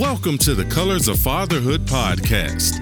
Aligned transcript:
Welcome 0.00 0.38
to 0.38 0.54
the 0.54 0.64
Colors 0.64 1.08
of 1.08 1.18
Fatherhood 1.18 1.82
podcast. 1.82 2.80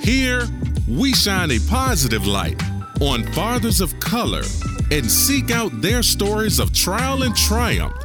Here, 0.00 0.46
we 0.86 1.12
shine 1.12 1.50
a 1.50 1.58
positive 1.68 2.28
light 2.28 2.62
on 3.00 3.24
fathers 3.32 3.80
of 3.80 3.98
color 3.98 4.42
and 4.92 5.10
seek 5.10 5.50
out 5.50 5.72
their 5.82 6.04
stories 6.04 6.60
of 6.60 6.72
trial 6.72 7.24
and 7.24 7.34
triumph 7.34 7.96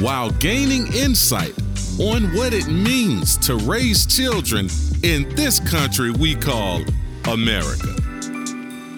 while 0.00 0.32
gaining 0.32 0.92
insight 0.94 1.56
on 2.00 2.34
what 2.34 2.52
it 2.52 2.66
means 2.66 3.36
to 3.36 3.54
raise 3.54 4.04
children 4.04 4.68
in 5.04 5.32
this 5.36 5.60
country 5.60 6.10
we 6.10 6.34
call 6.34 6.82
America. 7.28 7.94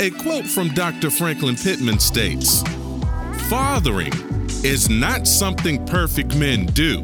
A 0.01 0.09
quote 0.23 0.47
from 0.47 0.73
Dr. 0.73 1.11
Franklin 1.11 1.57
Pittman 1.57 1.99
states 1.99 2.63
Fathering 3.51 4.15
is 4.65 4.89
not 4.89 5.27
something 5.27 5.85
perfect 5.85 6.35
men 6.35 6.65
do, 6.65 7.03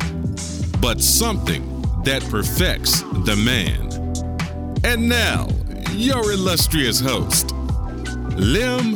but 0.80 1.02
something 1.02 1.75
that 2.06 2.22
perfects 2.30 3.02
the 3.24 3.34
man. 3.34 3.90
And 4.84 5.08
now, 5.08 5.48
your 5.90 6.30
illustrious 6.30 7.00
host, 7.00 7.50
Lim 8.36 8.94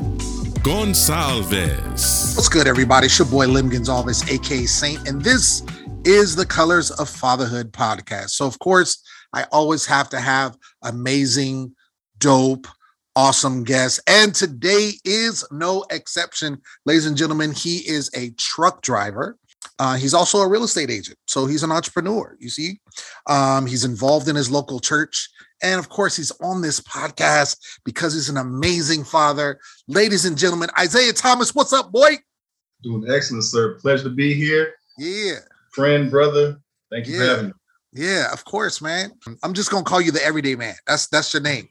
Gonsalves. 0.62 2.36
What's 2.36 2.48
good, 2.48 2.68
everybody? 2.68 3.06
It's 3.06 3.18
your 3.18 3.26
boy 3.26 3.48
Lim 3.48 3.68
Gonsalves, 3.68 4.30
aka 4.30 4.64
Saint, 4.64 5.08
and 5.08 5.20
this 5.20 5.64
is 6.04 6.36
the 6.36 6.46
Colors 6.46 6.92
of 6.92 7.08
Fatherhood 7.08 7.72
podcast. 7.72 8.30
So, 8.30 8.46
of 8.46 8.60
course, 8.60 9.02
I 9.32 9.44
always 9.50 9.84
have 9.86 10.08
to 10.10 10.20
have 10.20 10.56
amazing, 10.82 11.74
dope, 12.18 12.68
awesome 13.16 13.64
guests, 13.64 13.98
and 14.06 14.32
today 14.32 14.92
is 15.04 15.44
no 15.50 15.84
exception. 15.90 16.62
Ladies 16.86 17.06
and 17.06 17.16
gentlemen, 17.16 17.50
he 17.50 17.78
is 17.78 18.08
a 18.14 18.30
truck 18.38 18.82
driver. 18.82 19.36
Uh, 19.78 19.96
he's 19.96 20.14
also 20.14 20.38
a 20.38 20.48
real 20.48 20.64
estate 20.64 20.90
agent, 20.90 21.18
so 21.26 21.46
he's 21.46 21.62
an 21.62 21.72
entrepreneur. 21.72 22.36
You 22.38 22.50
see, 22.50 22.80
um, 23.28 23.66
he's 23.66 23.84
involved 23.84 24.28
in 24.28 24.36
his 24.36 24.50
local 24.50 24.80
church, 24.80 25.28
and 25.62 25.78
of 25.78 25.88
course, 25.88 26.16
he's 26.16 26.30
on 26.42 26.60
this 26.60 26.80
podcast 26.80 27.56
because 27.84 28.14
he's 28.14 28.28
an 28.28 28.36
amazing 28.36 29.04
father. 29.04 29.58
Ladies 29.88 30.24
and 30.24 30.36
gentlemen, 30.36 30.70
Isaiah 30.78 31.12
Thomas, 31.12 31.54
what's 31.54 31.72
up, 31.72 31.92
boy? 31.92 32.16
Doing 32.82 33.10
excellent, 33.10 33.44
sir. 33.44 33.78
Pleasure 33.80 34.04
to 34.04 34.10
be 34.10 34.34
here. 34.34 34.74
Yeah, 34.98 35.36
friend, 35.72 36.10
brother. 36.10 36.60
Thank 36.90 37.06
you 37.06 37.14
yeah. 37.14 37.20
for 37.20 37.26
having 37.28 37.46
me. 37.46 37.52
Yeah, 37.92 38.32
of 38.32 38.44
course, 38.44 38.80
man. 38.80 39.12
I'm 39.42 39.52
just 39.52 39.70
gonna 39.70 39.84
call 39.84 40.00
you 40.00 40.12
the 40.12 40.24
everyday 40.24 40.54
man. 40.54 40.74
That's 40.86 41.08
that's 41.08 41.32
your 41.32 41.42
name, 41.42 41.68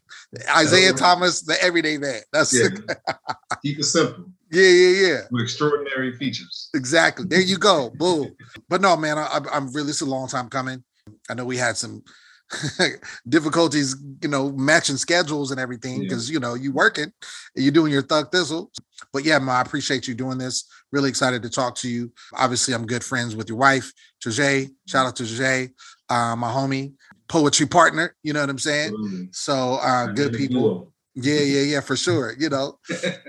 Isaiah 0.56 0.94
Thomas, 0.94 1.42
the 1.42 1.62
everyday 1.64 1.98
man. 1.98 2.22
That's 2.34 2.54
yeah. 2.54 2.70
keep 3.64 3.80
it 3.80 3.84
simple. 3.84 4.26
Yeah, 4.52 4.64
yeah, 4.64 5.08
yeah. 5.08 5.22
With 5.32 5.44
extraordinary 5.44 6.14
features. 6.14 6.70
Exactly. 6.74 7.26
There 7.28 7.42
you 7.42 7.58
go. 7.58 7.92
Boom. 7.96 8.36
But 8.68 8.82
no, 8.82 8.98
man, 8.98 9.18
I, 9.18 9.40
I'm 9.52 9.72
really. 9.74 9.90
It's 9.90 10.02
a 10.02 10.06
long 10.06 10.28
time 10.28 10.50
coming. 10.50 10.84
I 11.30 11.34
know 11.36 11.46
we 11.46 11.58
had 11.58 11.78
some 11.78 12.04
difficulties, 13.30 13.96
you 14.22 14.30
know, 14.30 14.52
matching 14.52 14.98
schedules 14.98 15.52
and 15.52 15.60
everything 15.60 16.02
because 16.02 16.30
yeah. 16.30 16.34
you 16.34 16.40
know 16.40 16.54
you 16.56 16.72
working, 16.72 17.12
and 17.56 17.64
you're 17.64 17.72
doing 17.72 17.92
your 17.92 18.02
thug 18.02 18.32
thistle. 18.32 18.72
But 19.14 19.24
yeah, 19.24 19.40
man, 19.40 19.56
I 19.56 19.62
appreciate 19.62 20.08
you 20.08 20.16
doing 20.16 20.38
this. 20.38 20.66
Really 20.92 21.10
excited 21.10 21.44
to 21.44 21.50
talk 21.50 21.76
to 21.78 21.90
you. 21.90 22.12
Obviously, 22.34 22.74
I'm 22.74 22.86
good 22.86 23.04
friends 23.04 23.36
with 23.36 23.50
your 23.50 23.58
wife, 23.58 23.92
Tajay. 24.24 24.70
Shout 24.88 25.06
out 25.06 25.16
to 25.18 25.24
Tajay, 25.24 25.70
uh, 26.10 26.36
my 26.36 26.52
homie, 26.52 26.94
poetry 27.28 27.68
partner. 27.68 28.16
You 28.24 28.34
know 28.34 28.42
what 28.42 28.50
I'm 28.50 28.60
saying? 28.60 28.94
Absolutely. 28.94 29.30
So 29.32 29.80
uh, 29.82 30.08
good 30.08 30.34
people. 30.34 30.92
Yeah, 31.16 31.40
yeah, 31.40 31.62
yeah, 31.62 31.82
for 31.82 31.96
sure. 31.96 32.34
You 32.38 32.50
know, 32.50 32.78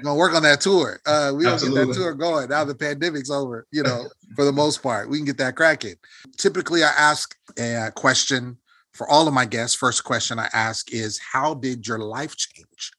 gonna 0.03 0.15
work 0.15 0.35
on 0.35 0.43
that 0.43 0.61
tour. 0.61 1.01
Uh, 1.07 1.33
we 1.35 1.45
don't 1.45 1.61
get 1.61 1.75
that 1.75 1.95
tour 1.95 2.15
going 2.15 2.51
now. 2.51 2.65
The 2.65 2.75
pandemic's 2.75 3.31
over. 3.31 3.67
You 3.73 3.83
know, 3.83 4.07
for 4.37 4.45
the 4.45 4.53
most 4.53 4.83
part, 4.83 5.09
we 5.09 5.17
can 5.17 5.27
get 5.27 5.39
that 5.39 5.57
cracking. 5.57 5.97
Typically, 6.37 6.85
I 6.85 6.89
ask 6.89 7.35
a 7.59 7.91
question 7.95 8.59
for 8.93 9.09
all 9.09 9.27
of 9.27 9.35
my 9.35 9.47
guests. 9.47 9.77
First 9.77 10.05
question 10.05 10.39
I 10.39 10.49
ask 10.53 10.93
is, 10.93 11.19
"How 11.33 11.55
did 11.55 11.87
your 11.89 11.99
life 11.99 12.37
change 12.37 12.93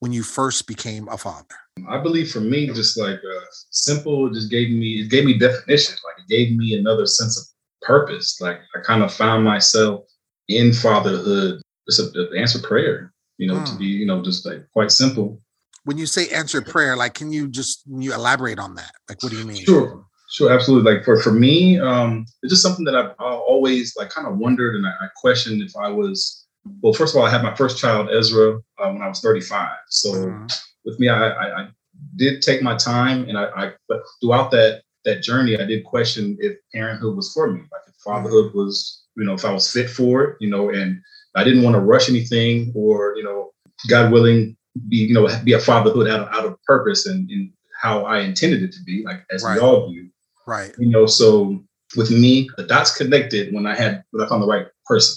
when 0.00 0.12
you 0.12 0.22
first 0.22 0.66
became 0.66 1.08
a 1.08 1.16
father?" 1.16 1.56
I 1.88 1.98
believe 1.98 2.30
for 2.30 2.40
me, 2.40 2.66
just 2.68 2.98
like 2.98 3.16
uh, 3.18 3.44
simple, 3.70 4.30
just 4.30 4.50
gave 4.50 4.70
me 4.70 5.00
it 5.00 5.10
gave 5.10 5.24
me 5.24 5.38
definition. 5.38 5.96
Like 6.04 6.24
it 6.24 6.28
gave 6.28 6.56
me 6.56 6.78
another 6.78 7.06
sense 7.06 7.38
of 7.38 7.46
purpose. 7.86 8.38
Like 8.40 8.60
I 8.76 8.80
kind 8.82 9.02
of 9.02 9.12
found 9.12 9.44
myself 9.44 10.04
in 10.48 10.74
fatherhood. 10.74 11.62
It's 11.86 11.98
a, 11.98 12.10
a 12.18 12.38
answer 12.38 12.60
prayer 12.60 13.12
you 13.38 13.46
know, 13.46 13.62
to 13.64 13.72
Hmm. 13.72 13.78
be, 13.78 13.84
you 13.86 14.06
know, 14.06 14.22
just 14.22 14.46
like 14.46 14.68
quite 14.72 14.90
simple. 14.90 15.40
When 15.84 15.98
you 15.98 16.06
say 16.06 16.28
answer 16.28 16.62
prayer, 16.62 16.96
like, 16.96 17.14
can 17.14 17.30
you 17.32 17.48
just 17.48 17.84
can 17.84 18.02
you 18.02 18.12
elaborate 18.12 18.58
on 18.58 18.74
that? 18.74 18.92
Like, 19.08 19.22
what 19.22 19.30
do 19.30 19.38
you 19.38 19.44
mean? 19.44 19.64
Sure, 19.64 20.04
sure, 20.30 20.52
absolutely. 20.52 20.94
Like 20.94 21.04
for 21.04 21.20
for 21.20 21.32
me, 21.32 21.78
um, 21.78 22.26
it's 22.42 22.52
just 22.52 22.62
something 22.62 22.84
that 22.86 22.96
I've 22.96 23.12
always 23.20 23.94
like 23.96 24.10
kind 24.10 24.26
of 24.26 24.38
wondered 24.38 24.74
and 24.74 24.86
I, 24.86 24.90
I 24.90 25.08
questioned 25.16 25.62
if 25.62 25.76
I 25.76 25.88
was. 25.88 26.42
Well, 26.82 26.92
first 26.92 27.14
of 27.14 27.20
all, 27.20 27.26
I 27.26 27.30
had 27.30 27.44
my 27.44 27.54
first 27.54 27.78
child, 27.78 28.08
Ezra, 28.10 28.56
uh, 28.78 28.90
when 28.90 29.00
I 29.00 29.06
was 29.06 29.20
35. 29.20 29.68
So 29.88 30.12
Mhm. 30.12 30.52
with 30.84 30.98
me, 30.98 31.08
I, 31.08 31.28
I, 31.28 31.60
I 31.62 31.68
did 32.16 32.42
take 32.42 32.60
my 32.60 32.76
time, 32.76 33.28
and 33.28 33.38
I, 33.38 33.44
I, 33.56 33.72
but 33.88 34.02
throughout 34.20 34.50
that 34.50 34.82
that 35.04 35.22
journey, 35.22 35.56
I 35.56 35.64
did 35.64 35.84
question 35.84 36.36
if 36.40 36.56
parenthood 36.74 37.14
was 37.16 37.32
for 37.32 37.48
me, 37.52 37.60
like 37.60 37.82
if 37.86 37.94
fatherhood 38.04 38.52
was, 38.54 39.04
you 39.16 39.24
know, 39.24 39.34
if 39.34 39.44
I 39.44 39.52
was 39.52 39.70
fit 39.70 39.88
for 39.88 40.24
it, 40.24 40.36
you 40.40 40.50
know, 40.50 40.70
and 40.70 41.00
I 41.36 41.44
didn't 41.44 41.62
want 41.62 41.74
to 41.74 41.80
rush 41.80 42.08
anything, 42.08 42.72
or 42.74 43.14
you 43.16 43.22
know, 43.22 43.52
God 43.88 44.10
willing, 44.12 44.56
be 44.88 44.96
you 44.96 45.14
know, 45.14 45.28
be 45.44 45.52
a 45.52 45.60
fatherhood 45.60 46.08
out 46.08 46.20
of 46.20 46.28
out 46.34 46.44
of 46.46 46.62
purpose 46.64 47.06
and, 47.06 47.30
and 47.30 47.52
how 47.82 48.04
I 48.04 48.20
intended 48.20 48.62
it 48.62 48.72
to 48.72 48.82
be, 48.84 49.04
like 49.04 49.20
as 49.30 49.44
Right. 49.44 49.54
we 49.54 49.60
all 49.60 49.90
do, 49.90 50.08
Right. 50.46 50.74
you 50.78 50.88
know. 50.88 51.06
So 51.06 51.62
with 51.96 52.10
me, 52.10 52.48
the 52.56 52.64
dots 52.64 52.96
connected 52.96 53.52
when 53.54 53.66
I 53.66 53.74
had 53.74 54.02
when 54.10 54.24
I 54.24 54.28
found 54.28 54.42
the 54.42 54.46
right 54.46 54.66
person, 54.86 55.16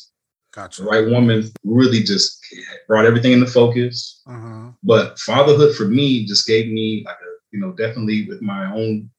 Gotcha. 0.53 0.83
the 0.83 0.89
right 0.89 1.05
woman, 1.09 1.49
really 1.63 2.03
just 2.03 2.37
brought 2.87 3.05
everything 3.05 3.31
into 3.31 3.47
focus. 3.47 4.21
Mhm. 4.27 4.75
But 4.83 5.17
fatherhood 5.19 5.75
for 5.75 5.85
me 5.85 6.25
just 6.25 6.45
gave 6.47 6.67
me 6.71 7.03
like 7.05 7.15
a, 7.15 7.31
you 7.51 7.59
know, 7.61 7.71
definitely 7.73 8.27
with 8.27 8.41
my 8.41 8.71
own 8.73 9.09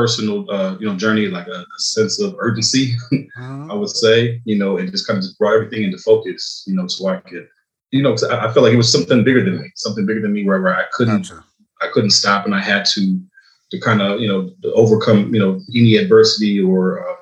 personal, 0.00 0.44
uh, 0.50 0.76
you 0.78 0.86
know, 0.86 0.94
journey, 0.94 1.26
like 1.28 1.46
a, 1.46 1.60
a 1.60 1.78
sense 1.78 2.20
of 2.20 2.34
urgency, 2.38 2.94
Mhm. 3.12 3.70
I 3.70 3.74
would 3.74 3.88
say, 3.88 4.42
you 4.44 4.56
know, 4.58 4.76
and 4.76 4.90
just 4.90 5.06
kind 5.06 5.16
of 5.16 5.24
just 5.24 5.38
brought 5.38 5.54
everything 5.54 5.84
into 5.84 5.96
focus, 5.96 6.62
you 6.66 6.74
know, 6.76 6.86
so 6.86 7.08
I 7.08 7.16
could, 7.28 7.48
you 7.92 8.02
know, 8.02 8.10
'cause 8.12 8.24
I, 8.24 8.36
I 8.44 8.52
felt 8.52 8.64
like 8.64 8.74
it 8.74 8.82
was 8.84 8.92
something 8.92 9.24
bigger 9.24 9.42
than 9.42 9.56
me, 9.62 9.72
something 9.74 10.04
bigger 10.04 10.20
than 10.20 10.34
me, 10.34 10.44
where, 10.44 10.60
where 10.60 10.76
I 10.76 10.84
couldn't, 10.92 11.22
Gotcha. 11.22 11.42
I 11.80 11.86
couldn't 11.92 12.10
stop, 12.10 12.44
and 12.44 12.54
I 12.54 12.60
had 12.60 12.84
to, 12.94 13.02
to 13.70 13.80
kind 13.80 14.02
of, 14.02 14.20
you 14.20 14.28
know, 14.28 14.50
to 14.62 14.72
overcome, 14.74 15.34
you 15.34 15.40
know, 15.40 15.52
any 15.74 15.96
adversity 15.96 16.60
or, 16.60 17.08
uh, 17.08 17.16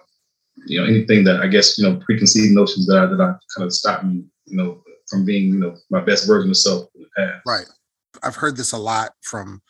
you 0.67 0.81
know, 0.81 0.87
anything 0.87 1.23
that 1.25 1.39
I 1.41 1.47
guess, 1.47 1.79
you 1.79 1.85
know, 1.85 1.95
preconceived 2.05 2.53
notions 2.53 2.87
that 2.89 2.99
I, 2.99 3.07
that 3.07 3.21
I 3.21 3.31
kind 3.57 3.67
of 3.67 3.73
stopped 3.73 4.05
me, 4.05 4.25
you 4.47 4.57
know, 4.57 4.83
from 5.09 5.25
being, 5.25 5.45
you 5.55 5.61
know, 5.61 5.77
my 5.91 6.01
best 6.01 6.27
version 6.27 6.51
of 6.51 6.57
self 6.57 6.89
in 6.97 7.03
the 7.03 7.09
past. 7.17 7.43
Right. 7.47 7.69
I've 8.25 8.37
heard 8.37 8.57
this 8.57 8.73
a 8.73 8.79
lot 8.79 9.13
from 9.23 9.63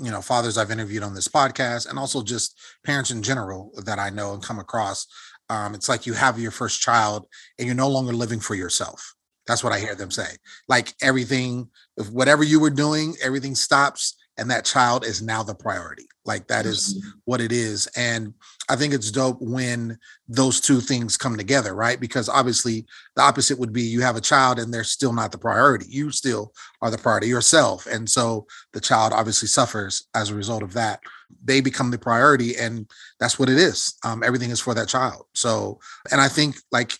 you 0.00 0.10
know 0.10 0.22
fathers 0.22 0.58
I've 0.58 0.70
interviewed 0.70 1.02
on 1.02 1.14
this 1.14 1.28
podcast, 1.28 1.88
and 1.88 1.98
also 1.98 2.22
just 2.22 2.58
parents 2.84 3.10
in 3.10 3.22
general 3.22 3.72
that 3.84 3.98
I 3.98 4.10
know 4.10 4.34
and 4.34 4.42
come 4.42 4.58
across. 4.58 5.06
Um, 5.48 5.74
it's 5.74 5.88
like 5.88 6.06
you 6.06 6.12
have 6.14 6.38
your 6.38 6.50
first 6.50 6.80
child, 6.80 7.26
and 7.58 7.66
you're 7.66 7.74
no 7.74 7.88
longer 7.88 8.12
living 8.12 8.40
for 8.40 8.54
yourself. 8.54 9.14
That's 9.46 9.64
what 9.64 9.72
I 9.72 9.80
hear 9.80 9.94
them 9.94 10.10
say. 10.10 10.36
Like 10.68 10.94
everything, 11.02 11.68
if 11.96 12.08
whatever 12.10 12.44
you 12.44 12.60
were 12.60 12.70
doing, 12.70 13.16
everything 13.22 13.54
stops, 13.54 14.16
and 14.38 14.50
that 14.50 14.64
child 14.64 15.04
is 15.04 15.20
now 15.20 15.42
the 15.42 15.54
priority. 15.54 16.06
Like 16.24 16.46
that 16.48 16.66
is 16.66 17.04
what 17.24 17.40
it 17.40 17.52
is. 17.52 17.88
And 17.96 18.34
I 18.70 18.76
think 18.76 18.94
it's 18.94 19.10
dope 19.10 19.38
when 19.40 19.98
those 20.28 20.60
two 20.60 20.80
things 20.80 21.16
come 21.16 21.36
together, 21.36 21.74
right? 21.74 21.98
Because 21.98 22.28
obviously 22.28 22.86
the 23.16 23.22
opposite 23.22 23.58
would 23.58 23.72
be 23.72 23.82
you 23.82 24.00
have 24.02 24.14
a 24.14 24.20
child 24.20 24.60
and 24.60 24.72
they're 24.72 24.84
still 24.84 25.12
not 25.12 25.32
the 25.32 25.38
priority. 25.38 25.86
You 25.88 26.12
still 26.12 26.52
are 26.80 26.90
the 26.90 26.96
priority 26.96 27.26
yourself. 27.26 27.86
And 27.86 28.08
so 28.08 28.46
the 28.72 28.80
child 28.80 29.12
obviously 29.12 29.48
suffers 29.48 30.06
as 30.14 30.30
a 30.30 30.36
result 30.36 30.62
of 30.62 30.72
that. 30.74 31.00
They 31.44 31.60
become 31.60 31.90
the 31.90 31.98
priority, 31.98 32.56
and 32.56 32.88
that's 33.18 33.38
what 33.38 33.48
it 33.48 33.58
is. 33.58 33.94
Um, 34.04 34.22
everything 34.22 34.50
is 34.50 34.60
for 34.60 34.74
that 34.74 34.88
child. 34.88 35.26
So, 35.34 35.80
and 36.12 36.20
I 36.20 36.28
think 36.28 36.56
like 36.70 36.92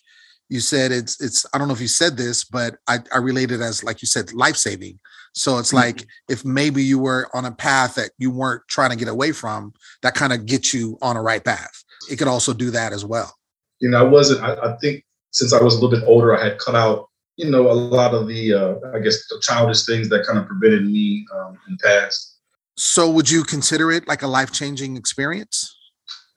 you 0.49 0.61
said, 0.61 0.91
it's 0.93 1.21
it's 1.21 1.47
I 1.55 1.59
don't 1.59 1.69
know 1.69 1.75
if 1.75 1.81
you 1.81 1.89
said 1.89 2.17
this, 2.17 2.45
but 2.45 2.77
I, 2.89 2.99
I 3.15 3.19
relate 3.19 3.53
it 3.53 3.61
as 3.61 3.85
like 3.85 4.03
you 4.03 4.07
said, 4.07 4.33
life 4.33 4.57
saving. 4.57 4.99
So 5.33 5.59
it's 5.59 5.73
like 5.73 6.05
if 6.29 6.45
maybe 6.45 6.83
you 6.83 6.99
were 6.99 7.29
on 7.35 7.45
a 7.45 7.53
path 7.53 7.95
that 7.95 8.11
you 8.19 8.31
weren't 8.31 8.63
trying 8.69 8.91
to 8.91 8.97
get 8.97 9.09
away 9.09 9.33
from, 9.33 9.73
that 10.03 10.15
kind 10.15 10.33
of 10.33 10.45
gets 10.47 10.75
you 10.75 10.99
on 11.03 11.17
a 11.17 11.23
right 11.23 11.45
path. 11.45 11.85
It 12.11 12.17
could 12.17 12.29
also 12.29 12.53
do 12.53 12.71
that 12.73 12.93
as 12.93 13.05
well. 13.05 13.35
you 13.81 13.91
know, 13.91 13.99
I 13.99 14.03
wasn't. 14.03 14.43
I, 14.43 14.55
I 14.55 14.77
think 14.77 15.05
since 15.33 15.53
I 15.53 15.63
was 15.63 15.75
a 15.75 15.81
little 15.81 15.99
bit 15.99 16.07
older, 16.07 16.37
I 16.37 16.45
had 16.45 16.59
cut 16.59 16.75
out, 16.75 17.09
you 17.37 17.51
know, 17.51 17.71
a 17.71 17.73
lot 17.73 18.15
of 18.15 18.29
the, 18.29 18.53
uh, 18.55 18.75
I 18.95 18.99
guess, 18.99 19.27
the 19.29 19.41
childish 19.43 19.87
things 19.87 20.09
that 20.11 20.27
kind 20.27 20.39
of 20.39 20.47
prevented 20.47 20.87
me 20.87 21.27
um, 21.35 21.59
in 21.67 21.77
the 21.77 21.89
past. 21.89 22.39
So 22.77 23.11
would 23.11 23.31
you 23.31 23.43
consider 23.45 23.91
it 23.91 24.07
like 24.09 24.23
a 24.23 24.27
life 24.27 24.53
changing 24.53 24.97
experience? 24.97 25.77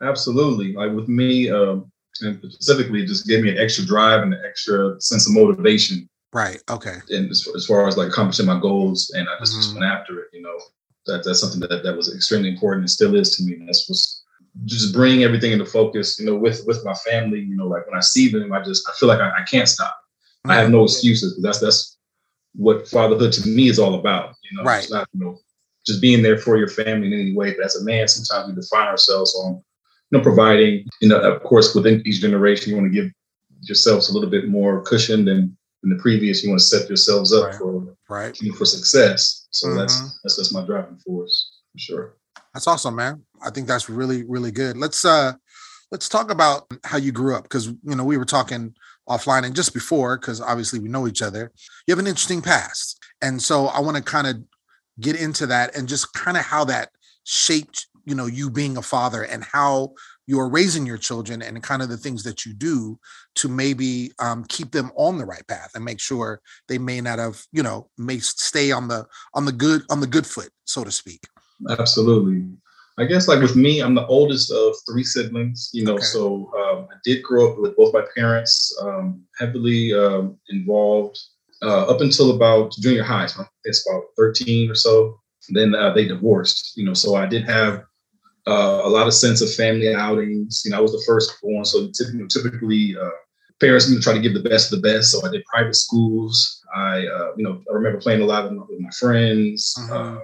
Absolutely, 0.02 0.74
like 0.74 0.92
with 0.92 1.08
me, 1.08 1.50
um, 1.50 1.92
and 2.22 2.40
specifically, 2.52 3.04
it 3.04 3.08
just 3.08 3.28
gave 3.28 3.44
me 3.44 3.50
an 3.50 3.58
extra 3.58 3.86
drive 3.86 4.22
and 4.22 4.34
an 4.34 4.42
extra 4.48 5.00
sense 5.02 5.26
of 5.28 5.34
motivation, 5.34 6.10
Right. 6.34 6.62
Okay. 6.70 6.98
and 7.12 7.30
as, 7.30 7.48
as 7.56 7.66
far 7.66 7.88
as 7.88 7.96
like 7.98 8.10
accomplishing 8.10 8.46
my 8.48 8.60
goals, 8.60 9.12
and 9.16 9.28
I 9.30 9.40
just, 9.40 9.56
just 9.56 9.70
Mhm. 9.72 9.80
went 9.80 9.86
after 9.86 10.20
it. 10.20 10.28
You 10.34 10.42
know, 10.42 10.58
that 11.06 11.24
that's 11.24 11.40
something 11.40 11.60
that 11.62 11.84
that 11.84 11.96
was 11.96 12.14
extremely 12.14 12.50
important 12.50 12.84
and 12.84 12.90
still 12.90 13.16
is 13.16 13.36
to 13.38 13.44
me. 13.44 13.54
And 13.54 13.68
that's 13.68 13.88
what's 13.88 14.24
just 14.66 14.94
bring 14.94 15.24
everything 15.24 15.52
into 15.52 15.66
focus, 15.66 16.20
you 16.20 16.26
know, 16.26 16.36
with 16.36 16.66
with 16.66 16.84
my 16.84 16.94
family, 16.96 17.40
you 17.40 17.56
know, 17.56 17.68
like 17.68 17.86
when 17.88 17.98
I 17.98 18.02
see 18.02 18.30
them, 18.30 18.52
I 18.54 18.62
just 18.64 18.88
I 18.90 18.94
feel 19.00 19.10
like 19.10 19.20
I, 19.20 19.30
I 19.30 19.44
can't 19.50 19.68
stop. 19.70 19.96
I 20.46 20.56
have 20.56 20.70
no 20.72 20.84
excuses. 20.84 21.40
That's 21.42 21.60
that's 21.60 21.98
what 22.56 22.88
fatherhood 22.88 23.32
to 23.34 23.48
me 23.48 23.68
is 23.70 23.80
all 23.80 23.96
about. 23.96 24.36
You 24.50 24.58
know, 24.58 24.64
right. 24.64 24.84
it's 24.84 24.92
not 24.92 25.08
you 25.14 25.20
know 25.24 25.40
just 25.86 26.02
being 26.02 26.22
there 26.24 26.38
for 26.38 26.58
your 26.58 26.68
family 26.70 27.08
in 27.08 27.14
any 27.14 27.34
way. 27.36 27.54
But 27.54 27.66
as 27.66 27.76
a 27.76 27.84
man, 27.84 28.08
sometimes 28.08 28.50
we 28.50 28.56
define 28.60 28.88
ourselves 28.88 29.36
on 29.36 29.62
you 30.12 30.18
know 30.18 30.22
providing. 30.24 30.86
You 31.02 31.10
know, 31.10 31.20
of 31.20 31.44
course, 31.44 31.76
within 31.76 32.02
each 32.06 32.22
generation, 32.22 32.70
you 32.72 32.78
want 32.78 32.92
to 32.92 33.02
give 33.02 33.12
yourselves 33.62 34.10
a 34.10 34.14
little 34.14 34.30
bit 34.30 34.48
more 34.48 34.82
cushion 34.82 35.26
than 35.26 35.56
in 35.84 35.90
the 35.90 35.96
previous. 35.98 36.44
You 36.44 36.50
want 36.50 36.62
to 36.62 36.66
set 36.66 36.88
yourselves 36.88 37.34
up 37.34 37.46
Right. 37.48 37.56
for 37.56 37.96
Right. 38.10 38.38
for 38.58 38.66
success. 38.66 39.48
So 39.52 39.68
Mhm. 39.68 39.78
that's 39.78 40.00
that's 40.24 40.36
that's 40.38 40.52
my 40.54 40.66
driving 40.66 40.98
force 41.06 41.52
for 41.72 41.78
sure. 41.80 42.14
That's 42.54 42.68
awesome, 42.68 42.96
man. 42.96 43.24
I 43.42 43.50
think 43.50 43.68
that's 43.68 43.90
really, 43.90 44.24
really 44.24 44.52
good. 44.52 44.78
Let's 44.78 45.04
uh 45.06 45.34
let's 45.92 46.10
talk 46.10 46.32
about 46.32 46.72
how 46.84 46.98
you 46.98 47.12
grew 47.12 47.36
up 47.36 47.44
because 47.44 47.68
you 47.68 47.96
know 47.96 48.04
we 48.04 48.18
were 48.18 48.26
talking 48.26 48.74
offline 49.10 49.44
and 49.46 49.56
just 49.56 49.74
before 49.74 50.18
because 50.18 50.40
obviously 50.40 50.80
we 50.80 50.90
know 50.90 51.08
each 51.08 51.22
other. 51.22 51.52
You 51.88 51.92
have 51.92 52.00
an 52.00 52.08
interesting 52.08 52.42
past, 52.42 53.00
and 53.22 53.42
so 53.42 53.68
I 53.68 53.80
want 53.80 53.98
to 53.98 54.04
kind 54.04 54.28
of 54.28 54.38
get 55.00 55.16
into 55.16 55.48
that 55.48 55.76
and 55.76 55.88
just 55.88 56.14
kind 56.14 56.38
of 56.38 56.44
how 56.44 56.64
that 56.66 56.90
shaped 57.26 57.88
you 58.06 58.16
know 58.16 58.26
you 58.26 58.50
being 58.50 58.78
a 58.78 58.82
father 58.82 59.24
and 59.24 59.44
how 59.44 59.94
you're 60.26 60.50
raising 60.50 60.86
your 60.86 60.98
children 60.98 61.42
and 61.42 61.62
kind 61.62 61.82
of 61.82 61.90
the 61.90 61.98
things 61.98 62.24
that 62.24 62.46
you 62.46 62.54
do 62.54 62.98
to 63.36 63.50
maybe 63.50 64.12
um, 64.20 64.46
keep 64.48 64.72
them 64.72 64.92
on 64.96 65.18
the 65.18 65.26
right 65.26 65.46
path 65.48 65.72
and 65.76 65.84
make 65.84 66.00
sure 66.00 66.42
they 66.68 66.78
may 66.78 67.02
not 67.02 67.20
have 67.20 67.44
you 67.52 67.64
know 67.64 67.90
may 67.98 68.20
stay 68.20 68.72
on 68.72 68.88
the 68.88 69.06
on 69.34 69.46
the 69.46 69.52
good 69.52 69.82
on 69.90 70.00
the 70.00 70.08
good 70.08 70.26
foot 70.26 70.50
so 70.66 70.84
to 70.84 70.92
speak 70.92 71.22
Absolutely. 71.70 72.46
I 72.98 73.06
guess 73.06 73.28
like 73.28 73.42
with 73.42 73.56
me, 73.56 73.80
I'm 73.80 73.96
the 73.96 74.06
oldest 74.06 74.52
of 74.52 74.76
three 74.88 75.04
siblings, 75.04 75.72
you 75.74 75.84
know, 75.84 75.96
Okay. 75.96 76.04
so 76.04 76.52
um, 76.56 76.88
I 76.92 76.96
did 77.04 77.24
grow 77.24 77.52
up 77.52 77.60
with 77.60 77.76
both 77.76 77.94
my 77.94 78.04
parents 78.16 78.76
um, 78.82 79.24
heavily 79.40 79.94
um, 79.94 80.38
involved 80.50 81.20
uh, 81.64 81.86
up 81.88 82.02
until 82.02 82.36
about 82.36 82.74
junior 82.80 83.04
high. 83.04 83.26
So 83.26 83.46
it's 83.64 83.88
about 83.90 84.04
13 84.18 84.70
or 84.70 84.76
so. 84.76 85.20
Then 85.50 85.74
uh, 85.74 85.92
they 85.94 86.06
divorced, 86.06 86.78
you 86.78 86.86
know, 86.86 86.94
so 86.94 87.16
I 87.16 87.26
did 87.26 87.44
have 87.46 87.84
uh, 88.48 88.82
a 88.84 88.90
lot 88.90 89.08
of 89.08 89.14
sense 89.14 89.42
of 89.42 89.54
family 89.54 89.94
outings. 89.94 90.62
You 90.66 90.72
know, 90.72 90.78
I 90.78 90.82
was 90.82 90.92
the 90.92 91.04
first 91.06 91.34
born, 91.42 91.66
so 91.66 91.88
typically, 91.92 92.28
typically 92.28 92.96
uh, 93.02 93.10
parents 93.60 93.90
you 93.90 93.96
know, 93.96 94.02
try 94.02 94.14
to 94.14 94.20
give 94.20 94.34
the 94.34 94.48
best 94.50 94.72
of 94.74 94.82
the 94.82 94.88
best. 94.88 95.12
So 95.12 95.26
I 95.26 95.32
did 95.32 95.44
private 95.46 95.76
schools. 95.76 96.62
I, 96.76 97.06
uh, 97.08 97.32
you 97.38 97.44
know, 97.44 97.62
I 97.70 97.74
remember 97.74 98.00
playing 98.02 98.22
a 98.22 98.26
lot 98.26 98.50
with 98.50 98.60
with 98.70 98.80
my 98.80 98.90
friends, 99.00 99.74
Mhm. 99.80 99.92
uh, 99.92 100.20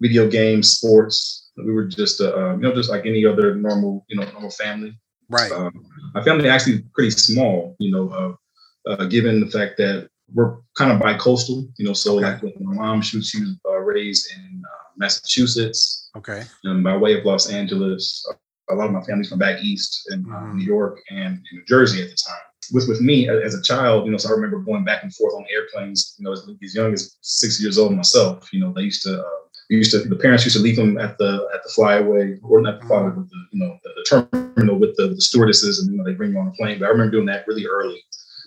video 0.00 0.28
games, 0.28 0.72
sports. 0.72 1.50
We 1.56 1.72
were 1.72 1.86
just, 1.86 2.20
uh, 2.20 2.32
uh, 2.36 2.52
you 2.56 2.62
know, 2.62 2.74
just 2.74 2.90
like 2.90 3.06
any 3.06 3.24
other 3.24 3.54
normal, 3.54 4.04
you 4.08 4.16
know, 4.16 4.24
normal 4.32 4.50
family. 4.50 4.92
right 5.28 5.50
Um, 5.52 5.72
my 6.14 6.22
family 6.22 6.48
actually 6.48 6.82
pretty 6.94 7.10
small, 7.10 7.74
you 7.78 7.90
know, 7.90 8.08
uh, 8.10 8.90
uh, 8.90 9.04
given 9.06 9.40
the 9.40 9.46
fact 9.50 9.76
that 9.78 10.08
we're 10.34 10.56
kind 10.76 10.92
of 10.92 10.98
bi-coastal, 11.00 11.66
you 11.78 11.86
know, 11.86 11.92
so 11.94 12.16
Okay. 12.16 12.26
like 12.26 12.42
with 12.42 12.60
my 12.60 12.74
mom, 12.74 13.00
she, 13.02 13.16
was- 13.16 13.28
she 13.30 13.40
was 13.40 13.56
uh, 13.68 13.78
raised 13.78 14.26
in 14.36 14.55
Massachusetts, 14.96 16.10
okay 16.16 16.42
um, 16.64 16.82
by 16.82 16.96
way 16.96 17.18
of 17.18 17.24
Los 17.24 17.50
Angeles. 17.50 18.26
A 18.68 18.74
lot 18.74 18.86
of 18.86 18.92
my 18.92 19.02
family's 19.02 19.28
from 19.28 19.38
back 19.38 19.62
east 19.62 20.08
in 20.10 20.24
uh, 20.26 20.38
Mhm. 20.38 20.54
New 20.56 20.64
York 20.64 21.00
and 21.10 21.38
New 21.52 21.62
Jersey 21.68 22.02
at 22.02 22.10
the 22.10 22.16
time. 22.16 22.46
With 22.72 22.88
with 22.88 23.00
me 23.00 23.28
as 23.28 23.54
a 23.54 23.62
child, 23.62 24.06
you 24.06 24.10
know, 24.10 24.16
so 24.18 24.28
I 24.28 24.32
remember 24.32 24.58
going 24.58 24.84
back 24.84 25.04
and 25.04 25.14
forth 25.14 25.34
on 25.34 25.44
airplanes. 25.54 26.16
You 26.18 26.24
know, 26.24 26.32
as, 26.32 26.42
as 26.64 26.74
young 26.74 26.92
as 26.92 27.16
six 27.20 27.62
years 27.62 27.78
old 27.78 27.94
myself. 27.94 28.52
You 28.52 28.58
know, 28.60 28.72
they 28.72 28.82
used 28.82 29.02
to. 29.04 29.20
Uh, 29.20 29.38
we 29.70 29.76
used 29.76 29.92
to 29.92 29.98
the 30.00 30.16
parents 30.16 30.44
used 30.44 30.56
to 30.56 30.62
leave 30.62 30.76
them 30.76 30.98
at 30.98 31.16
the 31.18 31.48
at 31.54 31.62
the 31.62 31.70
flyaway 31.76 32.38
or 32.42 32.60
not 32.60 32.80
the 32.80 32.86
flyaway, 32.88 33.10
but 33.10 33.28
the 33.30 33.40
you 33.52 33.60
know 33.60 33.78
the, 33.84 33.90
the 33.98 34.04
terminal 34.04 34.78
with 34.80 34.96
the, 34.96 35.08
the 35.08 35.20
stewardesses, 35.20 35.78
and 35.78 35.92
you 35.92 35.96
know 35.98 36.04
they 36.04 36.14
bring 36.14 36.32
you 36.32 36.38
on 36.38 36.48
a 36.48 36.52
plane. 36.52 36.78
But 36.80 36.86
I 36.86 36.88
remember 36.90 37.12
doing 37.12 37.26
that 37.26 37.46
really 37.46 37.66
early 37.66 38.02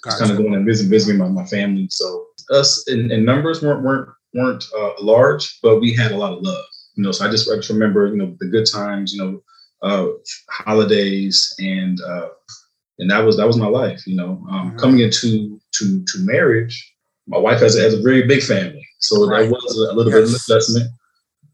just 0.06 0.20
kind 0.20 0.32
of 0.32 0.38
going 0.38 0.54
and 0.54 0.66
visiting, 0.66 0.90
visiting 0.90 1.18
my, 1.18 1.28
my 1.28 1.46
family. 1.46 1.88
So 1.90 2.26
us 2.52 2.88
in, 2.88 3.12
in 3.12 3.26
numbers 3.26 3.62
weren't 3.62 3.84
weren't 3.84 4.10
weren't 4.34 4.64
uh, 4.78 4.94
large, 5.02 5.60
but 5.62 5.80
we 5.80 5.94
had 5.94 6.12
a 6.12 6.18
lot 6.18 6.34
of 6.34 6.42
love. 6.44 6.64
You 6.96 7.04
know, 7.04 7.12
so 7.12 7.26
I 7.26 7.32
just 7.32 7.50
I 7.50 7.56
just 7.56 7.70
remember 7.70 8.08
you 8.08 8.18
know 8.18 8.36
the 8.40 8.48
good 8.48 8.66
times, 8.72 9.14
you 9.14 9.20
know, 9.22 9.42
uh, 9.82 10.08
holidays, 10.50 11.54
and 11.60 12.00
uh, 12.02 12.30
and 13.00 13.10
that 13.10 13.20
was 13.20 13.38
that 13.38 13.48
was 13.48 13.58
my 13.58 13.68
life. 13.68 14.06
You 14.06 14.16
know, 14.18 14.46
um, 14.52 14.72
Mhm. 14.74 14.80
coming 14.80 15.00
into 15.00 15.60
to 15.76 16.04
to 16.04 16.20
marriage, 16.20 16.94
my 17.28 17.38
wife 17.38 17.60
has 17.62 17.76
a, 17.78 17.82
has 17.82 17.94
a 17.94 18.02
very 18.02 18.24
big 18.24 18.44
family, 18.44 18.86
so 19.00 19.26
Right. 19.26 19.44
that 19.44 19.52
was 19.52 19.78
a 19.78 19.94
little 19.94 20.12
bit 20.12 20.24
of 20.24 20.30
an 20.30 20.32
Yes. 20.32 20.50
adjustment. 20.50 20.92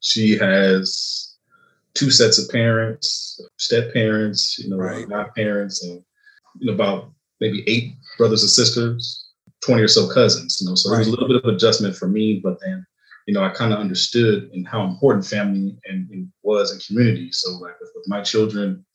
She 0.02 0.38
has 0.38 1.36
two 1.94 2.12
sets 2.12 2.38
of 2.38 2.50
parents, 2.50 3.40
step 3.58 3.94
parents, 3.94 4.58
you 4.60 4.70
know, 4.70 4.78
Right. 4.78 5.08
godparents, 5.08 5.84
and 5.84 6.04
you 6.60 6.68
know 6.68 6.74
about 6.74 7.12
maybe 7.40 7.64
eight 7.68 7.94
brothers 8.18 8.42
and 8.42 8.50
sisters, 8.50 9.25
20 9.66 9.82
or 9.82 9.88
so 9.88 10.08
cousins, 10.08 10.60
you 10.62 10.70
know. 10.70 10.76
So 10.76 10.94
it 10.94 11.00
was 11.00 11.08
a 11.08 11.12
little 11.12 11.28
bit 11.28 11.44
of 11.44 11.54
adjustment 11.54 11.96
for 11.96 12.08
me, 12.08 12.40
but 12.44 12.60
then, 12.62 12.86
you 13.28 13.34
know, 13.34 13.44
I 13.44 13.50
kind 13.50 13.74
of 13.74 13.80
understood 13.80 14.52
and 14.54 14.68
how 14.68 14.84
important 14.84 15.26
family 15.26 15.78
and, 15.86 16.10
and 16.12 16.32
was 16.44 16.72
in 16.72 16.80
community. 16.80 17.32
So 17.32 17.52
like 17.54 17.80
with, 17.80 17.92
with 17.96 18.08
my 18.08 18.22
children, 18.22 18.86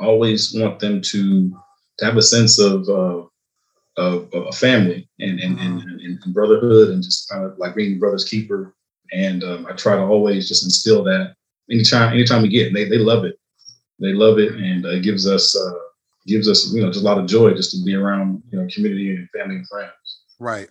I 0.00 0.06
always 0.06 0.54
want 0.54 0.80
them 0.80 1.00
to, 1.02 1.50
to 1.98 2.04
have 2.04 2.16
a 2.16 2.22
sense 2.22 2.58
of, 2.58 2.88
uh, 2.88 3.22
of, 3.96 4.32
of 4.32 4.46
a 4.48 4.52
family 4.52 5.08
and, 5.20 5.38
and, 5.38 5.58
and, 5.60 5.82
and, 5.82 6.18
and 6.24 6.34
brotherhood 6.34 6.88
and 6.90 7.02
just 7.02 7.28
kind 7.28 7.44
of 7.44 7.56
like 7.58 7.76
being 7.76 7.98
brother's 7.98 8.24
keeper. 8.24 8.74
And 9.12 9.44
um, 9.44 9.66
I 9.68 9.72
try 9.74 9.96
to 9.96 10.02
always 10.02 10.48
just 10.48 10.64
instill 10.64 11.04
that 11.04 11.34
anytime, 11.70 12.14
anytime 12.14 12.42
we 12.42 12.48
get, 12.48 12.72
they, 12.72 12.88
they 12.88 12.98
love 12.98 13.24
it. 13.24 13.38
They 14.00 14.14
love 14.14 14.38
it. 14.38 14.54
And 14.54 14.84
uh, 14.84 14.90
it 14.90 15.02
gives 15.02 15.28
us, 15.28 15.56
uh, 15.56 15.74
gives 16.26 16.48
us, 16.48 16.72
you 16.72 16.80
know, 16.82 16.88
just 16.90 17.02
a 17.04 17.06
lot 17.06 17.18
of 17.18 17.26
joy 17.26 17.52
just 17.54 17.70
to 17.72 17.84
be 17.84 17.94
around, 17.94 18.42
you 18.50 18.58
know, 18.60 18.66
community 18.72 19.10
and 19.10 19.28
family 19.30 19.56
and 19.56 19.68
friends. 19.68 19.92
right 20.40 20.68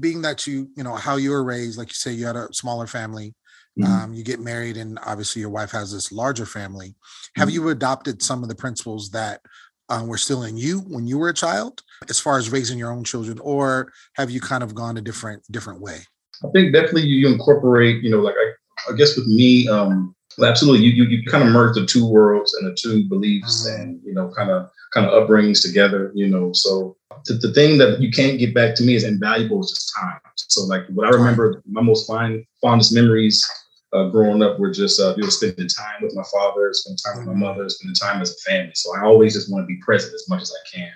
being 0.00 0.20
that 0.20 0.46
you 0.46 0.68
you 0.76 0.84
know 0.84 0.94
how 0.94 1.16
you 1.16 1.30
were 1.30 1.42
raised 1.42 1.78
like 1.78 1.88
you 1.88 1.94
say 1.94 2.12
you 2.12 2.26
had 2.26 2.36
a 2.36 2.46
smaller 2.52 2.86
family 2.86 3.34
Mhm. 3.78 3.86
um, 3.86 4.12
you 4.12 4.22
get 4.22 4.38
married 4.38 4.76
and 4.76 4.98
obviously 5.06 5.40
your 5.40 5.48
wife 5.50 5.70
has 5.70 5.90
this 5.92 6.12
larger 6.12 6.44
family 6.44 6.94
have 7.36 7.48
Mhm. 7.48 7.52
you 7.54 7.68
adopted 7.70 8.20
some 8.22 8.42
of 8.42 8.50
the 8.50 8.54
principles 8.54 9.08
that 9.10 9.40
um, 9.88 10.06
were 10.08 10.18
still 10.18 10.42
in 10.42 10.58
you 10.58 10.80
when 10.80 11.06
you 11.06 11.16
were 11.16 11.30
a 11.30 11.34
child 11.34 11.82
as 12.10 12.20
far 12.20 12.36
as 12.36 12.50
raising 12.50 12.78
your 12.78 12.92
own 12.92 13.02
children 13.02 13.38
or 13.40 13.90
have 14.14 14.30
you 14.30 14.40
kind 14.42 14.62
of 14.62 14.74
gone 14.74 14.98
a 14.98 15.00
different 15.00 15.42
different 15.50 15.80
way 15.80 16.00
I 16.44 16.48
think 16.52 16.74
definitely 16.74 17.04
you, 17.04 17.16
you 17.22 17.28
incorporate, 17.32 18.02
you 18.04 18.10
know, 18.10 18.20
like 18.20 18.34
I, 18.36 18.92
I 18.92 18.96
guess 18.96 19.16
with 19.16 19.26
me, 19.26 19.66
um, 19.68 20.14
well, 20.38 20.50
absolutely, 20.50 20.86
you, 20.86 20.92
you 21.04 21.18
you 21.18 21.24
kind 21.30 21.42
of 21.42 21.52
merge 21.52 21.74
the 21.74 21.84
two 21.84 22.06
worlds 22.06 22.54
and 22.54 22.66
the 22.66 22.74
two 22.80 23.08
beliefs 23.08 23.66
Mhm. 23.66 23.74
and 23.80 24.00
you 24.04 24.14
know, 24.14 24.30
kind 24.36 24.50
of 24.50 24.70
kind 24.94 25.06
of 25.06 25.12
upbringings 25.12 25.60
together, 25.60 26.12
you 26.14 26.28
know. 26.28 26.52
So 26.52 26.96
the, 27.26 27.34
the 27.34 27.52
thing 27.52 27.78
that 27.78 28.00
you 28.00 28.10
can't 28.10 28.38
get 28.38 28.54
back 28.54 28.74
to 28.76 28.84
me 28.84 28.94
is 28.94 29.04
invaluable 29.04 29.60
is 29.62 29.70
just 29.70 29.92
time. 29.98 30.20
So 30.36 30.64
like 30.64 30.86
what 30.88 31.06
I 31.06 31.10
remember, 31.10 31.62
my 31.66 31.82
most 31.82 32.06
fine 32.06 32.44
fondest 32.60 32.92
memories 32.92 33.44
uh, 33.92 34.08
growing 34.08 34.42
up 34.42 34.58
were 34.58 34.70
just 34.70 35.00
uh, 35.00 35.14
you 35.16 35.24
know 35.24 35.28
spending 35.28 35.68
time 35.68 36.02
with 36.02 36.14
my 36.14 36.24
father, 36.32 36.70
spending 36.72 36.98
time 37.04 37.18
with 37.18 37.26
my 37.26 37.34
mother, 37.34 37.68
spending 37.68 37.94
time 37.94 38.22
as 38.22 38.30
a 38.30 38.50
family. 38.50 38.72
So 38.74 38.96
I 38.96 39.04
always 39.04 39.34
just 39.34 39.50
want 39.50 39.64
to 39.64 39.66
be 39.66 39.80
present 39.84 40.14
as 40.14 40.28
much 40.28 40.42
as 40.42 40.52
I 40.52 40.76
can. 40.76 40.92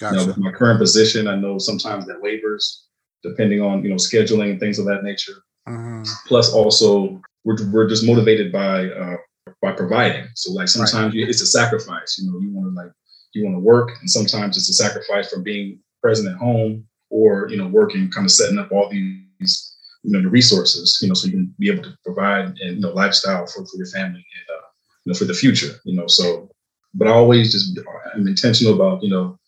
You 0.00 0.16
know, 0.18 0.26
with 0.26 0.38
my 0.38 0.52
current 0.52 0.78
position, 0.78 1.26
I 1.26 1.36
know 1.36 1.58
sometimes 1.58 2.06
that 2.06 2.20
wavers 2.20 2.84
depending 3.22 3.60
on 3.60 3.82
you 3.82 3.90
know 3.90 3.96
scheduling 3.96 4.50
and 4.52 4.60
things 4.60 4.78
of 4.78 4.86
that 4.86 5.02
nature 5.02 5.42
Mhm. 5.68 6.06
plus 6.26 6.52
also 6.52 7.20
we're, 7.46 7.56
we're 7.70 7.88
just 7.88 8.04
motivated 8.04 8.52
by 8.52 8.88
uh, 8.88 9.16
by 9.62 9.72
providing 9.72 10.26
so 10.34 10.52
like 10.52 10.68
sometimes 10.68 11.14
you, 11.14 11.24
it's 11.26 11.40
a 11.40 11.46
sacrifice 11.46 12.18
you 12.18 12.30
know 12.30 12.38
you 12.40 12.50
want 12.50 12.68
to 12.68 12.82
like 12.82 12.92
you 13.32 13.44
want 13.44 13.54
to 13.54 13.60
work 13.60 13.90
and 14.00 14.10
sometimes 14.10 14.56
it's 14.56 14.68
a 14.68 14.74
sacrifice 14.74 15.30
from 15.30 15.42
being 15.42 15.78
present 16.02 16.28
at 16.28 16.36
home 16.36 16.84
or 17.10 17.48
you 17.48 17.56
know 17.56 17.68
working 17.68 18.10
kind 18.10 18.26
of 18.26 18.30
setting 18.30 18.58
up 18.58 18.70
all 18.72 18.88
these 18.90 19.76
you 20.02 20.12
know 20.12 20.20
the 20.20 20.28
resources 20.28 20.98
you 21.00 21.08
know 21.08 21.14
so 21.14 21.26
you 21.26 21.32
can 21.32 21.54
be 21.58 21.70
able 21.70 21.82
to 21.82 21.96
provide 22.04 22.46
and 22.46 22.76
you 22.76 22.80
know 22.80 22.90
lifestyle 22.90 23.46
for, 23.46 23.64
for 23.64 23.76
your 23.76 23.86
family 23.86 24.24
and 24.36 24.56
uh, 24.56 24.66
you 25.04 25.12
know 25.12 25.18
for 25.18 25.24
the 25.24 25.34
future 25.34 25.74
you 25.84 25.96
know 25.96 26.06
so 26.08 26.50
but 26.94 27.06
i 27.06 27.12
always 27.12 27.52
just 27.52 27.78
i'm 28.14 28.26
intentional 28.26 28.74
about 28.74 29.02
you 29.02 29.10
know 29.10 29.38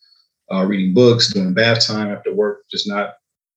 uh, 0.51 0.65
reading 0.65 0.93
books 0.93 1.33
doing 1.33 1.53
bath 1.53 1.85
time 1.85 2.09
after 2.09 2.33
work 2.33 2.61
just 2.71 2.87
not 2.87 3.15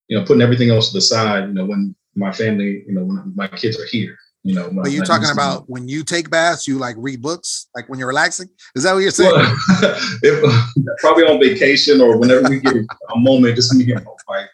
you 0.08 0.18
know 0.18 0.24
putting 0.24 0.42
everything 0.42 0.70
else 0.70 0.88
to 0.88 0.94
the 0.94 1.00
side 1.00 1.46
you 1.46 1.54
know 1.54 1.64
when 1.64 1.94
my 2.16 2.32
family 2.32 2.82
you 2.86 2.92
know 2.92 3.04
when 3.04 3.32
my 3.36 3.46
kids 3.46 3.80
are 3.80 3.86
here 3.86 4.18
you 4.44 4.54
know 4.54 4.70
but 4.72 4.90
you're 4.90 5.04
talking 5.04 5.30
about 5.30 5.68
when 5.68 5.88
you 5.88 6.02
take 6.02 6.30
baths 6.30 6.66
you 6.66 6.78
like 6.78 6.96
read 6.98 7.22
books 7.22 7.68
like 7.74 7.88
when 7.88 7.98
you're 7.98 8.08
relaxing 8.08 8.48
is 8.74 8.82
that 8.82 8.92
what 8.92 9.00
you're 9.00 9.10
saying 9.10 9.32
well, 9.32 9.56
if, 10.22 10.76
probably 10.98 11.24
on 11.24 11.40
vacation 11.40 12.00
or 12.00 12.16
whenever 12.16 12.48
we 12.48 12.60
get 12.60 12.74
a 12.74 13.18
moment 13.18 13.54
just 13.54 13.74
me 13.74 13.90
and 13.92 14.04
my 14.04 14.12
wife 14.28 14.48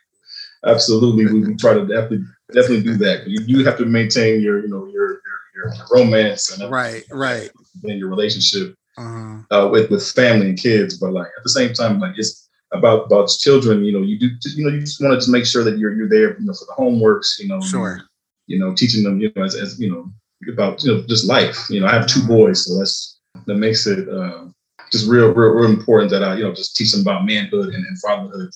absolutely 0.67 1.27
we, 1.27 1.55
try 1.57 1.73
to 1.73 1.87
definitely 1.87 2.25
definitely 2.53 2.83
do 2.83 2.97
that 2.97 3.27
you, 3.27 3.41
you 3.47 3.65
have 3.65 3.79
to 3.79 3.87
maintain 3.87 4.41
your 4.41 4.61
you 4.61 4.69
know 4.69 4.87
your 4.87 5.21
your, 5.55 5.75
your 5.75 5.75
romance 5.91 6.57
and 6.59 6.71
right 6.71 7.05
right 7.11 7.51
and 7.85 7.99
your 7.99 8.09
relationship 8.09 8.75
Mhm. 8.99 9.47
uh, 9.51 9.69
with 9.71 9.91
with 9.91 10.07
family 10.11 10.49
and 10.51 10.59
kids, 10.59 10.99
but 10.99 11.13
like 11.13 11.27
at 11.27 11.43
the 11.45 11.51
same 11.51 11.73
time, 11.73 12.01
like 12.01 12.15
it's 12.17 12.49
about 12.73 13.07
about 13.07 13.29
children. 13.29 13.85
You 13.85 13.93
know, 13.93 14.03
you 14.03 14.19
do 14.19 14.29
you 14.57 14.65
know 14.65 14.75
you 14.75 14.81
just 14.81 15.01
want 15.01 15.21
to 15.21 15.31
make 15.31 15.47
sure 15.47 15.63
that 15.65 15.79
you're 15.79 15.95
you're 15.95 16.09
there, 16.09 16.39
you 16.39 16.47
know, 16.47 16.53
for 16.53 16.67
the 16.67 16.75
homeworks. 16.77 17.39
You 17.39 17.49
know, 17.49 17.61
sure 17.61 18.03
You 18.49 18.59
know, 18.59 18.75
teaching 18.75 19.05
them, 19.05 19.21
you 19.21 19.31
know, 19.37 19.45
as, 19.45 19.55
as 19.55 19.79
you 19.79 19.91
know 19.91 20.11
about 20.53 20.83
you 20.83 20.93
know 20.93 21.05
just 21.07 21.27
life. 21.27 21.57
You 21.71 21.81
know, 21.81 21.87
I 21.87 21.93
have 21.93 22.07
two 22.07 22.21
Mhm. 22.21 22.29
boys, 22.29 22.65
so 22.65 22.79
that's 22.79 23.19
that 23.47 23.55
makes 23.55 23.87
it 23.87 24.09
uh, 24.09 24.47
just 24.91 25.09
real, 25.09 25.33
real, 25.33 25.51
real 25.51 25.71
important 25.71 26.11
that 26.11 26.25
I, 26.25 26.37
you 26.37 26.45
know, 26.45 26.55
just 26.55 26.77
teach 26.77 26.93
them 26.93 27.03
about 27.03 27.27
manhood 27.27 27.75
and, 27.75 27.85
and 27.87 28.01
fatherhood, 28.01 28.51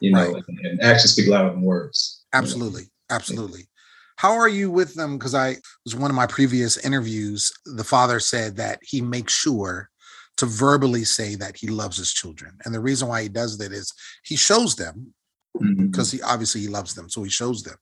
you 0.00 0.12
know, 0.12 0.32
right. 0.32 0.44
and, 0.48 0.58
and 0.66 0.82
actions 0.82 1.12
speak 1.12 1.28
louder 1.28 1.50
than 1.50 1.62
words. 1.62 2.24
Absolutely. 2.32 2.82
You 2.82 2.88
know? 3.10 3.16
Absolutely. 3.16 3.68
How 4.16 4.32
are 4.32 4.48
you 4.48 4.70
with 4.70 4.94
them? 4.94 5.18
Because 5.18 5.34
I 5.34 5.56
was 5.84 5.94
one 5.94 6.10
of 6.10 6.16
my 6.16 6.26
previous 6.26 6.76
interviews. 6.78 7.52
The 7.64 7.84
father 7.84 8.20
said 8.20 8.56
that 8.56 8.78
he 8.82 9.00
makes 9.00 9.32
sure 9.32 9.90
to 10.36 10.46
verbally 10.46 11.04
say 11.04 11.34
that 11.36 11.56
he 11.56 11.68
loves 11.68 11.96
his 11.96 12.12
children. 12.12 12.56
And 12.64 12.74
the 12.74 12.80
reason 12.80 13.08
why 13.08 13.22
he 13.22 13.28
does 13.28 13.58
that 13.58 13.72
is 13.72 13.92
he 14.24 14.36
shows 14.36 14.76
them 14.76 15.14
because 15.60 16.08
mm-hmm. 16.08 16.16
he 16.16 16.22
obviously 16.22 16.60
he 16.60 16.68
loves 16.68 16.94
them 16.94 17.08
so 17.08 17.22
he 17.22 17.30
shows 17.30 17.62
them 17.62 17.76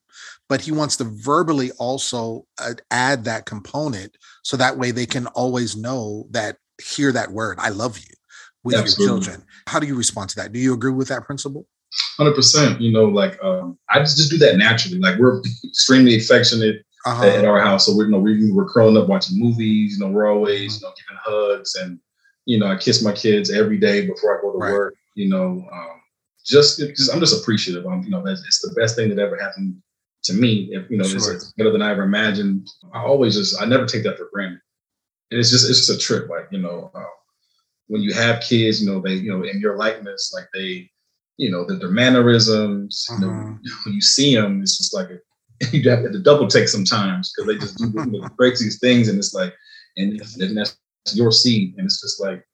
but 0.49 0.61
he 0.61 0.73
wants 0.73 0.97
to 0.97 1.05
verbally 1.05 1.71
also 1.79 2.47
uh, 2.59 2.75
add 2.91 3.25
that 3.25 3.47
component 3.47 4.17
so 4.43 4.57
that 4.57 4.77
way 4.77 4.91
they 4.91 5.07
can 5.07 5.27
always 5.29 5.77
know 5.77 6.27
that 6.31 6.59
hear 6.83 7.13
that 7.13 7.31
word 7.31 7.59
i 7.61 7.71
love 7.71 7.99
you 7.99 8.15
with 8.65 8.77
Absolutely. 8.77 9.05
your 9.05 9.23
children 9.23 9.47
how 9.67 9.79
do 9.79 9.87
you 9.87 9.97
respond 9.97 10.29
to 10.29 10.37
that 10.37 10.53
do 10.53 10.59
you 10.59 10.75
agree 10.75 10.93
with 10.93 11.09
that 11.09 11.25
principle 11.25 11.67
100% 12.19 12.81
you 12.81 12.93
know 12.93 13.05
like 13.05 13.43
um, 13.43 13.79
i 13.91 13.99
just, 13.99 14.17
just 14.17 14.31
do 14.31 14.39
that 14.39 14.57
naturally 14.57 14.99
like 14.99 15.19
we're 15.19 15.41
extremely 15.65 16.17
affectionate 16.17 16.85
uh-huh. 17.07 17.25
at 17.25 17.45
our 17.45 17.61
house 17.61 17.87
so 17.87 17.97
we're 17.97 18.05
you 18.05 18.11
know 18.11 18.19
we, 18.19 18.53
we're 18.53 18.69
curling 18.69 18.97
up 18.97 19.09
watching 19.09 19.39
movies 19.39 19.99
you 19.99 20.05
know 20.05 20.13
we're 20.13 20.31
always 20.31 20.81
you 20.81 20.87
know 20.87 20.93
giving 20.97 21.21
hugs 21.25 21.75
and 21.77 21.99
you 22.45 22.59
know 22.59 22.67
i 22.67 22.77
kiss 22.77 23.03
my 23.03 23.13
kids 23.13 23.51
every 23.51 23.79
day 23.79 24.07
before 24.07 24.39
i 24.39 24.43
go 24.43 24.53
to 24.53 24.59
right. 24.59 24.73
work 24.73 24.95
you 25.15 25.29
know 25.29 25.67
um, 25.73 26.02
just, 26.45 26.79
just 26.79 27.13
I'm 27.13 27.21
just 27.21 27.41
appreciative. 27.41 27.87
I'm, 27.87 28.03
you 28.03 28.11
know, 28.11 28.25
it's 28.27 28.61
the 28.61 28.75
best 28.75 28.97
thing 28.97 29.09
that 29.11 29.19
ever 29.19 29.37
happened 29.37 29.77
to 30.25 30.33
me. 30.33 30.69
If 30.73 30.91
you 30.91 30.97
know, 30.97 31.05
sure. 31.05 31.35
it's 31.35 31.53
better 31.53 31.71
than 31.71 31.83
I 31.83 31.91
ever 31.91 32.03
imagined. 32.03 32.69
I 32.93 33.03
always 33.03 33.37
just 33.37 33.61
I 33.61 33.67
never 33.67 33.87
take 33.87 34.05
that 34.05 34.19
for 34.19 34.29
granted. 34.33 34.61
And 35.31 35.41
it's 35.41 35.51
just 35.51 35.69
it's 35.69 35.87
just 35.87 35.91
a 35.91 35.99
trip. 35.99 36.29
Like 36.29 36.49
you 36.51 36.59
know, 36.59 36.91
uh, 36.95 37.05
when 37.89 38.03
you 38.03 38.13
have 38.13 38.43
kids, 38.43 38.83
you 38.83 38.91
know 38.91 39.01
they 39.01 39.15
you 39.15 39.31
know 39.31 39.45
in 39.45 39.61
your 39.61 39.77
likeness, 39.77 40.33
like 40.35 40.49
they, 40.55 40.91
you 41.37 41.51
know, 41.51 41.65
the, 41.65 41.77
their 41.77 41.91
mannerisms. 41.91 43.07
You 43.11 43.21
know, 43.21 43.33
mm-hmm. 43.33 43.55
when 43.85 43.95
you 43.95 44.01
see 44.01 44.35
them, 44.35 44.61
it's 44.63 44.79
just 44.79 44.95
like 44.95 45.09
a, 45.11 45.19
you 45.77 45.89
have 45.91 46.11
to 46.11 46.19
double 46.19 46.49
take 46.49 46.69
sometimes 46.69 47.33
because 47.33 47.53
they 47.53 47.59
just 47.59 47.79
do 47.79 47.93
you 47.95 48.21
know, 48.21 48.29
break 48.37 48.57
these 48.57 48.79
things, 48.79 49.09
and 49.09 49.19
it's 49.19 49.35
like, 49.35 49.55
and, 49.97 50.21
and 50.41 50.57
that's 50.57 50.79
your 51.13 51.33
seed, 51.33 51.75
and 51.77 51.87
it's 51.87 52.01
just 52.01 52.21
like 52.21 52.45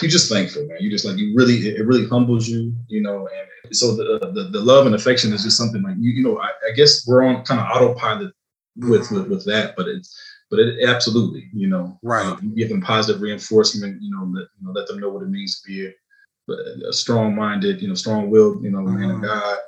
you're 0.00 0.10
just 0.10 0.30
thankful, 0.30 0.66
man. 0.66 0.78
You 0.80 0.90
just 0.90 1.04
like 1.04 1.16
you 1.16 1.34
really 1.34 1.68
it 1.68 1.86
really 1.86 2.06
humbles 2.08 2.48
you, 2.48 2.74
you 2.88 3.00
know. 3.00 3.28
And 3.64 3.76
so 3.76 3.94
the 3.94 4.30
the, 4.32 4.44
the 4.44 4.60
love 4.60 4.86
and 4.86 4.94
affection 4.94 5.32
is 5.32 5.42
just 5.42 5.56
something 5.56 5.82
like 5.82 5.96
you 5.98 6.10
you 6.10 6.22
know. 6.22 6.38
I, 6.38 6.48
I 6.68 6.72
guess 6.74 7.06
we're 7.06 7.24
on 7.24 7.44
kind 7.44 7.60
of 7.60 7.66
autopilot 7.66 8.32
with, 8.76 9.02
mm-hmm. 9.02 9.14
with 9.14 9.28
with 9.28 9.44
that, 9.46 9.74
but 9.76 9.88
it's 9.88 10.18
but 10.50 10.58
it 10.58 10.88
absolutely, 10.88 11.48
you 11.54 11.68
know, 11.68 11.98
right. 12.02 12.26
Um, 12.26 12.54
give 12.56 12.68
them 12.68 12.80
positive 12.80 13.22
reinforcement, 13.22 14.02
you 14.02 14.10
know, 14.10 14.24
let 14.24 14.48
you 14.58 14.66
know 14.66 14.72
let 14.72 14.86
them 14.88 14.98
know 14.98 15.08
what 15.08 15.22
it 15.22 15.28
means 15.30 15.60
to 15.60 15.66
be 15.68 15.86
a, 15.86 16.88
a 16.88 16.92
strong-minded, 16.92 17.80
you 17.80 17.88
know, 17.88 17.94
strong-willed, 17.94 18.62
you 18.62 18.70
know, 18.70 18.78
mm-hmm. 18.78 19.00
man 19.00 19.10
of 19.10 19.16
mm-hmm. 19.16 19.26
God. 19.26 19.58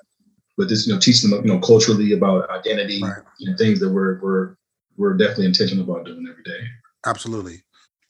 But 0.59 0.69
this, 0.69 0.87
you 0.87 0.93
know, 0.93 0.99
teaching 0.99 1.31
them, 1.31 1.47
you 1.47 1.53
know, 1.53 1.61
culturally 1.61 2.13
about 2.13 2.51
identity 2.51 3.01
right. 3.03 3.23
and 3.41 3.57
things 3.57 3.81
that 3.81 3.91
we're 3.91 4.21
we're 4.21 4.57
we're 4.97 5.17
definitely 5.17 5.47
intentional 5.47 5.85
about 5.85 6.05
doing 6.05 6.27
every 6.29 6.43
day. 6.43 6.67
Absolutely. 7.07 7.63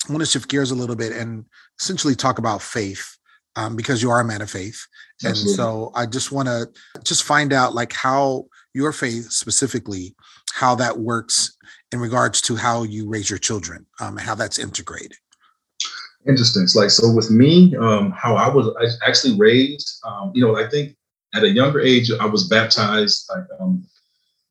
I 0.08 0.12
want 0.12 0.20
to 0.20 0.26
shift 0.26 0.48
gears 0.48 0.70
a 0.70 0.74
little 0.74 0.96
bit 0.96 1.12
and 1.12 1.44
essentially 1.80 2.14
talk 2.14 2.38
about 2.38 2.62
faith 2.62 3.16
um, 3.56 3.76
because 3.76 4.02
you 4.02 4.10
are 4.10 4.20
a 4.20 4.24
man 4.24 4.42
of 4.42 4.50
faith. 4.50 4.84
Absolutely. 5.24 5.52
And 5.52 5.56
so 5.56 5.92
I 5.94 6.06
just 6.06 6.32
want 6.32 6.48
to 6.48 6.68
just 7.04 7.22
find 7.22 7.52
out 7.52 7.74
like 7.74 7.92
how 7.92 8.46
your 8.74 8.92
faith 8.92 9.30
specifically, 9.30 10.14
how 10.54 10.74
that 10.76 10.98
works 10.98 11.56
in 11.92 12.00
regards 12.00 12.40
to 12.42 12.56
how 12.56 12.82
you 12.82 13.08
raise 13.08 13.30
your 13.30 13.38
children 13.38 13.86
um, 14.00 14.18
and 14.18 14.26
how 14.26 14.34
that's 14.34 14.58
integrated. 14.58 15.16
Interesting. 16.26 16.62
It's 16.62 16.76
like, 16.76 16.90
so 16.90 17.12
with 17.12 17.30
me, 17.30 17.76
um, 17.76 18.12
how 18.12 18.36
I 18.36 18.48
was 18.48 18.98
actually 19.04 19.36
raised, 19.36 20.00
um, 20.04 20.32
you 20.34 20.44
know, 20.44 20.56
I 20.56 20.68
think 20.68 20.96
at 21.34 21.42
a 21.42 21.48
younger 21.48 21.80
age, 21.80 22.10
I 22.20 22.26
was 22.26 22.48
baptized 22.48 23.30
like 23.34 23.44
um, 23.60 23.84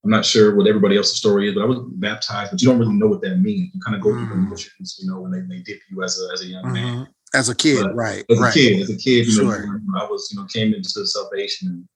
I'm 0.03 0.10
not 0.10 0.25
sure 0.25 0.55
what 0.55 0.67
everybody 0.67 0.98
else's 0.98 1.17
story 1.17 1.48
is, 1.48 1.55
but 1.55 1.62
I 1.62 1.67
was 1.67 1.79
baptized, 1.93 2.51
but 2.51 2.62
you 2.62 2.67
don't 2.67 2.79
really 2.79 2.93
know 2.93 3.08
what 3.08 3.22
that 3.22 3.38
means. 3.38 3.70
You 3.74 3.81
kind 3.81 3.96
of 3.96 4.01
go 4.01 4.12
through 4.12 4.27
the 4.27 4.36
mm. 4.36 4.50
motions, 4.50 4.98
you 5.00 5.10
know, 5.10 5.20
when 5.20 5.31
they, 5.31 5.41
they 5.41 5.62
dip 5.62 5.79
you 5.89 6.03
as 6.03 6.20
a 6.20 6.34
as 6.34 6.41
a 6.41 6.46
young 6.48 6.63
mm-hmm. 6.63 6.74
man. 6.74 7.08
As 7.34 7.50
a 7.50 7.55
kid, 7.55 7.84
but 7.84 7.96
right. 7.96 8.25
As 8.29 8.39
right. 8.39 8.50
a 8.50 8.53
kid, 8.53 8.81
as 8.81 8.89
a 8.89 8.98
kid, 8.98 9.27
you 9.27 9.31
sure. 9.31 9.65
know, 9.65 10.01
I 10.01 10.05
was, 10.05 10.29
you 10.31 10.39
know, 10.39 10.48
came 10.48 10.74
into 10.74 11.05
salvation 11.05 11.67
and 11.70 11.88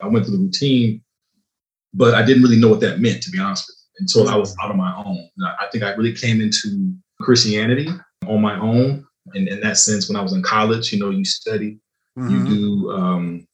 I 0.00 0.08
went 0.08 0.24
through 0.26 0.38
the 0.38 0.42
routine, 0.42 1.02
but 1.94 2.14
I 2.14 2.24
didn't 2.24 2.42
really 2.42 2.58
know 2.58 2.68
what 2.68 2.80
that 2.80 3.00
meant, 3.00 3.22
to 3.24 3.30
be 3.30 3.38
honest 3.38 3.66
with 3.68 3.76
you, 3.76 4.02
until 4.24 4.28
I 4.28 4.36
was 4.36 4.56
mm. 4.56 4.64
out 4.64 4.70
on 4.70 4.76
my 4.78 4.96
own. 4.96 5.28
I 5.60 5.66
think 5.70 5.84
I 5.84 5.90
really 5.90 6.14
came 6.14 6.40
into 6.40 6.94
Christianity 7.20 7.88
on 8.26 8.40
my 8.40 8.58
own. 8.58 9.06
And 9.34 9.46
in 9.46 9.60
that 9.60 9.76
sense, 9.76 10.08
when 10.08 10.16
I 10.16 10.22
was 10.22 10.32
in 10.32 10.42
college, 10.42 10.92
you 10.92 10.98
know, 10.98 11.10
you 11.10 11.24
study, 11.24 11.78
mm-hmm. 12.18 12.30
you 12.30 12.44
do 12.48 12.90
um, 12.92 13.46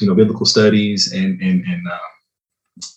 you 0.00 0.06
know, 0.06 0.14
biblical 0.14 0.46
studies 0.46 1.12
and 1.12 1.40
and 1.40 1.64
and 1.64 1.86
uh, 1.88 1.98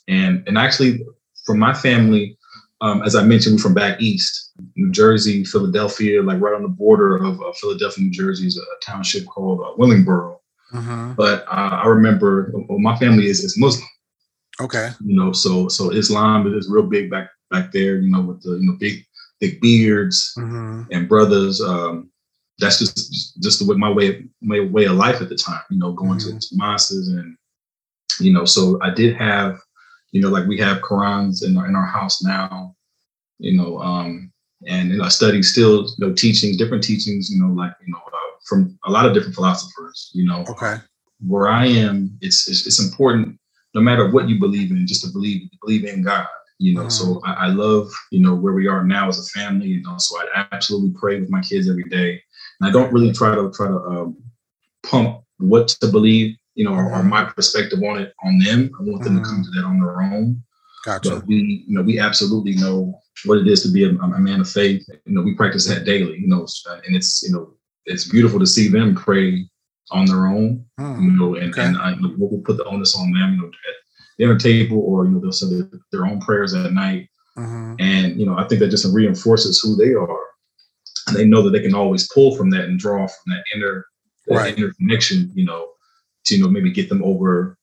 and 0.07 0.43
and 0.47 0.57
actually, 0.57 1.05
from 1.45 1.59
my 1.59 1.73
family, 1.73 2.37
um, 2.81 3.01
as 3.03 3.15
I 3.15 3.23
mentioned, 3.23 3.55
we're 3.55 3.61
from 3.61 3.73
back 3.73 4.01
east, 4.01 4.51
New 4.75 4.91
Jersey, 4.91 5.43
Philadelphia, 5.45 6.21
like 6.21 6.41
right 6.41 6.53
on 6.53 6.63
the 6.63 6.69
border 6.69 7.17
of 7.17 7.41
uh, 7.41 7.53
Philadelphia, 7.53 8.03
New 8.03 8.11
Jersey, 8.11 8.47
is 8.47 8.57
a, 8.57 8.85
township 8.85 9.25
called 9.25 9.61
uh, 9.61 9.79
Willingboro. 9.81 10.37
Mm-hmm. 10.73 11.13
But 11.13 11.45
uh, 11.47 11.79
I 11.83 11.87
remember 11.87 12.51
well, 12.53 12.79
my 12.79 12.97
family 12.97 13.27
is 13.27 13.43
is 13.43 13.57
Muslim. 13.57 13.87
Okay. 14.61 14.89
You 15.03 15.15
know, 15.15 15.31
so 15.31 15.67
so 15.67 15.91
Islam 15.91 16.53
is 16.53 16.69
real 16.69 16.83
big 16.83 17.09
back 17.09 17.29
back 17.49 17.71
there. 17.71 17.97
You 17.97 18.09
know, 18.11 18.21
with 18.21 18.41
the 18.43 18.57
you 18.57 18.65
know 18.65 18.77
big 18.79 19.05
big 19.39 19.61
beards 19.61 20.33
mm-hmm. 20.37 20.83
and 20.91 21.07
brothers. 21.07 21.61
Um, 21.61 22.09
that's 22.59 22.79
just 22.79 23.41
just 23.41 23.59
the 23.59 23.65
way 23.65 23.77
my 23.77 23.89
way 23.89 24.25
my 24.41 24.59
way 24.59 24.85
of 24.85 24.93
life 24.95 25.21
at 25.21 25.29
the 25.29 25.35
time. 25.35 25.61
You 25.69 25.79
know, 25.79 25.93
going 25.93 26.19
mm-hmm. 26.19 26.37
to, 26.37 26.49
to 26.49 26.55
mosques 26.55 27.07
and 27.07 27.37
you 28.19 28.33
know, 28.33 28.45
so 28.45 28.79
I 28.81 28.89
did 28.89 29.15
have 29.15 29.59
you 30.13 30.21
know, 30.21 30.29
like 30.29 30.47
we 30.47 30.59
have 30.59 30.81
Qurans 30.81 31.43
in 31.43 31.57
our, 31.57 31.67
in 31.67 31.75
our 31.75 31.85
house 31.85 32.23
now, 32.23 32.75
you 33.39 33.57
know, 33.57 33.79
um, 33.79 34.31
and 34.67 34.91
you 34.91 34.97
know, 34.97 35.03
I 35.03 35.09
study 35.09 35.41
still, 35.41 35.85
you 35.85 36.07
know, 36.07 36.13
teachings, 36.13 36.55
different 36.55 36.83
teachings, 36.83 37.29
you 37.31 37.41
know, 37.41 37.51
like, 37.51 37.73
you 37.85 37.91
know, 37.91 37.97
uh, 37.97 38.37
from 38.47 38.77
a 38.85 38.91
lot 38.91 39.07
of 39.07 39.13
different 39.13 39.35
philosophers, 39.35 40.11
you 40.13 40.25
know. 40.25 40.45
Okay. 40.47 40.75
Where 41.25 41.47
I 41.47 41.65
am, 41.65 42.15
it's, 42.21 42.47
it's, 42.47 42.67
it's 42.67 42.81
important, 42.81 43.39
no 43.73 43.81
matter 43.81 44.11
what 44.11 44.29
you 44.29 44.39
believe 44.39 44.69
in, 44.69 44.85
just 44.85 45.03
to 45.03 45.11
believe, 45.11 45.49
believe 45.61 45.83
in 45.83 46.03
God, 46.03 46.27
you 46.59 46.75
know. 46.75 46.83
Mm. 46.83 46.91
So 46.91 47.19
I, 47.25 47.33
I, 47.33 47.47
love, 47.47 47.91
you 48.11 48.19
know, 48.19 48.35
where 48.35 48.53
we 48.53 48.67
are 48.67 48.83
now 48.83 49.09
as 49.09 49.19
a 49.19 49.39
family, 49.39 49.67
you 49.67 49.81
know, 49.81 49.95
so 49.97 50.19
I 50.19 50.45
absolutely 50.51 50.91
pray 50.91 51.19
with 51.19 51.31
my 51.31 51.41
kids 51.41 51.67
every 51.67 51.85
day. 51.85 52.21
And 52.61 52.69
I 52.69 52.71
don't 52.71 52.93
really 52.93 53.11
try 53.11 53.33
to, 53.33 53.51
try 53.51 53.67
to 53.67 53.77
um, 53.77 54.17
pump 54.83 55.23
what 55.39 55.69
to 55.69 55.87
believe 55.87 56.37
you 56.55 56.65
know, 56.65 56.73
or, 56.73 56.91
or, 56.91 57.03
my 57.03 57.23
perspective 57.23 57.79
on 57.83 57.99
it 57.99 58.13
on 58.23 58.37
them. 58.39 58.71
I 58.79 58.83
want 58.83 59.03
them 59.03 59.17
mm. 59.17 59.23
to 59.23 59.29
come 59.29 59.41
mm. 59.41 59.45
to 59.45 59.51
that 59.51 59.65
on 59.65 59.79
their 59.79 60.01
own. 60.01 60.43
Gotcha. 60.85 61.09
But 61.11 61.27
we, 61.27 61.65
you 61.67 61.75
know, 61.75 61.81
we 61.81 61.99
absolutely 61.99 62.55
know 62.55 62.99
what 63.25 63.39
it 63.39 63.47
is 63.47 63.63
to 63.63 63.69
be 63.69 63.85
a, 63.85 63.89
a, 63.89 64.19
man 64.19 64.41
of 64.41 64.49
faith. 64.49 64.85
You 65.05 65.13
know, 65.13 65.21
we 65.21 65.35
practice 65.35 65.67
that 65.67 65.85
daily. 65.85 66.19
You 66.19 66.27
know, 66.27 66.45
and 66.85 66.95
it's 66.95 67.23
you 67.23 67.31
know, 67.31 67.53
it's 67.85 68.09
beautiful 68.09 68.39
to 68.39 68.45
see 68.45 68.67
them 68.67 68.95
pray 68.95 69.47
on 69.91 70.05
their 70.05 70.27
own. 70.27 70.65
Mm. 70.79 71.01
You 71.01 71.11
know, 71.11 71.35
and 71.35 71.51
okay. 71.51 71.65
and 71.65 71.77
I, 71.77 71.95
we'll 72.17 72.41
put 72.41 72.57
the 72.57 72.65
onus 72.65 72.97
on 72.97 73.11
them. 73.13 73.33
You 73.33 73.41
know, 73.41 73.47
at 73.47 73.75
dinner 74.17 74.37
table, 74.37 74.79
or 74.79 75.05
you 75.05 75.11
know, 75.11 75.19
they'll 75.19 75.31
say 75.31 75.49
their, 75.49 75.69
their 75.91 76.05
own 76.05 76.19
prayers 76.21 76.53
at 76.53 76.71
night. 76.73 77.09
Mm-hmm. 77.37 77.75
And 77.79 78.19
you 78.19 78.25
know, 78.25 78.37
I 78.37 78.47
think 78.47 78.59
that 78.59 78.69
just 78.69 78.93
reinforces 78.93 79.59
who 79.59 79.75
they 79.75 79.93
are, 79.93 80.19
and 81.07 81.15
they 81.15 81.25
know 81.25 81.41
that 81.43 81.51
they 81.51 81.61
can 81.61 81.75
always 81.75 82.11
pull 82.11 82.35
from 82.35 82.49
that 82.51 82.65
and 82.65 82.77
draw 82.77 83.07
from 83.07 83.33
that 83.33 83.43
inner, 83.55 83.85
that 84.27 84.35
right. 84.35 84.57
inner 84.57 84.71
connection. 84.73 85.31
You 85.33 85.45
know, 85.45 85.69
to 86.25 86.35
you 86.35 86.43
know 86.43 86.49
maybe 86.49 86.71
get 86.71 86.89
them 86.89 87.03
over 87.03 87.57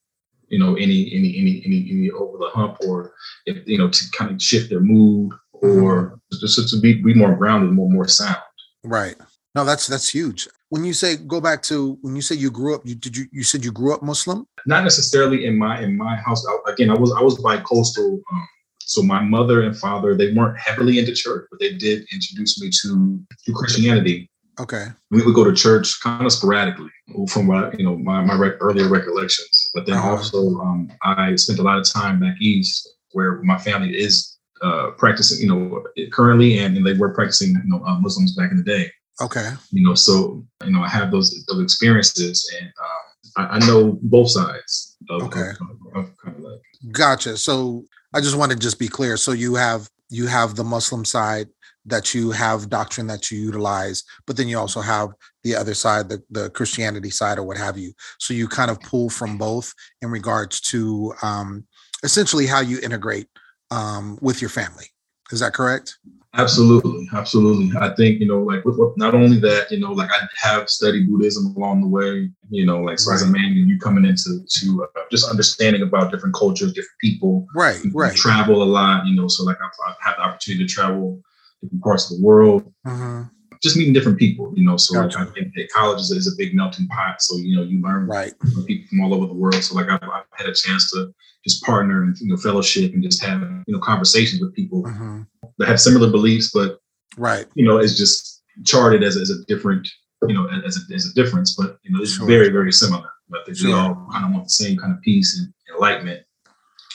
you 0.48 0.58
know 0.58 0.74
any 0.74 1.10
any 1.14 1.36
any 1.38 1.62
any, 1.64 1.88
any 1.90 2.10
over 2.10 2.38
the 2.38 2.50
hump 2.50 2.76
or 2.86 3.12
if 3.46 3.66
you 3.66 3.78
know 3.78 3.88
to 3.88 4.04
kind 4.16 4.30
of 4.30 4.42
shift 4.42 4.68
their 4.68 4.80
mood 4.80 5.32
or 5.52 6.18
mm-hmm. 6.32 6.36
just 6.40 6.70
to 6.70 6.80
be, 6.80 6.94
be 6.94 7.14
more 7.14 7.34
grounded 7.36 7.72
more 7.72 7.88
more 7.88 8.08
sound. 8.08 8.36
Right. 8.82 9.16
No 9.54 9.64
that's 9.64 9.86
that's 9.86 10.08
huge. 10.08 10.48
When 10.68 10.84
you 10.84 10.92
say 10.92 11.16
go 11.16 11.40
back 11.40 11.62
to 11.64 11.98
when 12.02 12.14
you 12.14 12.22
say 12.22 12.34
you 12.34 12.50
grew 12.50 12.74
up 12.74 12.82
you 12.84 12.94
did 12.94 13.16
you 13.16 13.26
you 13.32 13.42
said 13.42 13.64
you 13.64 13.72
grew 13.72 13.94
up 13.94 14.02
muslim? 14.02 14.46
Not 14.66 14.84
necessarily 14.84 15.46
in 15.46 15.56
my 15.56 15.80
in 15.80 15.96
my 15.96 16.16
house. 16.16 16.44
Again 16.66 16.90
i 16.90 16.98
was 16.98 17.12
i 17.12 17.22
was 17.22 17.40
by 17.40 17.58
coastal 17.58 18.20
um, 18.32 18.48
so 18.80 19.02
my 19.02 19.20
mother 19.20 19.62
and 19.62 19.76
father 19.76 20.16
they 20.16 20.32
weren't 20.32 20.58
heavily 20.58 20.98
into 20.98 21.14
church 21.14 21.46
but 21.50 21.60
they 21.60 21.74
did 21.74 22.04
introduce 22.12 22.60
me 22.60 22.70
to 22.82 23.20
to 23.44 23.52
christianity 23.52 24.28
Okay. 24.60 24.88
We 25.10 25.22
would 25.22 25.34
go 25.34 25.44
to 25.44 25.54
church 25.54 26.00
kind 26.02 26.26
of 26.26 26.32
sporadically 26.32 26.90
from 27.28 27.46
what, 27.46 27.78
you 27.78 27.84
know, 27.84 27.96
my, 27.96 28.22
my 28.22 28.34
rec- 28.34 28.58
earlier 28.60 28.88
recollections. 28.88 29.70
But 29.74 29.86
then 29.86 29.96
uh-huh. 29.96 30.10
also, 30.10 30.58
um, 30.60 30.92
I 31.02 31.34
spent 31.36 31.58
a 31.58 31.62
lot 31.62 31.78
of 31.78 31.90
time 31.90 32.20
back 32.20 32.36
east 32.40 32.88
where 33.12 33.42
my 33.42 33.58
family 33.58 33.98
is 33.98 34.36
uh, 34.60 34.90
practicing, 34.98 35.40
you 35.40 35.48
know, 35.48 35.82
currently, 36.12 36.58
and, 36.58 36.76
and 36.76 36.86
they 36.86 36.92
were 36.92 37.14
practicing, 37.14 37.50
you 37.50 37.62
know, 37.64 37.82
uh, 37.86 37.98
Muslims 37.98 38.36
back 38.36 38.50
in 38.50 38.58
the 38.58 38.62
day. 38.62 38.90
Okay. 39.22 39.50
You 39.70 39.82
know, 39.82 39.94
so, 39.94 40.44
you 40.64 40.72
know, 40.72 40.82
I 40.82 40.88
have 40.88 41.10
those, 41.10 41.44
those 41.46 41.62
experiences 41.62 42.50
and 42.60 42.66
um, 42.66 43.50
I, 43.50 43.56
I, 43.56 43.58
know 43.66 43.98
both 44.02 44.30
sides 44.30 44.96
of, 45.08 45.22
okay. 45.22 45.50
Of, 45.60 45.96
of 45.96 46.16
kind 46.22 46.36
of 46.36 46.42
like. 46.42 46.60
Gotcha. 46.92 47.36
So 47.36 47.84
I 48.14 48.20
just 48.20 48.36
want 48.36 48.52
to 48.52 48.58
just 48.58 48.78
be 48.78 48.88
clear. 48.88 49.16
So 49.16 49.32
you 49.32 49.54
have, 49.54 49.88
you 50.10 50.26
have 50.26 50.54
the 50.54 50.64
Muslim 50.64 51.04
side 51.04 51.48
that 51.90 52.14
you 52.14 52.30
have 52.30 52.68
doctrine 52.68 53.06
that 53.08 53.30
you 53.30 53.38
utilize, 53.38 54.02
but 54.26 54.36
then 54.36 54.48
you 54.48 54.58
also 54.58 54.80
have 54.80 55.10
the 55.44 55.54
other 55.54 55.74
side, 55.74 56.08
the, 56.08 56.22
the 56.30 56.50
Christianity 56.50 57.10
side 57.10 57.38
or 57.38 57.44
what 57.44 57.56
have 57.56 57.78
you. 57.78 57.92
So 58.18 58.34
you 58.34 58.48
kind 58.48 58.70
of 58.70 58.80
pull 58.80 59.10
from 59.10 59.38
both 59.38 59.72
in 60.02 60.10
regards 60.10 60.60
to 60.62 61.12
um, 61.22 61.64
essentially 62.02 62.46
how 62.46 62.60
you 62.60 62.78
integrate 62.82 63.28
um, 63.70 64.18
with 64.20 64.40
your 64.40 64.50
family. 64.50 64.86
Is 65.30 65.40
that 65.40 65.54
correct? 65.54 65.98
Absolutely, 66.34 67.08
absolutely. 67.12 67.76
I 67.76 67.92
think 67.96 68.20
you 68.20 68.26
know, 68.26 68.40
like 68.40 68.64
with, 68.64 68.78
with, 68.78 68.96
not 68.96 69.14
only 69.14 69.40
that, 69.40 69.68
you 69.72 69.80
know, 69.80 69.90
like 69.90 70.10
I 70.12 70.28
have 70.36 70.70
studied 70.70 71.10
Buddhism 71.10 71.54
along 71.56 71.80
the 71.80 71.88
way. 71.88 72.30
You 72.50 72.66
know, 72.66 72.82
like 72.82 73.00
so 73.00 73.10
right. 73.10 73.16
as 73.16 73.22
a 73.22 73.26
man, 73.26 73.52
you 73.52 73.78
coming 73.80 74.04
into 74.04 74.38
to 74.48 74.84
uh, 74.84 75.00
just 75.10 75.28
understanding 75.28 75.82
about 75.82 76.12
different 76.12 76.36
cultures, 76.36 76.72
different 76.72 76.98
people. 77.00 77.46
Right, 77.52 77.84
you, 77.84 77.90
right. 77.92 78.12
You 78.12 78.18
travel 78.18 78.62
a 78.62 78.64
lot, 78.64 79.06
you 79.06 79.16
know. 79.16 79.26
So 79.26 79.42
like 79.42 79.56
I've, 79.60 79.72
I've, 79.88 79.96
had 80.00 80.14
the 80.18 80.22
opportunity 80.22 80.66
to 80.66 80.72
travel 80.72 81.20
different 81.62 81.82
parts 81.82 82.10
of 82.10 82.18
the 82.18 82.24
world. 82.24 82.72
Mm-hmm. 82.86 83.22
Just 83.62 83.76
meeting 83.76 83.92
different 83.92 84.18
people, 84.18 84.52
you 84.56 84.64
know. 84.64 84.78
So 84.78 84.94
gotcha. 84.94 85.18
like 85.18 85.28
I 85.28 85.30
think 85.32 85.54
that 85.54 85.68
college 85.70 86.00
is, 86.00 86.10
is, 86.10 86.32
a 86.32 86.36
big 86.36 86.54
melting 86.54 86.88
pot. 86.88 87.20
So 87.20 87.36
you 87.36 87.56
know, 87.56 87.62
you 87.62 87.82
learn 87.82 88.06
right 88.06 88.32
from 88.38 88.64
people 88.64 88.88
from 88.88 89.02
all 89.02 89.12
over 89.12 89.26
the 89.26 89.34
world. 89.34 89.62
So 89.62 89.74
like 89.74 89.90
I've, 89.90 90.02
I've 90.02 90.24
had 90.32 90.48
a 90.48 90.54
chance 90.54 90.90
to 90.92 91.12
just 91.44 91.62
partner 91.62 92.02
and 92.02 92.16
you 92.20 92.28
know 92.28 92.36
fellowship 92.36 92.94
and 92.94 93.02
just 93.02 93.22
have 93.22 93.42
you 93.42 93.74
know 93.74 93.80
conversations 93.80 94.40
with 94.40 94.54
people 94.54 94.84
mm-hmm. 94.84 95.22
that 95.58 95.68
have 95.68 95.78
similar 95.78 96.10
beliefs, 96.10 96.50
but 96.52 96.78
right, 97.18 97.46
you 97.54 97.66
know, 97.66 97.76
it's 97.78 97.96
just 97.96 98.42
charted 98.64 99.02
as, 99.02 99.16
as 99.16 99.30
a 99.30 99.44
different, 99.46 99.86
you 100.26 100.34
know, 100.34 100.48
as 100.66 100.78
a, 100.78 100.94
as 100.94 101.06
a 101.06 101.14
difference, 101.14 101.54
but 101.54 101.78
you 101.82 101.90
know, 101.90 102.00
it's 102.00 102.16
Sure. 102.16 102.26
very 102.26 102.48
very 102.48 102.72
similar. 102.72 103.10
But 103.28 103.46
they 103.46 103.54
Sure. 103.54 103.74
all 103.74 104.08
kind 104.10 104.24
of 104.24 104.32
want 104.32 104.44
the 104.44 104.50
same 104.50 104.78
kind 104.78 104.92
of 104.92 105.00
peace 105.02 105.38
and 105.38 105.52
enlightenment, 105.74 106.22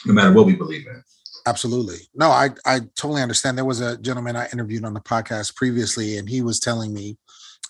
no 0.05 0.13
matter 0.13 0.33
what 0.33 0.45
we 0.45 0.55
believe 0.55 0.85
in. 0.87 1.03
Absolutely. 1.45 1.97
No, 2.15 2.29
I 2.29 2.49
I 2.65 2.79
totally 2.95 3.21
understand. 3.21 3.57
There 3.57 3.65
was 3.65 3.81
a 3.81 3.97
gentleman 3.97 4.35
I 4.35 4.47
interviewed 4.51 4.83
on 4.83 4.93
the 4.93 4.99
podcast 4.99 5.55
previously, 5.55 6.17
and 6.17 6.27
he 6.27 6.41
was 6.41 6.59
telling 6.59 6.93
me 6.93 7.17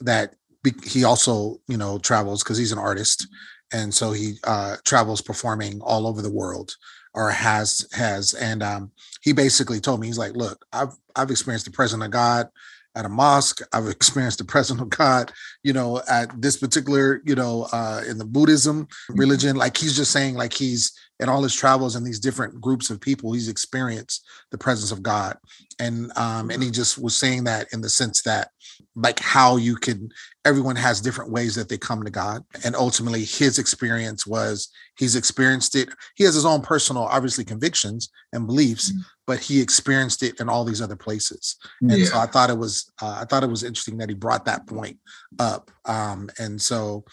that 0.02 0.36
he 0.84 1.04
also, 1.04 1.58
you 1.68 1.78
know, 1.78 2.00
travels 2.00 2.44
because 2.44 2.58
he's 2.58 2.72
an 2.72 2.80
artist, 2.80 3.28
and 3.74 3.94
so 3.94 4.14
he 4.14 4.36
uh, 4.46 4.78
travels 4.86 5.22
performing 5.22 5.82
all 5.82 6.08
over 6.08 6.22
the 6.22 6.32
world, 6.32 6.76
or 7.14 7.30
has 7.32 7.86
has. 7.92 8.34
And 8.34 8.64
um, 8.64 8.92
he 9.22 9.34
basically 9.34 9.82
told 9.82 10.00
me, 10.00 10.08
he's 10.08 10.18
like, 10.18 10.36
"Look, 10.36 10.66
I've 10.72 10.94
I've 11.16 11.32
experienced 11.32 11.66
the 11.66 11.72
presence 11.72 12.04
of 12.04 12.12
God 12.12 12.48
at 12.96 13.06
a 13.06 13.10
mosque. 13.10 13.62
I've 13.74 13.88
experienced 13.90 14.38
the 14.38 14.46
presence 14.46 14.82
of 14.82 14.90
God, 14.90 15.32
you 15.64 15.74
know, 15.74 16.02
at 16.10 16.42
this 16.42 16.58
particular, 16.58 17.22
you 17.26 17.36
know, 17.36 17.68
uh, 17.72 18.04
in 18.08 18.18
the 18.18 18.26
Buddhism 18.26 18.88
religion. 19.10 19.58
Like 19.58 19.78
he's 19.78 19.96
just 19.96 20.12
saying, 20.12 20.36
like 20.36 20.54
he's 20.54 20.94
in 21.20 21.30
all 21.30 21.42
his 21.44 21.56
travels 21.56 21.96
and 21.96 22.06
these 22.06 22.20
different 22.20 22.60
groups 22.60 22.90
of 22.90 23.00
people, 23.00 23.32
he's 23.34 23.48
experienced 23.50 24.28
the 24.52 24.58
presence 24.58 24.92
of 24.92 25.02
God. 25.02 25.38
And 25.80 26.12
um, 26.18 26.50
and 26.52 26.62
he 26.62 26.72
just 26.72 26.98
was 26.98 27.16
saying 27.16 27.46
that 27.46 27.68
in 27.74 27.82
the 27.82 27.90
sense 27.90 28.22
that 28.24 28.50
like 28.96 29.20
how 29.20 29.58
you 29.58 29.76
can 29.76 30.10
everyone 30.46 30.76
has 30.76 31.02
different 31.02 31.32
ways 31.32 31.56
that 31.56 31.70
they 31.70 31.78
come 31.78 32.04
to 32.04 32.12
God. 32.12 32.44
And 32.64 32.76
ultimately 32.76 33.24
his 33.24 33.60
experience 33.60 34.28
was 34.28 34.70
he's 34.98 35.16
experienced 35.16 35.76
it. 35.76 35.90
He 36.16 36.24
has 36.24 36.36
his 36.36 36.46
own 36.46 36.62
personal, 36.62 37.04
obviously, 37.04 37.44
convictions 37.44 38.10
and 38.32 38.46
beliefs, 38.46 38.92
Mhm. 38.92 39.00
but 39.26 39.40
he 39.40 39.62
experienced 39.62 40.24
it 40.24 40.40
in 40.40 40.50
all 40.50 40.64
these 40.66 40.82
other 40.82 40.96
places. 40.96 41.56
And 41.82 42.08
so 42.08 42.18
I 42.20 42.26
thought 42.28 42.50
it 42.50 42.58
was 42.58 42.92
uh, 43.02 43.18
I 43.22 43.26
thought 43.26 43.44
it 43.44 43.50
was 43.50 43.64
interesting 43.64 43.98
that 43.98 44.10
he 44.10 44.16
brought 44.16 44.46
that 44.46 44.68
point 44.68 45.00
up. 45.40 45.72
Um, 45.86 46.30
and 46.40 46.62
so 46.62 47.06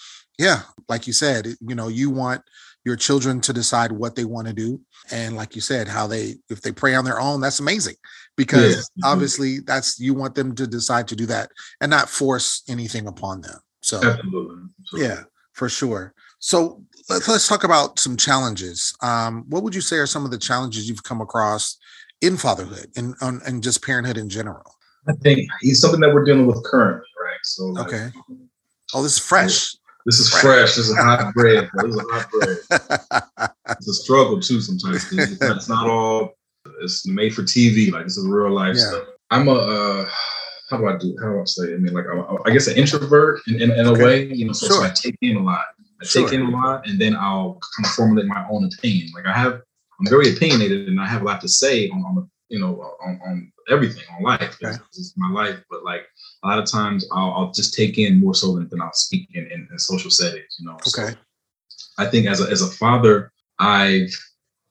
yeah, 0.42 0.62
like 0.88 1.06
you 1.06 1.12
said, 1.12 1.46
you 1.61 1.75
know, 1.75 1.88
you 1.88 2.11
want 2.11 2.42
your 2.84 2.96
children 2.96 3.40
to 3.40 3.52
decide 3.52 3.92
what 3.92 4.16
they 4.16 4.25
want 4.25 4.49
to 4.49 4.52
do 4.52 4.80
and 5.12 5.37
like 5.37 5.54
you 5.54 5.61
said 5.61 5.87
how 5.87 6.04
they 6.04 6.34
if 6.50 6.61
they 6.62 6.72
pray 6.72 6.96
on 6.96 7.04
their 7.04 7.20
own 7.20 7.40
that's 7.40 7.61
amazing 7.61 7.94
because 8.37 8.75
Yes. 8.75 8.90
Mhm. 8.99 9.12
obviously 9.12 9.61
that's 9.61 10.00
you 10.00 10.14
want 10.14 10.34
them 10.34 10.52
to 10.56 10.66
decide 10.66 11.06
to 11.08 11.14
do 11.14 11.25
that 11.26 11.50
and 11.80 11.90
not 11.90 12.08
force 12.08 12.62
anything 12.68 13.06
upon 13.06 13.40
them 13.40 13.58
so 13.82 13.99
Absolutely. 14.02 14.64
Absolutely. 14.80 15.08
yeah 15.08 15.22
for 15.52 15.68
sure 15.68 16.12
so 16.40 16.82
let's, 17.08 17.28
let's 17.28 17.46
talk 17.46 17.62
about 17.62 18.00
some 18.00 18.16
challenges 18.16 18.92
um, 19.00 19.44
what 19.48 19.62
would 19.62 19.76
you 19.76 19.81
say 19.81 19.98
are 19.98 20.07
some 20.07 20.24
of 20.24 20.33
the 20.33 20.38
challenges 20.38 20.88
you've 20.88 21.05
come 21.05 21.20
across 21.20 21.78
in 22.20 22.37
fatherhood 22.37 22.88
and 22.96 23.14
and, 23.20 23.40
and 23.46 23.62
just 23.62 23.81
parenthood 23.81 24.18
in 24.18 24.28
general 24.28 24.74
I 25.09 25.12
think 25.22 25.48
it's 25.61 25.81
something 25.81 26.00
that 26.00 26.12
we're 26.12 26.24
dealing 26.24 26.46
with 26.48 26.62
currently, 26.64 27.07
right? 27.24 27.38
So 27.44 27.62
like, 27.66 27.87
Okay. 27.87 28.11
oh 28.94 29.02
this 29.05 29.12
is 29.12 29.18
fresh 29.20 29.76
This 30.07 30.19
is 30.19 30.29
fresh. 30.41 30.75
This 30.77 30.88
is 30.88 30.97
hot 30.97 31.33
bread. 31.35 31.69
bro. 31.73 31.87
This 31.87 31.97
is 31.97 32.07
hot 32.11 32.31
bread. 32.31 32.59
It's 33.79 33.88
a 33.88 33.95
struggle 33.95 34.41
too 34.41 34.61
sometimes. 34.61 35.11
It's 35.12 35.41
not, 35.41 35.57
it's 35.57 35.69
not 35.69 35.88
all. 35.88 36.33
It's 36.83 37.07
made 37.07 37.35
for 37.35 37.43
TV. 37.43 37.93
Like 37.93 38.05
this 38.05 38.17
is 38.17 38.27
real 38.27 38.51
life 38.51 38.77
Yeah. 38.77 38.88
stuff. 38.88 39.05
I'm 39.31 39.49
a. 39.49 39.53
Uh, 39.55 40.09
how 40.71 40.79
do 40.79 40.87
I 40.88 40.97
do? 40.97 41.15
How 41.21 41.29
do 41.33 41.41
I 41.41 41.45
say? 41.45 41.65
it? 41.73 41.75
I 41.75 41.79
mean, 41.79 41.93
like 41.95 42.07
I'm, 42.11 42.25
I 42.47 42.51
guess 42.51 42.67
an 42.67 42.77
introvert 42.77 43.41
in, 43.47 43.61
in, 43.61 43.71
in 43.73 43.87
Okay. 43.88 44.01
a 44.01 44.05
way. 44.05 44.25
You 44.27 44.47
know, 44.47 44.53
so, 44.53 44.67
so 44.69 44.83
I 44.83 44.91
take 44.91 45.17
in 45.21 45.37
a 45.37 45.43
lot. 45.43 45.65
I 46.01 46.05
Sure. 46.05 46.25
take 46.29 46.35
in 46.38 46.47
a 46.47 46.51
lot, 46.51 46.87
and 46.88 47.01
then 47.01 47.15
I'll 47.15 47.59
kind 47.77 47.87
of 47.87 47.93
formulate 47.93 48.27
my 48.27 48.45
own 48.51 48.65
opinion. 48.65 49.09
Like 49.15 49.27
I 49.27 49.33
have, 49.33 49.53
I'm 50.01 50.07
very 50.09 50.31
opinionated, 50.35 50.88
and 50.88 51.01
I 51.01 51.07
have 51.07 51.23
a 51.23 51.25
lot 51.25 51.41
to 51.43 51.49
say 51.49 51.88
on, 51.91 52.01
on 52.05 52.15
the, 52.17 52.29
you 52.53 52.61
know, 52.61 52.73
on, 53.05 53.21
on 53.27 53.53
everything 53.71 54.05
on 54.15 54.23
life. 54.23 54.57
Okay. 54.62 54.77
My 55.17 55.31
life, 55.31 55.59
but 55.71 55.83
like 55.85 56.05
a 56.45 56.49
lot 56.49 56.59
of 56.59 56.71
times 56.71 57.07
I'll, 57.11 57.33
I'll 57.33 57.53
just 57.53 57.75
take 57.75 57.99
in 57.99 58.21
more 58.21 58.35
so 58.35 58.59
than, 58.59 58.81
I'll 58.81 58.93
speak 58.93 59.29
in, 59.35 59.45
in, 59.47 59.69
in 59.71 59.79
social 59.79 60.11
settings. 60.11 60.57
You 60.59 60.67
know. 60.67 60.77
So 60.85 61.03
okay 61.03 61.15
I 61.99 62.07
think 62.07 62.27
as 62.27 62.41
a, 62.41 62.51
as 62.51 62.62
a 62.62 62.69
father, 62.69 63.33
I've 63.59 64.12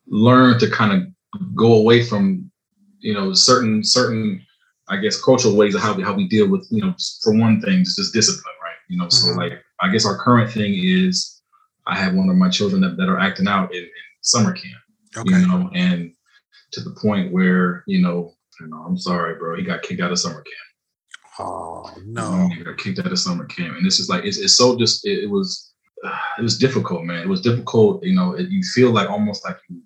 learned 0.08 0.60
to 0.62 0.70
kind 0.70 0.94
of 0.94 1.56
go 1.56 1.74
away 1.74 2.04
from, 2.04 2.52
you 3.00 3.14
know, 3.14 3.34
certain 3.34 3.84
certain, 3.84 4.46
I 4.90 4.98
guess, 4.98 5.22
cultural 5.22 5.56
ways 5.56 5.76
of 5.76 5.82
how 5.82 5.94
we 5.94 6.04
how 6.04 6.14
we 6.14 6.28
deal 6.28 6.48
with, 6.48 6.68
you 6.72 6.82
know, 6.82 6.94
for 7.24 7.34
one 7.34 7.62
thing, 7.62 7.82
it's 7.82 7.96
just 7.96 8.14
discipline, 8.14 8.56
right? 8.64 8.76
You 8.90 8.98
know, 8.98 9.10
so 9.10 9.32
Mhm. 9.32 9.38
like 9.38 9.54
I 9.82 9.90
guess 9.92 10.06
our 10.06 10.18
current 10.18 10.52
thing 10.52 10.74
is 10.84 11.42
I 11.88 11.96
have 11.98 12.14
one 12.14 12.30
of 12.30 12.36
my 12.36 12.50
children 12.50 12.82
that, 12.82 12.98
that 12.98 13.10
are 13.10 13.20
acting 13.20 13.48
out 13.48 13.74
in, 13.74 13.84
in 13.84 13.90
summer 14.22 14.54
camp, 14.54 14.82
okay 15.18 15.40
you 15.40 15.48
know, 15.48 15.70
and 15.74 16.14
to 16.72 16.82
the 16.82 16.92
point 16.92 17.32
where, 17.32 17.84
you 17.88 18.02
know, 18.02 18.34
you 18.60 18.68
know, 18.68 18.78
I'm 18.88 18.98
sorry, 18.98 19.36
bro, 19.36 19.56
he 19.58 19.64
got 19.64 19.82
kicked 19.82 20.02
out 20.02 20.12
of 20.12 20.20
summer 20.20 20.44
camp. 20.44 21.40
oh 21.40 21.90
no 22.06 22.48
he 22.50 22.64
got 22.64 22.78
kicked 22.78 23.00
out 23.00 23.12
of 23.12 23.20
summer 23.20 23.46
camp, 23.46 23.76
and 23.78 23.86
this 23.86 24.00
is 24.00 24.10
like 24.10 24.24
it's, 24.26 24.38
it's 24.38 24.56
so 24.58 24.78
just 24.78 25.06
it, 25.06 25.24
it 25.24 25.30
was 25.30 25.74
uh, 26.06 26.18
it 26.40 26.42
was 26.44 26.58
difficult, 26.58 27.04
man. 27.04 27.22
It 27.22 27.28
was 27.30 27.42
difficult. 27.42 28.04
You 28.04 28.16
know, 28.16 28.34
it, 28.34 28.50
you 28.50 28.62
feel 28.64 28.92
like 28.92 29.10
almost 29.10 29.44
like 29.46 29.58
you 29.70 29.82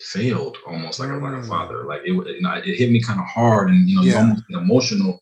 failed, 0.00 0.56
almost 0.66 1.00
like 1.00 1.10
a 1.10 1.14
like 1.14 1.32
a 1.32 1.36
Mm. 1.36 1.48
father. 1.48 1.84
Like 1.84 2.02
it, 2.04 2.08
you 2.12 2.40
know, 2.40 2.52
it 2.54 2.64
hit 2.64 2.90
me 2.90 3.00
kind 3.02 3.20
of 3.20 3.26
hard, 3.26 3.68
and 3.70 3.88
you 3.88 3.96
know, 3.96 4.02
you 4.02 4.12
Yeah. 4.12 4.18
almost 4.18 4.44
emotional 4.50 5.20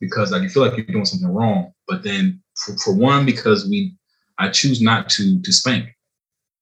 because 0.00 0.30
like 0.30 0.42
you 0.42 0.48
feel 0.48 0.62
like 0.64 0.76
you're 0.76 0.86
doing 0.86 1.04
something 1.04 1.28
wrong. 1.32 1.72
But 1.88 2.02
then 2.02 2.42
for, 2.56 2.76
for 2.78 2.94
one, 2.94 3.26
because 3.26 3.68
we 3.68 3.94
I 4.38 4.48
choose 4.50 4.80
not 4.80 5.08
to 5.10 5.40
to 5.42 5.52
spank 5.52 5.88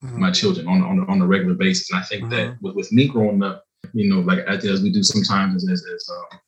Mhm. 0.04 0.18
my 0.18 0.30
children 0.30 0.66
on 0.68 0.82
on 0.82 1.00
on 1.08 1.20
a 1.20 1.26
regular 1.26 1.54
basis, 1.54 1.90
and 1.90 1.98
I 2.00 2.02
think 2.04 2.30
that 2.30 2.46
Mhm. 2.48 2.58
with, 2.62 2.74
with 2.76 2.92
me 2.92 3.08
growing 3.08 3.42
up, 3.42 3.64
you 3.94 4.08
know, 4.08 4.20
like 4.20 4.40
as, 4.40 4.82
we 4.82 4.90
do 4.90 5.02
sometimes 5.02 5.68
as 5.70 5.84
as, 5.92 6.10
um, 6.10 6.40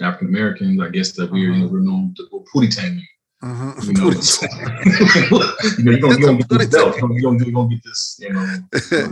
African 0.00 0.28
Americans, 0.28 0.80
I 0.80 0.88
guess 0.88 1.12
that 1.12 1.30
we're 1.30 1.52
you 1.52 1.58
know 1.58 1.68
we're 1.68 1.80
known 1.80 2.14
to 2.16 2.26
we're 2.32 2.40
pootie 2.52 2.74
tang. 2.74 3.00
Mhm. 3.42 3.86
You 3.86 3.92
know, 3.92 4.08
you 5.78 5.84
know, 5.84 5.90
you 5.92 6.00
don't, 6.00 6.18
you 6.18 6.26
don't 6.26 6.36
get 6.38 6.48
this 6.48 6.66
belt. 6.68 6.94
You 6.96 7.00
don't, 7.02 7.12
you 7.14 7.52
don't, 7.52 7.70
you 7.70 7.76
get 7.76 7.84
this, 7.84 8.16
you 8.18 8.30
know, 8.32 8.56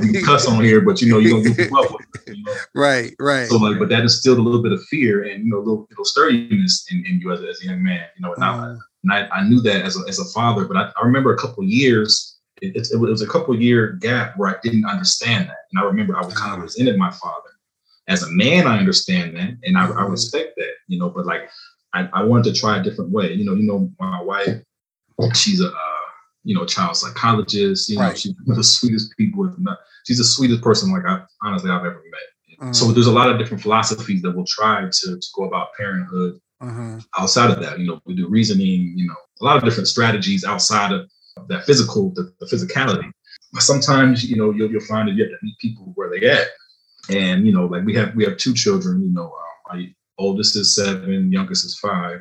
you 0.01 0.25
cuss 0.25 0.47
on 0.49 0.65
here, 0.65 0.81
but 0.81 1.03
you 1.03 1.13
know, 1.13 1.19
you 1.19 1.31
don't 1.31 1.43
get 1.43 1.57
the 1.57 1.77
up 1.77 1.91
with 1.93 2.27
it, 2.27 2.37
you 2.39 2.43
know. 2.43 2.55
right 2.75 3.15
right 3.21 3.47
So 3.49 3.59
like, 3.59 3.79
but 3.79 3.91
that 3.91 4.01
instilled 4.01 4.39
a 4.39 4.43
little 4.43 4.63
bit 4.63 4.73
of 4.73 4.83
fear 4.85 5.25
and 5.25 5.45
you 5.45 5.51
know, 5.51 5.59
a 5.59 5.65
little, 5.65 5.87
little 5.91 6.05
sturdiness 6.07 6.87
in, 6.91 7.05
in 7.05 7.21
you 7.21 7.31
as, 7.31 7.43
a- 7.43 7.49
as 7.49 7.61
a 7.61 7.67
young 7.67 7.83
man, 7.83 8.07
you 8.17 8.23
know. 8.23 8.33
And, 8.35 8.43
I, 8.45 8.49
Mhm. 8.57 8.79
and 9.05 9.13
I, 9.13 9.29
I 9.29 9.45
knew 9.47 9.61
that 9.61 9.83
as 9.85 9.97
a, 10.01 10.09
as 10.09 10.19
a 10.19 10.25
father, 10.33 10.65
but 10.65 10.77
I, 10.79 10.91
I 11.01 11.05
remember 11.05 11.35
a 11.35 11.39
couple 11.39 11.63
of 11.63 11.69
years. 11.69 12.39
It, 12.63 12.75
it, 12.77 12.89
it 12.93 12.97
was 12.97 13.21
a 13.23 13.27
couple 13.27 13.53
of 13.53 13.61
year 13.61 13.93
gap 14.01 14.39
where 14.39 14.49
I 14.49 14.55
didn't 14.63 14.87
understand 14.87 15.49
that, 15.49 15.57
and 15.73 15.79
I 15.81 15.85
remember 15.85 16.17
I 16.17 16.25
was 16.25 16.33
kind 16.35 16.55
of 16.55 16.63
resented 16.63 16.97
my 16.97 17.11
father. 17.11 17.51
As 18.09 18.23
a 18.23 18.31
man, 18.31 18.67
I 18.67 18.79
understand 18.79 19.37
that, 19.37 19.57
and 19.63 19.79
I, 19.79 19.87
I 19.87 20.03
Mhm. 20.03 20.11
respect 20.11 20.55
that, 20.57 20.73
you 20.89 20.99
know. 20.99 21.09
But 21.11 21.25
like, 21.27 21.49
I, 21.95 22.09
I 22.13 22.25
wanted 22.25 22.53
to 22.53 22.61
try 22.61 22.79
a 22.79 22.83
different 22.83 23.11
way. 23.13 23.33
You 23.33 23.45
know, 23.45 23.55
you 23.55 23.63
know, 23.63 23.91
my 24.01 24.21
wife, 24.23 24.61
she's 25.35 25.61
a 25.61 25.69
uh, 25.69 26.07
you 26.43 26.55
know 26.55 26.65
child 26.67 26.97
psychologist. 26.97 27.89
You 27.89 27.99
know, 27.99 28.03
Right. 28.07 28.19
she's 28.19 28.33
one 28.45 28.51
of 28.53 28.57
the 28.57 28.65
sweetest 28.65 29.17
people. 29.17 29.49
She's 30.07 30.19
the 30.19 30.25
sweetest 30.25 30.63
person 30.63 30.91
like 30.93 31.05
I 31.07 31.23
honestly 31.43 31.71
I've 31.71 31.85
ever 31.85 32.03
met. 32.11 32.75
So 32.75 32.87
Mhm. 32.87 32.95
there's 32.95 33.07
a 33.07 33.13
lot 33.13 33.29
of 33.31 33.39
different 33.39 33.63
philosophies 33.63 34.23
that 34.23 34.33
we'll 34.33 34.45
try 34.47 34.83
to, 34.83 35.17
to 35.17 35.27
go 35.37 35.45
about 35.45 35.75
parenthood 35.77 36.41
Mhm. 36.63 37.05
outside 37.19 37.51
of 37.51 37.61
that. 37.61 37.79
You 37.79 37.87
know, 37.87 38.01
we 38.05 38.15
do 38.15 38.29
reasoning. 38.29 38.95
You 38.97 39.07
know, 39.09 39.17
a 39.41 39.45
lot 39.45 39.57
of 39.57 39.65
different 39.65 39.89
strategies 39.89 40.45
outside 40.45 40.93
of 40.93 41.09
that 41.49 41.65
physical, 41.67 42.11
the, 42.11 42.33
the 42.41 42.47
physicality. 42.47 43.11
But 43.53 43.63
sometimes 43.63 44.25
you 44.29 44.37
know 44.37 44.51
you'll, 44.51 44.71
you'll 44.71 44.81
find 44.83 45.09
that 45.09 45.15
you 45.15 45.23
have 45.25 45.31
to 45.33 45.39
meet 45.43 45.57
people 45.59 45.93
where 45.95 46.11
they 46.11 46.27
at. 46.29 46.49
And 47.11 47.47
you 47.47 47.53
know, 47.53 47.67
like 47.67 47.85
we 47.85 47.95
have 47.95 48.15
we 48.15 48.25
have 48.25 48.37
two 48.37 48.55
children. 48.55 49.03
You 49.03 49.11
know, 49.11 49.27
uh, 49.27 49.75
my 49.75 49.95
oldest 50.19 50.57
is 50.57 50.75
seven, 50.75 51.33
youngest 51.33 51.65
is 51.65 51.79
five, 51.79 52.21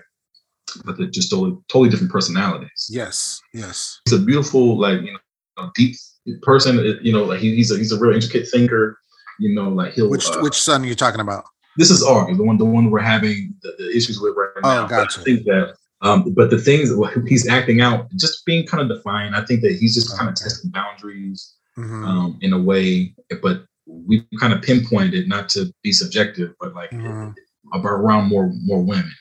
but 0.86 0.98
they're 0.98 1.08
just 1.08 1.30
totally 1.30 1.58
totally 1.68 1.90
different 1.90 2.12
personalities. 2.12 2.88
yes 2.90 3.42
yes 3.54 4.00
He's 4.06 4.20
a 4.20 4.24
beautiful, 4.24 4.80
like 4.80 5.02
you 5.02 5.14
know, 5.58 5.72
deep 5.76 5.96
person. 6.42 7.00
You 7.02 7.14
know, 7.14 7.24
like 7.24 7.40
he, 7.40 7.56
he's 7.56 7.72
a 7.72 7.78
he's 7.78 7.92
a 7.92 8.00
real 8.00 8.14
intricate 8.14 8.48
thinker. 8.50 8.98
You 9.40 9.54
know, 9.54 9.70
like 9.70 9.94
he'll 9.94 10.10
which 10.10 10.28
uh, 10.30 10.40
which 10.40 10.60
son 10.60 10.84
are 10.84 10.88
you 10.88 10.96
talking 10.96 11.22
about 11.22 11.46
This 11.78 11.92
is 11.92 12.04
August, 12.04 12.38
the 12.38 12.44
one 12.44 12.58
the 12.58 12.66
one 12.66 12.90
we're 12.90 13.00
having 13.00 13.54
the, 13.62 13.74
the 13.78 13.90
issues 13.96 14.20
with 14.20 14.34
right 14.36 14.50
oh, 14.64 14.70
now. 14.70 14.86
Oh, 14.86 14.88
gotcha. 14.88 15.22
I 15.22 15.24
think 15.24 15.44
that 15.46 15.76
um, 16.02 16.34
but 16.34 16.50
the 16.50 16.58
things 16.58 16.92
he's 17.28 17.48
acting 17.48 17.82
out, 17.82 18.10
just 18.16 18.46
being 18.46 18.66
kind 18.66 18.82
of 18.82 18.98
defiant. 18.98 19.36
I 19.36 19.46
think 19.46 19.62
that 19.62 19.74
he's 19.74 19.94
just 19.94 20.18
kind 20.18 20.30
of 20.30 20.36
testing 20.36 20.72
boundaries 20.72 21.54
mm-hmm. 21.78 22.04
um, 22.04 22.40
in 22.42 22.54
a 22.54 22.60
way. 22.60 23.14
But 23.42 23.66
we 23.86 24.26
kind 24.40 24.54
of 24.54 24.62
pinpointed 24.62 25.14
it 25.14 25.28
not 25.28 25.50
to 25.50 25.74
be 25.84 25.92
subjective, 25.92 26.54
but 26.60 26.74
like 26.74 26.92
mm-hmm. 26.92 27.32
about 27.74 27.92
around 27.92 28.30
more 28.30 28.52
more 28.64 28.82
women 28.82 29.14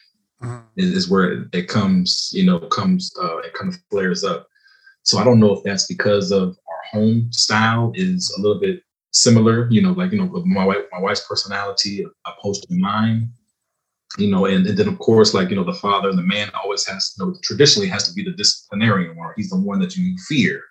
mm-hmm. 0.43 0.61
is, 0.77 1.09
where 1.09 1.47
it, 1.53 1.69
comes. 1.69 2.31
You 2.33 2.45
know, 2.47 2.59
comes 2.59 3.13
uh, 3.23 3.39
it 3.39 3.55
kind 3.55 3.73
of 3.73 3.81
flares 3.91 4.25
up. 4.25 4.47
So 5.03 5.19
I 5.19 5.25
don't 5.25 5.41
know 5.41 5.53
if 5.53 5.65
that's 5.65 5.87
because 5.87 6.31
of 6.31 6.49
our 6.69 7.01
home 7.01 7.33
style 7.33 7.93
is 7.95 8.35
a 8.37 8.41
little 8.41 8.61
bit 8.61 8.83
similar. 9.13 9.69
You 9.71 9.83
know, 9.83 9.93
like 9.93 10.13
you 10.13 10.19
know, 10.19 10.43
my 10.45 10.65
wife, 10.65 10.85
my 10.93 11.01
wife's 11.01 11.27
personality 11.27 12.05
opposed 12.27 12.69
to 12.69 12.75
mine 12.75 13.33
you 14.19 14.31
know, 14.31 14.47
and, 14.47 14.67
and 14.67 14.77
then 14.77 14.89
of 14.89 14.99
course, 14.99 15.35
like 15.35 15.51
you 15.51 15.57
know, 15.57 15.65
the 15.65 15.75
father, 15.75 16.09
and 16.09 16.19
the 16.19 16.23
man 16.23 16.51
always 16.61 16.87
has, 16.87 17.15
you 17.17 17.25
know, 17.25 17.35
traditionally 17.43 17.89
has 17.89 18.09
to 18.09 18.15
be 18.15 18.25
the 18.25 18.33
disciplinarian, 18.33 19.17
or 19.17 19.35
he's 19.37 19.51
the 19.51 19.57
one 19.57 19.79
that 19.81 19.97
you 19.97 20.17
fear. 20.29 20.63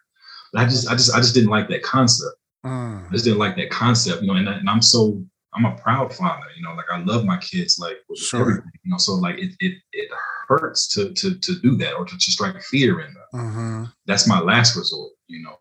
But 0.51 0.63
I 0.63 0.65
just, 0.65 0.89
I 0.89 0.93
just, 0.93 1.13
I 1.13 1.17
just 1.17 1.33
didn't 1.33 1.49
like 1.49 1.69
that 1.69 1.83
concept. 1.83 2.35
Mm. 2.65 3.07
I 3.07 3.11
just 3.11 3.25
didn't 3.25 3.39
like 3.39 3.55
that 3.55 3.69
concept, 3.69 4.21
you 4.21 4.27
know. 4.27 4.35
And, 4.35 4.47
and 4.47 4.69
I'm 4.69 4.81
so, 4.81 5.23
I'm 5.53 5.65
a 5.65 5.75
proud 5.77 6.13
father, 6.13 6.45
you 6.55 6.63
know. 6.63 6.73
Like 6.73 6.85
I 6.91 6.99
love 6.99 7.25
my 7.25 7.37
kids, 7.37 7.79
like 7.79 7.97
sure. 8.15 8.41
everything, 8.41 8.71
you 8.83 8.91
know. 8.91 8.97
So 8.97 9.15
like 9.15 9.37
it, 9.37 9.53
it, 9.59 9.77
it 9.93 10.09
hurts 10.47 10.87
to 10.95 11.13
to 11.13 11.37
to 11.37 11.59
do 11.61 11.75
that 11.77 11.93
or 11.95 12.05
to, 12.05 12.17
to 12.17 12.31
strike 12.31 12.61
fear 12.63 13.01
in 13.01 13.13
them. 13.13 13.23
Mm-hmm. 13.33 13.83
That's 14.05 14.27
my 14.27 14.39
last 14.39 14.75
resort, 14.75 15.11
you 15.27 15.41
know. 15.43 15.57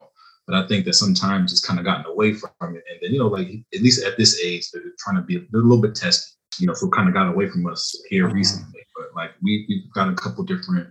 But 0.46 0.56
I 0.56 0.66
think 0.66 0.86
that 0.86 0.94
sometimes 0.94 1.52
it's 1.52 1.64
kind 1.64 1.78
of 1.78 1.84
gotten 1.84 2.06
away 2.06 2.32
from 2.34 2.50
it, 2.60 2.84
and 2.90 2.98
then 3.00 3.12
you 3.12 3.18
know, 3.18 3.28
like 3.28 3.48
at 3.74 3.82
least 3.82 4.04
at 4.04 4.16
this 4.16 4.40
age, 4.42 4.70
they're 4.70 4.82
trying 4.98 5.16
to 5.16 5.22
be 5.22 5.36
a 5.36 5.42
little 5.52 5.80
bit 5.80 5.94
testy 5.94 6.38
you 6.58 6.66
know, 6.66 6.74
so 6.74 6.88
kind 6.88 7.08
of 7.08 7.14
got 7.14 7.28
away 7.28 7.48
from 7.48 7.66
us 7.66 7.94
here 8.08 8.26
mm-hmm. 8.26 8.36
recently. 8.36 8.80
But 8.96 9.08
like 9.14 9.30
we 9.42 9.64
we've 9.68 9.92
got 9.92 10.08
a 10.08 10.14
couple 10.14 10.44
different 10.44 10.88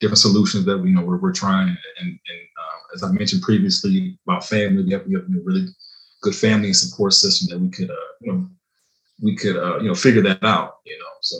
different 0.00 0.18
solutions 0.18 0.64
that 0.66 0.78
we 0.78 0.90
you 0.90 0.94
know 0.94 1.02
we're, 1.02 1.18
we're 1.18 1.32
trying 1.32 1.68
and 1.68 1.78
and 2.08 2.18
as 2.94 3.02
I 3.02 3.10
mentioned 3.10 3.42
previously 3.42 4.18
about 4.26 4.44
family, 4.44 4.84
we 4.84 4.92
have, 4.92 5.06
we 5.06 5.14
have 5.14 5.24
a 5.24 5.40
really 5.42 5.66
good 6.22 6.34
family 6.34 6.68
and 6.68 6.76
support 6.76 7.12
system 7.12 7.48
that 7.50 7.62
we 7.62 7.70
could 7.70 7.90
uh, 7.90 8.12
you 8.20 8.32
know 8.32 8.48
we 9.22 9.36
could 9.36 9.56
uh, 9.56 9.78
you 9.78 9.88
know 9.88 9.94
figure 9.94 10.22
that 10.22 10.42
out. 10.44 10.76
You 10.84 10.98
know, 10.98 11.04
so 11.20 11.36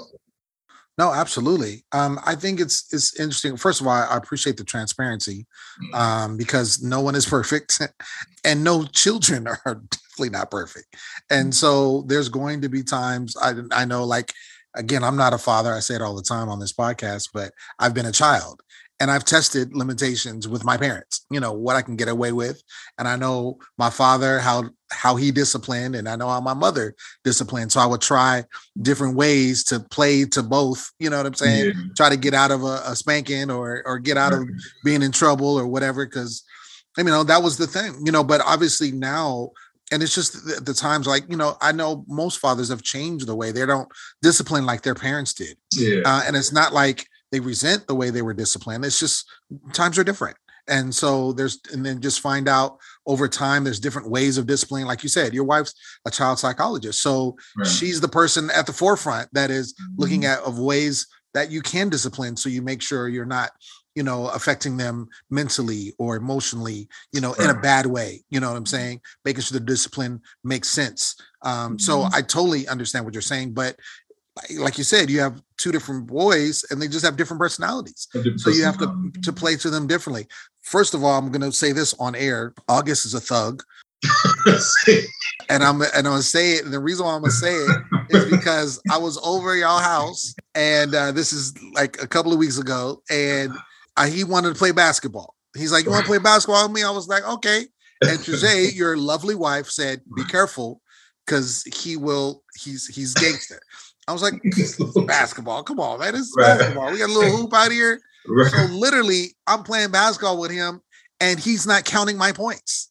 no, 0.99 1.13
absolutely. 1.13 1.85
Um, 1.93 2.19
I 2.25 2.35
think 2.35 2.59
it's 2.59 2.93
it's 2.93 3.19
interesting. 3.21 3.57
First 3.57 3.81
of 3.81 3.87
all, 3.87 3.93
I 3.93 4.17
appreciate 4.17 4.57
the 4.57 4.65
transparency 4.65 5.47
mm. 5.83 5.95
um, 5.95 6.37
because 6.37 6.83
no 6.83 7.01
one 7.01 7.15
is 7.15 7.27
perfect, 7.27 7.81
and 8.45 8.65
no 8.65 8.85
children 8.85 9.47
are 9.67 9.83
definitely 9.91 10.31
not 10.31 10.51
perfect. 10.51 10.97
And 11.31 11.51
mm. 11.51 11.55
so 11.55 12.03
there's 12.07 12.29
going 12.29 12.63
to 12.63 12.69
be 12.69 12.83
times 12.83 13.37
I 13.37 13.55
I 13.73 13.85
know 13.85 14.05
like 14.05 14.33
again 14.75 15.05
I'm 15.05 15.17
not 15.17 15.35
a 15.35 15.39
father. 15.39 15.73
I 15.73 15.81
say 15.81 15.97
it 15.97 16.03
all 16.03 16.17
the 16.17 16.23
time 16.23 16.49
on 16.49 16.61
this 16.61 16.73
podcast, 16.73 17.29
but 17.35 17.53
I've 17.79 17.95
been 17.95 18.07
a 18.07 18.13
child, 18.13 18.63
and 18.99 19.11
I've 19.11 19.25
tested 19.25 19.75
limitations 19.75 20.49
with 20.49 20.65
my 20.65 20.77
parents, 20.77 21.27
you 21.31 21.39
know, 21.39 21.53
what 21.53 21.77
I 21.77 21.83
can 21.83 21.97
get 21.97 22.09
away 22.09 22.33
with. 22.33 22.63
And 22.99 23.07
I 23.07 23.17
know 23.17 23.59
my 23.77 23.91
father, 23.91 24.39
how 24.39 24.71
how 24.91 25.17
he 25.17 25.31
disciplined, 25.31 25.97
and 25.97 26.09
I 26.09 26.17
know 26.17 26.29
how 26.29 26.41
my 26.41 26.55
mother 26.55 26.95
disciplined. 27.25 27.73
So 27.73 27.81
I 27.81 27.87
would 27.87 28.01
try 28.01 28.45
different 28.81 29.17
ways 29.17 29.65
to 29.65 29.81
play 29.81 30.25
to 30.27 30.43
both, 30.43 30.91
you 30.99 31.11
know 31.11 31.19
what 31.19 31.27
I'm 31.27 31.35
saying? 31.35 31.67
Yeah. 31.67 31.83
Try 31.97 32.09
to 32.11 32.17
get 32.17 32.35
out 32.35 32.51
of 32.51 32.63
a, 32.63 32.83
a, 32.87 32.97
spanking 32.97 33.51
or 33.51 33.83
or 33.85 33.99
get 33.99 34.17
out 34.17 34.33
right. 34.33 34.43
of 34.43 34.49
being 34.85 35.03
in 35.03 35.13
trouble 35.13 35.59
or 35.59 35.67
whatever. 35.67 36.07
Cause 36.07 36.45
you 36.97 37.05
know, 37.05 37.25
that 37.25 37.43
was 37.43 37.59
the 37.59 37.67
thing, 37.67 37.95
you 38.07 38.13
know, 38.13 38.25
but 38.25 38.41
obviously 38.47 38.91
now 38.91 39.51
and 39.93 40.03
it's 40.03 40.15
just 40.15 40.33
the, 40.47 40.61
the, 40.63 40.75
times 40.75 41.07
like 41.07 41.25
you 41.29 41.37
know 41.37 41.57
i 41.61 41.71
know 41.71 42.05
most 42.09 42.41
fathers 42.41 42.71
have 42.71 42.83
changed 42.83 43.27
the 43.29 43.37
way 43.37 43.53
they 43.53 43.65
don't 43.65 43.89
discipline 44.21 44.67
like 44.67 44.83
their 44.83 44.97
parents 44.97 45.33
did 45.33 45.57
yeah. 45.75 46.01
Uh, 46.05 46.23
and 46.27 46.35
it's 46.35 46.53
not 46.53 46.73
like 46.73 47.07
they 47.37 47.41
resent 47.41 47.87
the 47.87 47.95
way 47.95 48.09
they 48.09 48.23
were 48.23 48.33
disciplined. 48.33 48.83
It's 48.85 48.99
just 48.99 49.29
times 49.75 49.99
are 49.99 50.05
different. 50.05 50.39
And 50.69 50.93
so 50.95 51.33
there's, 51.35 51.61
and 51.71 51.85
then 51.85 52.01
just 52.01 52.21
find 52.21 52.49
out 52.49 52.79
over 53.07 53.29
time, 53.29 53.63
there's 53.63 53.79
different 53.79 54.11
ways 54.11 54.39
of 54.39 54.47
disciplining. 54.47 54.87
Like 54.87 55.03
you 55.03 55.11
said, 55.11 55.35
your 55.35 55.45
wife's 55.45 55.75
a 56.07 56.11
child 56.11 56.39
psychologist. 56.39 57.03
So 57.03 57.37
right. 57.59 57.67
she's 57.67 58.01
the 58.01 58.09
person 58.09 58.49
at 58.51 58.67
the 58.67 58.73
forefront 58.73 59.29
that 59.35 59.51
is 59.51 59.75
mm-hmm. 59.75 60.01
looking 60.01 60.25
at 60.25 60.41
of 60.41 60.59
ways 60.59 61.07
that 61.35 61.51
you 61.51 61.61
can 61.61 61.91
discipline. 61.91 62.37
So 62.37 62.49
you 62.49 62.63
make 62.63 62.81
sure 62.81 63.07
you're 63.07 63.27
not, 63.27 63.51
you 63.95 64.03
know, 64.03 64.29
affecting 64.29 64.79
them 64.79 65.09
mentally 65.31 65.93
or 65.99 66.17
emotionally, 66.17 66.89
you 67.13 67.21
know, 67.21 67.35
right. 67.35 67.51
in 67.51 67.51
a 67.51 67.61
bad 67.61 67.87
way. 67.87 68.25
You 68.31 68.41
know 68.41 68.49
what 68.49 68.57
I'm 68.57 68.65
mm-hmm. 68.65 68.77
saying? 68.77 69.01
Making 69.27 69.43
sure 69.43 69.59
the 69.59 69.65
discipline 69.65 70.23
makes 70.43 70.69
sense. 70.69 71.17
Um, 71.43 71.53
mm-hmm. 71.53 71.79
So 71.79 72.09
I 72.13 72.23
totally 72.23 72.67
understand 72.67 73.05
what 73.05 73.15
you're 73.15 73.21
saying, 73.21 73.53
but 73.53 73.77
like 74.59 74.79
you 74.79 74.85
said, 74.85 75.11
you 75.11 75.21
have 75.21 75.43
two 75.57 75.73
different 75.73 76.07
boys 76.07 76.65
and 76.71 76.81
they 76.81 76.89
just 76.89 77.05
have 77.05 77.17
different 77.17 77.41
personalities. 77.41 78.07
Different 78.13 78.41
so 78.41 78.51
you 78.51 78.65
have 78.65 78.79
to 78.79 79.13
to 79.23 79.33
play 79.33 79.57
to 79.57 79.71
them 79.71 79.87
differently. 79.87 80.27
First 80.63 80.95
of 80.95 81.05
all, 81.05 81.19
I'm 81.19 81.31
going 81.31 81.43
to 81.43 81.53
say 81.53 81.73
this 81.73 81.95
on 81.95 82.15
air. 82.15 82.53
August 82.69 83.07
is 83.07 83.15
a 83.15 83.21
thug. 83.21 83.63
and 85.49 85.65
I'm 85.65 85.81
and 85.81 85.91
I'm 85.95 86.05
gonna 86.05 86.23
say 86.23 86.53
it. 86.53 86.65
And 86.65 86.73
the 86.73 86.79
reason 86.79 87.07
why 87.07 87.15
I'm 87.15 87.23
gonna 87.23 87.33
say 87.33 87.55
it 87.55 87.83
is 88.11 88.31
because 88.31 88.81
I 88.91 88.99
was 88.99 89.19
over 89.25 89.57
y'all 89.57 89.79
house, 89.79 90.35
and 90.55 90.95
uh, 90.95 91.13
this 91.13 91.33
is 91.33 91.55
like 91.73 92.01
a 92.03 92.07
couple 92.07 92.33
of 92.33 92.39
weeks 92.39 92.59
ago, 92.59 93.03
and 93.11 93.53
I, 93.97 94.09
he 94.09 94.25
wanted 94.25 94.51
to 94.51 94.55
play 94.55 94.73
basketball. 94.73 95.35
He's 95.57 95.73
like, 95.73 95.85
"You 95.85 95.91
want 95.91 96.05
to 96.05 96.09
play 96.09 96.19
basketball 96.19 96.63
with 96.65 96.73
me?" 96.73 96.85
I 96.85 96.91
was 96.91 97.09
like, 97.09 97.27
"Okay." 97.27 97.67
And 98.03 98.25
Jose, 98.25 98.71
your 98.73 98.97
lovely 98.97 99.35
wife, 99.35 99.69
said, 99.69 100.03
"Be 100.15 100.25
careful, 100.25 100.83
because 101.25 101.65
he 101.75 101.97
will. 101.97 102.43
He's 102.55 102.87
he's 102.87 103.15
gangster." 103.15 103.61
I 104.09 104.13
was 104.13 104.23
like, 104.23 104.35
basketball. 105.07 105.63
Come 105.63 105.81
on, 105.81 105.99
man. 105.99 106.13
This 106.13 106.23
is 106.23 106.35
right. 106.37 106.59
basketball. 106.59 106.93
We 106.93 106.99
got 106.99 107.11
a 107.11 107.13
little 107.13 107.37
hoop 107.37 107.53
out 107.55 107.73
here. 107.73 108.01
Right. 108.29 108.51
So 108.51 108.67
literally, 108.73 109.35
I'm 109.47 109.63
playing 109.63 109.91
basketball 109.91 110.39
with 110.39 110.51
him, 110.51 110.81
and 111.21 111.39
he's 111.39 111.67
not 111.67 111.85
counting 111.85 112.17
my 112.17 112.33
points. 112.33 112.91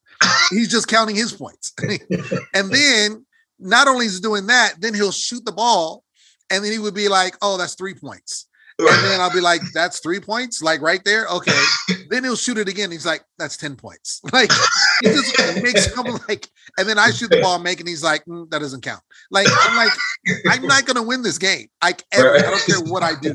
he's 0.50 0.70
just 0.70 0.88
counting 0.88 1.16
his 1.16 1.34
points. 1.34 1.74
and 2.54 2.72
then 2.72 3.26
not 3.60 3.88
only 3.88 4.06
is 4.06 4.16
he 4.16 4.22
doing 4.22 4.48
that, 4.48 4.76
then 4.80 4.94
he'll 4.94 5.12
shoot 5.12 5.44
the 5.46 5.52
ball, 5.52 6.04
and 6.50 6.64
then 6.64 6.72
he 6.72 6.80
would 6.80 6.94
be 6.94 7.08
like, 7.08 7.36
"Oh, 7.42 7.58
that's 7.58 7.76
three 7.76 7.94
points." 7.94 8.48
And 8.78 8.88
then 9.06 9.22
I'll 9.22 9.32
be 9.32 9.40
like, 9.40 9.62
that's 9.74 10.00
three 10.00 10.20
points, 10.20 10.62
like 10.62 10.82
right 10.82 11.02
there. 11.06 11.28
Okay. 11.28 11.58
then 12.10 12.26
he'll 12.26 12.36
shoot 12.36 12.58
it 12.58 12.68
again. 12.68 12.92
He's 12.92 13.06
like, 13.06 13.24
that's 13.38 13.58
10 13.58 13.76
points. 13.76 14.22
Like 14.36 14.52
he 15.02 15.10
just 15.10 15.64
makes 15.64 15.96
like, 16.28 16.50
and 16.78 16.90
then 16.90 17.00
I 17.00 17.12
shoot 17.12 17.30
the 17.30 17.40
ball, 17.40 17.58
make, 17.58 17.80
and 17.80 17.88
he's 17.88 18.04
like, 18.04 18.26
mm, 18.26 18.50
that 18.50 18.60
doesn't 18.60 18.82
count. 18.82 19.02
Like, 19.32 19.48
I'm 19.50 19.78
like, 19.78 19.94
I'm 20.50 20.68
not 20.68 20.86
gonna 20.86 21.04
win 21.04 21.22
this 21.22 21.38
game. 21.38 21.68
Like 21.82 22.04
ever, 22.12 22.36
I 22.36 22.42
don't 22.42 22.66
care 22.66 22.82
what 22.82 23.02
I 23.02 23.14
do. 23.18 23.32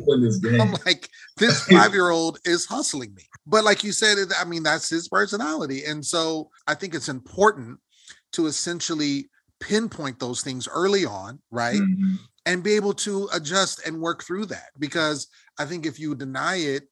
I'm 0.60 0.72
like, 0.84 1.08
this 1.38 1.64
five-year-old 1.64 2.38
is 2.44 2.66
hustling 2.66 3.14
me. 3.14 3.22
But 3.46 3.64
like 3.64 3.82
you 3.82 3.92
said, 3.92 4.18
I 4.38 4.44
mean, 4.44 4.62
that's 4.62 4.90
his 4.90 5.08
personality. 5.08 5.84
And 5.84 6.04
so 6.04 6.50
I 6.66 6.74
think 6.74 6.94
it's 6.94 7.08
important 7.08 7.78
to 8.32 8.46
essentially 8.46 9.30
pinpoint 9.58 10.18
those 10.18 10.42
things 10.42 10.68
early 10.68 11.06
on, 11.06 11.40
right? 11.50 11.80
Mm-hmm 11.80 12.16
and 12.46 12.62
be 12.62 12.74
able 12.74 12.94
to 12.94 13.28
adjust 13.32 13.86
and 13.86 14.00
work 14.00 14.22
through 14.22 14.46
that 14.46 14.70
because 14.78 15.28
i 15.58 15.64
think 15.64 15.86
if 15.86 15.98
you 15.98 16.14
deny 16.14 16.56
it 16.56 16.84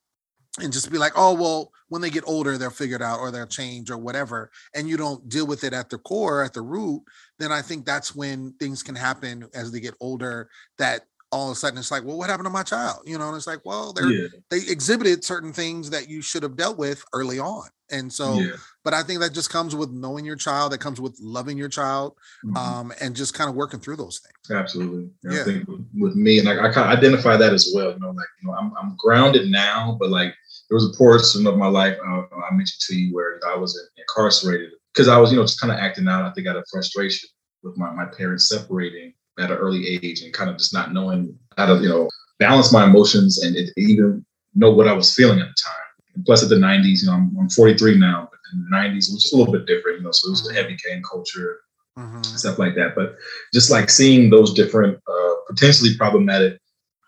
and 0.60 0.72
just 0.72 0.90
be 0.90 0.98
like 0.98 1.12
oh 1.16 1.34
well 1.34 1.70
when 1.88 2.02
they 2.02 2.10
get 2.10 2.24
older 2.26 2.58
they'll 2.58 2.70
figure 2.70 2.96
it 2.96 3.02
out 3.02 3.20
or 3.20 3.30
they'll 3.30 3.46
change 3.46 3.90
or 3.90 3.98
whatever 3.98 4.50
and 4.74 4.88
you 4.88 4.96
don't 4.96 5.28
deal 5.28 5.46
with 5.46 5.64
it 5.64 5.72
at 5.72 5.88
the 5.90 5.98
core 5.98 6.42
at 6.42 6.52
the 6.52 6.62
root 6.62 7.02
then 7.38 7.52
i 7.52 7.62
think 7.62 7.84
that's 7.84 8.14
when 8.14 8.52
things 8.60 8.82
can 8.82 8.94
happen 8.94 9.46
as 9.54 9.72
they 9.72 9.80
get 9.80 9.94
older 10.00 10.48
that 10.78 11.02
all 11.30 11.50
of 11.50 11.52
a 11.52 11.54
sudden 11.56 11.78
it's 11.78 11.90
like, 11.90 12.04
well, 12.04 12.16
what 12.16 12.30
happened 12.30 12.46
to 12.46 12.50
my 12.50 12.62
child? 12.62 13.02
You 13.04 13.18
know, 13.18 13.28
and 13.28 13.36
it's 13.36 13.46
like, 13.46 13.64
well, 13.64 13.92
they 13.92 14.02
yeah. 14.02 14.28
they 14.50 14.58
exhibited 14.58 15.24
certain 15.24 15.52
things 15.52 15.90
that 15.90 16.08
you 16.08 16.22
should 16.22 16.42
have 16.42 16.56
dealt 16.56 16.78
with 16.78 17.04
early 17.12 17.38
on. 17.38 17.68
And 17.90 18.12
so, 18.12 18.34
yeah. 18.34 18.52
But 18.88 18.94
I 18.94 19.02
think 19.02 19.20
that 19.20 19.34
just 19.34 19.50
comes 19.50 19.76
with 19.76 19.90
knowing 19.90 20.24
your 20.24 20.34
child, 20.34 20.72
that 20.72 20.78
comes 20.78 20.98
with 20.98 21.14
loving 21.20 21.58
your 21.58 21.68
child, 21.68 22.16
mm-hmm. 22.42 22.56
um, 22.56 22.90
and 23.02 23.14
just 23.14 23.34
kind 23.34 23.50
of 23.50 23.54
working 23.54 23.80
through 23.80 23.96
those 23.96 24.20
things. 24.20 24.58
Absolutely. 24.58 25.10
Yeah. 25.24 25.42
I 25.42 25.44
think 25.44 25.68
with 25.92 26.16
me, 26.16 26.38
and 26.38 26.48
I, 26.48 26.52
I 26.52 26.72
kind 26.72 26.90
of 26.90 26.98
identify 26.98 27.36
that 27.36 27.52
as 27.52 27.70
well. 27.74 27.92
You 27.92 27.98
know, 27.98 28.12
like, 28.12 28.26
you 28.40 28.48
know, 28.48 28.54
I'm, 28.54 28.72
I'm 28.80 28.96
grounded 28.96 29.50
now, 29.50 29.98
but 30.00 30.08
like 30.08 30.32
there 30.70 30.74
was 30.74 30.86
a 30.86 30.96
portion 30.96 31.46
of 31.46 31.58
my 31.58 31.66
life 31.66 31.98
uh, 32.02 32.22
I 32.50 32.54
mentioned 32.54 32.80
to 32.86 32.96
you 32.96 33.14
where 33.14 33.38
I 33.46 33.56
was 33.56 33.78
incarcerated 33.98 34.70
because 34.94 35.06
I 35.06 35.18
was, 35.18 35.32
you 35.32 35.36
know, 35.36 35.44
just 35.44 35.60
kind 35.60 35.70
of 35.70 35.78
acting 35.78 36.08
out. 36.08 36.24
I 36.24 36.32
think 36.32 36.46
out 36.46 36.56
of 36.56 36.64
frustration 36.72 37.28
with 37.62 37.76
my, 37.76 37.90
my 37.90 38.06
parents 38.06 38.48
separating 38.48 39.12
at 39.38 39.50
an 39.50 39.58
early 39.58 40.00
age 40.02 40.22
and 40.22 40.32
kind 40.32 40.48
of 40.48 40.56
just 40.56 40.72
not 40.72 40.94
knowing 40.94 41.38
how 41.58 41.66
to, 41.66 41.82
you 41.82 41.90
know, 41.90 42.08
balance 42.38 42.72
my 42.72 42.84
emotions 42.84 43.42
and 43.42 43.54
it, 43.54 43.68
even 43.76 44.24
know 44.54 44.72
what 44.72 44.88
I 44.88 44.94
was 44.94 45.14
feeling 45.14 45.40
at 45.40 45.46
the 45.48 45.54
time. 45.62 45.84
And 46.14 46.24
plus, 46.24 46.42
at 46.42 46.48
the 46.48 46.56
90s, 46.56 47.02
you 47.02 47.08
know, 47.08 47.12
I'm, 47.12 47.36
I'm 47.38 47.50
43 47.50 47.98
now, 47.98 48.30
in 48.52 48.64
the 48.64 48.76
90s, 48.76 49.12
which 49.12 49.26
is 49.26 49.32
a 49.32 49.36
little 49.36 49.52
bit 49.52 49.66
different, 49.66 49.98
you 49.98 50.04
know, 50.04 50.12
so 50.12 50.28
it 50.28 50.30
was 50.30 50.50
a 50.50 50.54
heavy 50.54 50.76
cane 50.84 51.02
culture, 51.08 51.60
mm-hmm. 51.98 52.22
stuff 52.22 52.58
like 52.58 52.74
that. 52.74 52.94
But 52.94 53.16
just 53.52 53.70
like 53.70 53.90
seeing 53.90 54.30
those 54.30 54.52
different, 54.52 54.98
uh, 55.08 55.34
potentially 55.48 55.96
problematic, 55.96 56.58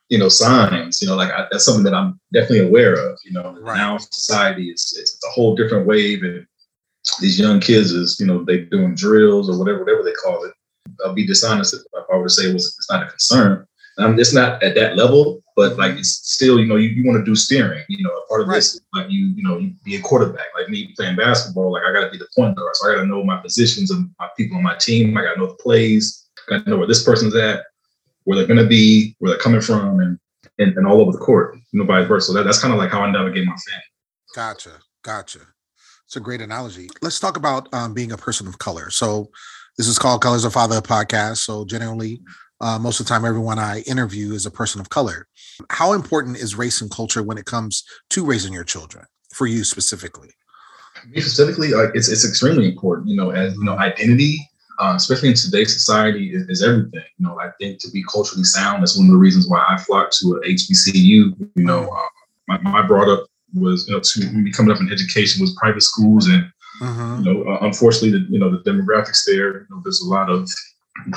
you 0.09 0.19
know, 0.19 0.29
signs, 0.29 1.01
you 1.01 1.09
know, 1.09 1.17
like 1.17 1.31
I, 1.31 1.47
that's 1.51 1.65
something 1.65 1.85
that 1.85 1.95
I'm 1.95 2.21
definitely 2.33 2.67
aware 2.67 2.95
of, 2.95 3.19
you 3.25 3.33
know, 3.33 3.57
right. 3.61 3.77
now 3.77 3.99
society 3.99 4.71
is 4.71 4.97
it's 4.99 5.19
a 5.25 5.31
whole 5.31 5.55
different 5.55 5.87
wave 5.87 6.23
and 6.23 6.47
these 7.21 7.39
young 7.39 7.61
kids 7.61 7.93
is, 7.93 8.19
you 8.19 8.27
know, 8.27 8.45
they 8.45 8.61
doing 8.61 8.95
drills 8.95 9.49
or 9.49 9.59
whatever, 9.59 9.81
whatever 9.81 10.03
they 10.03 10.13
call 10.13 10.45
it 10.45 10.53
I'll 11.05 11.15
be 11.15 11.27
dishonest 11.27 11.75
if 11.75 11.83
I 11.95 12.17
were 12.17 12.25
to 12.25 12.31
say 12.31 12.49
it 12.49 12.55
was 12.55 12.67
it's 12.67 12.91
not 12.91 13.03
a 13.03 13.07
concern. 13.07 13.67
Um, 13.99 14.19
it's 14.19 14.33
not 14.33 14.63
at 14.63 14.75
that 14.77 14.97
level, 14.97 15.40
but 15.61 15.77
like 15.77 15.99
it's 15.99 16.09
still, 16.09 16.59
you 16.59 16.65
know, 16.65 16.77
you, 16.77 16.89
you 16.89 17.05
want 17.05 17.19
to 17.19 17.25
do 17.25 17.37
steering. 17.37 17.85
You 17.91 18.03
know, 18.03 18.09
a 18.09 18.27
part 18.29 18.41
of 18.41 18.49
right. 18.49 18.55
this, 18.55 18.81
like 18.95 19.11
you, 19.11 19.27
you 19.27 19.43
know, 19.43 19.59
you 19.59 19.75
be 19.85 19.97
a 19.97 20.01
quarterback. 20.01 20.47
Like 20.55 20.71
me 20.71 20.95
playing 20.97 21.17
basketball, 21.17 21.73
like 21.73 21.83
I 21.85 21.93
got 21.93 22.07
to 22.07 22.11
be 22.11 22.17
the 22.17 22.29
point 22.35 22.57
guard, 22.57 22.75
so 22.77 22.91
I 22.91 22.95
got 22.95 23.03
to 23.03 23.07
know 23.07 23.23
my 23.23 23.37
positions 23.37 23.91
and 23.91 24.09
my 24.19 24.31
people 24.39 24.57
on 24.57 24.63
my 24.63 24.77
team. 24.77 25.15
I 25.19 25.23
got 25.23 25.35
to 25.35 25.41
know 25.41 25.49
the 25.49 25.63
plays. 25.63 26.31
I 26.49 26.57
got 26.57 26.65
to 26.65 26.71
know 26.71 26.79
where 26.79 26.87
this 26.87 27.05
person's 27.05 27.37
at, 27.37 27.65
where 28.25 28.39
they're 28.39 28.47
going 28.47 28.63
to 28.63 28.67
be, 28.67 29.15
where 29.19 29.33
they're 29.33 29.39
coming 29.39 29.61
from, 29.61 30.01
and, 30.01 30.19
and 30.59 30.79
and 30.79 30.87
all 30.87 31.03
over 31.03 31.13
the 31.13 31.19
court. 31.19 31.59
You 31.73 31.81
know, 31.81 31.85
vice 31.85 32.09
versa. 32.09 32.29
So 32.29 32.33
that, 32.33 32.45
that's 32.45 32.63
kind 32.63 32.73
of 32.73 32.79
like 32.79 32.91
how 32.91 33.03
I 33.03 33.11
navigate 33.11 33.45
my 33.45 33.55
family. 33.69 33.85
Gotcha, 34.35 34.79
gotcha. 35.05 35.41
It's 36.07 36.17
a 36.17 36.21
great 36.21 36.41
analogy. 36.41 36.89
Let's 37.03 37.21
talk 37.21 37.37
about 37.37 37.69
um, 37.75 37.93
being 37.93 38.13
a 38.13 38.17
person 38.17 38.47
of 38.49 38.59
color. 38.59 38.89
So 38.89 39.31
this 39.77 39.89
is 39.89 39.99
called 39.99 40.23
Colors 40.23 40.47
of 40.47 40.55
Father 40.55 40.81
podcast. 40.81 41.37
So 41.37 41.67
generally, 41.67 42.23
uh, 42.61 42.79
most 42.79 43.01
of 43.01 43.07
the 43.07 43.11
time, 43.11 43.25
everyone 43.25 43.59
I 43.59 43.81
interview 43.81 44.33
is 44.33 44.47
a 44.47 44.51
person 44.51 44.81
of 44.81 44.91
color. 44.91 45.27
How 45.71 45.93
important 45.93 46.37
is 46.37 46.55
race 46.55 46.81
and 46.81 46.91
culture 46.91 47.23
when 47.23 47.39
it 47.39 47.47
comes 47.47 47.85
to 48.11 48.25
raising 48.25 48.53
your 48.53 48.65
children 48.65 49.07
for 49.33 49.47
you 49.47 49.65
specifically? 49.65 50.31
Me 51.09 51.21
specifically, 51.21 51.69
like 51.69 51.91
it's 51.95 52.09
it's 52.09 52.27
extremely 52.27 52.69
important. 52.69 53.09
You 53.09 53.17
know, 53.17 53.31
as 53.31 53.55
you 53.55 53.65
know, 53.65 53.79
identity, 53.79 54.39
uh, 54.79 54.93
especially 54.97 55.31
in 55.31 55.35
today's 55.35 55.73
society, 55.73 56.35
is, 56.35 56.43
is, 56.49 56.63
everything. 56.63 57.05
You 57.19 57.27
know, 57.27 57.39
I 57.41 57.51
think 57.59 57.81
to 57.81 57.91
be 57.91 58.05
culturally 58.13 58.45
sound, 58.45 58.83
that's 58.83 58.97
one 58.97 59.07
of 59.07 59.13
the 59.13 59.19
reasons 59.19 59.49
why 59.49 59.65
I 59.67 59.79
flocked 59.79 60.17
to 60.21 60.37
a 60.37 60.49
HBCU. 60.49 60.95
You 61.55 61.65
know, 61.65 61.89
uh, 61.89 62.09
my, 62.49 62.59
my 62.59 62.87
brought 62.87 63.09
up 63.09 63.27
was 63.55 63.89
you 63.89 63.95
know 63.95 64.01
to 64.01 64.31
me 64.33 64.51
coming 64.51 64.73
up 64.73 64.81
in 64.81 64.93
education 64.93 65.41
was 65.41 65.55
private 65.55 65.83
schools 65.83 66.29
and 66.29 66.45
mm-hmm. 66.81 67.25
you 67.25 67.33
know 67.33 67.51
uh, 67.51 67.59
unfortunately 67.63 68.11
the 68.11 68.27
you 68.31 68.39
know 68.39 68.51
the 68.51 68.63
demographics 68.71 69.25
there 69.27 69.61
you 69.61 69.67
know, 69.71 69.81
there's 69.83 70.03
a 70.03 70.09
lot 70.09 70.31
of 70.31 70.49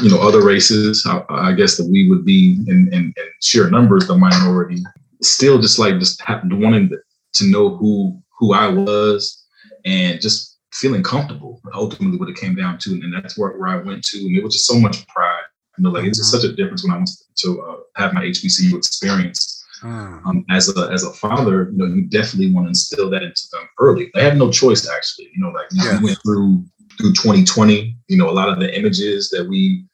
you 0.01 0.09
know 0.09 0.21
other 0.21 0.43
races 0.43 1.05
I, 1.05 1.23
I 1.29 1.51
guess 1.53 1.77
that 1.77 1.89
we 1.89 2.09
would 2.09 2.25
be 2.25 2.63
in, 2.67 2.93
in, 2.93 3.13
in, 3.17 3.29
sheer 3.41 3.69
numbers 3.69 4.07
the 4.07 4.17
minority 4.17 4.81
still 5.21 5.59
just 5.59 5.79
like 5.79 5.99
just 5.99 6.21
wanting 6.27 6.91
to 7.33 7.45
know 7.45 7.75
who 7.75 8.21
who 8.37 8.53
I 8.53 8.67
was 8.67 9.45
and 9.85 10.21
just 10.21 10.57
feeling 10.71 11.03
comfortable 11.03 11.61
ultimately 11.73 12.17
what 12.17 12.29
it 12.29 12.35
came 12.35 12.55
down 12.55 12.77
to 12.79 12.91
and 12.91 13.13
that's 13.13 13.37
where, 13.37 13.57
where 13.57 13.69
I 13.69 13.77
went 13.77 14.03
to 14.05 14.17
and 14.19 14.37
it 14.37 14.43
was 14.43 14.53
just 14.53 14.67
so 14.67 14.79
much 14.79 15.05
pride 15.07 15.43
you 15.77 15.83
know 15.83 15.89
like 15.89 16.05
it's 16.05 16.17
just 16.17 16.31
such 16.31 16.43
a 16.43 16.53
difference 16.53 16.83
when 16.83 16.93
I 16.93 16.97
went 16.97 17.09
to 17.37 17.61
uh, 17.61 17.77
have 17.95 18.13
my 18.13 18.23
HBCU 18.23 18.77
experience 18.77 19.63
Mm. 19.83 20.25
Um, 20.25 20.45
as 20.49 20.75
a 20.75 20.89
as 20.91 21.03
a 21.03 21.11
father, 21.11 21.69
you 21.69 21.77
know, 21.77 21.85
you 21.85 22.03
definitely 22.03 22.53
want 22.53 22.67
to 22.67 22.69
instill 22.69 23.09
that 23.09 23.21
into 23.21 23.41
them 23.51 23.67
early. 23.79 24.09
They 24.13 24.23
have 24.23 24.37
no 24.37 24.49
choice, 24.49 24.89
actually. 24.89 25.29
You 25.35 25.43
know, 25.43 25.49
like 25.49 25.65
yeah. 25.73 25.99
we 25.99 26.05
went 26.05 26.19
through 26.23 26.63
through 26.97 27.13
2020. 27.13 27.95
You 28.07 28.17
know, 28.17 28.29
a 28.29 28.31
lot 28.31 28.49
of 28.49 28.59
the 28.59 28.75
images 28.77 29.29
that 29.29 29.47
we 29.47 29.85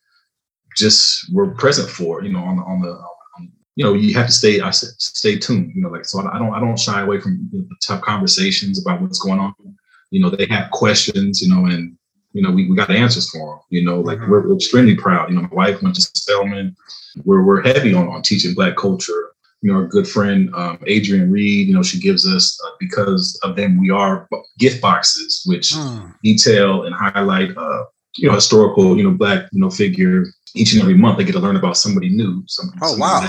just 0.75 1.33
were 1.33 1.53
present 1.55 1.89
for. 1.89 2.23
You 2.23 2.31
know, 2.31 2.43
on 2.43 2.57
the 2.57 2.63
on 2.63 2.81
the 2.81 2.91
on, 2.91 3.51
you 3.75 3.83
know, 3.83 3.93
you 3.93 4.13
have 4.15 4.27
to 4.27 4.31
stay. 4.31 4.61
I 4.61 4.71
said, 4.71 4.89
stay 4.97 5.37
tuned. 5.37 5.73
You 5.75 5.81
know, 5.81 5.89
like 5.89 6.05
so. 6.05 6.19
I 6.19 6.37
don't 6.37 6.53
I 6.53 6.59
don't 6.59 6.79
shy 6.79 7.01
away 7.01 7.19
from 7.19 7.49
the 7.51 7.67
tough 7.85 8.01
conversations 8.01 8.81
about 8.81 9.01
what's 9.01 9.19
going 9.19 9.39
on. 9.39 9.53
You 10.11 10.21
know, 10.21 10.29
they 10.29 10.47
have 10.47 10.71
questions. 10.71 11.41
You 11.41 11.53
know, 11.53 11.65
and 11.65 11.97
you 12.33 12.41
know, 12.41 12.51
we, 12.51 12.69
we 12.69 12.75
got 12.75 12.91
answers 12.91 13.29
for 13.29 13.55
them. 13.55 13.59
You 13.69 13.83
know, 13.83 13.99
like 13.99 14.19
mm-hmm. 14.19 14.31
we're, 14.31 14.47
we're 14.47 14.55
extremely 14.55 14.95
proud. 14.95 15.29
You 15.29 15.35
know, 15.35 15.43
my 15.43 15.55
wife 15.55 15.81
went 15.81 15.95
to 15.95 16.01
Spelman. 16.01 16.75
We're 17.23 17.43
we're 17.43 17.61
heavy 17.61 17.93
on 17.93 18.07
on 18.07 18.21
teaching 18.21 18.53
Black 18.53 18.75
culture 18.75 19.28
you 19.61 19.71
know, 19.71 19.79
our 19.79 19.87
good 19.87 20.07
friend 20.07 20.49
um, 20.55 20.79
Adrienne 20.89 21.31
Reed, 21.31 21.67
you 21.67 21.73
know, 21.73 21.83
she 21.83 21.99
gives 21.99 22.25
us 22.27 22.59
uh, 22.65 22.69
because 22.79 23.37
of 23.43 23.55
them 23.55 23.79
we 23.79 23.89
are 23.89 24.27
gift 24.57 24.81
boxes 24.81 25.43
which 25.45 25.71
mm. 25.71 26.13
detail 26.23 26.83
and 26.83 26.95
highlight 26.95 27.55
uh, 27.57 27.83
you 28.17 28.27
know 28.27 28.35
historical 28.35 28.97
you 28.97 29.03
know 29.03 29.11
black 29.11 29.47
you 29.51 29.59
know 29.59 29.69
figure 29.69 30.25
each 30.55 30.73
and 30.73 30.81
every 30.81 30.95
month 30.95 31.17
they 31.17 31.23
get 31.23 31.33
to 31.33 31.39
learn 31.39 31.55
about 31.55 31.77
somebody 31.77 32.09
new 32.09 32.43
somebody, 32.47 32.79
oh 32.83 32.97
wow 32.97 33.25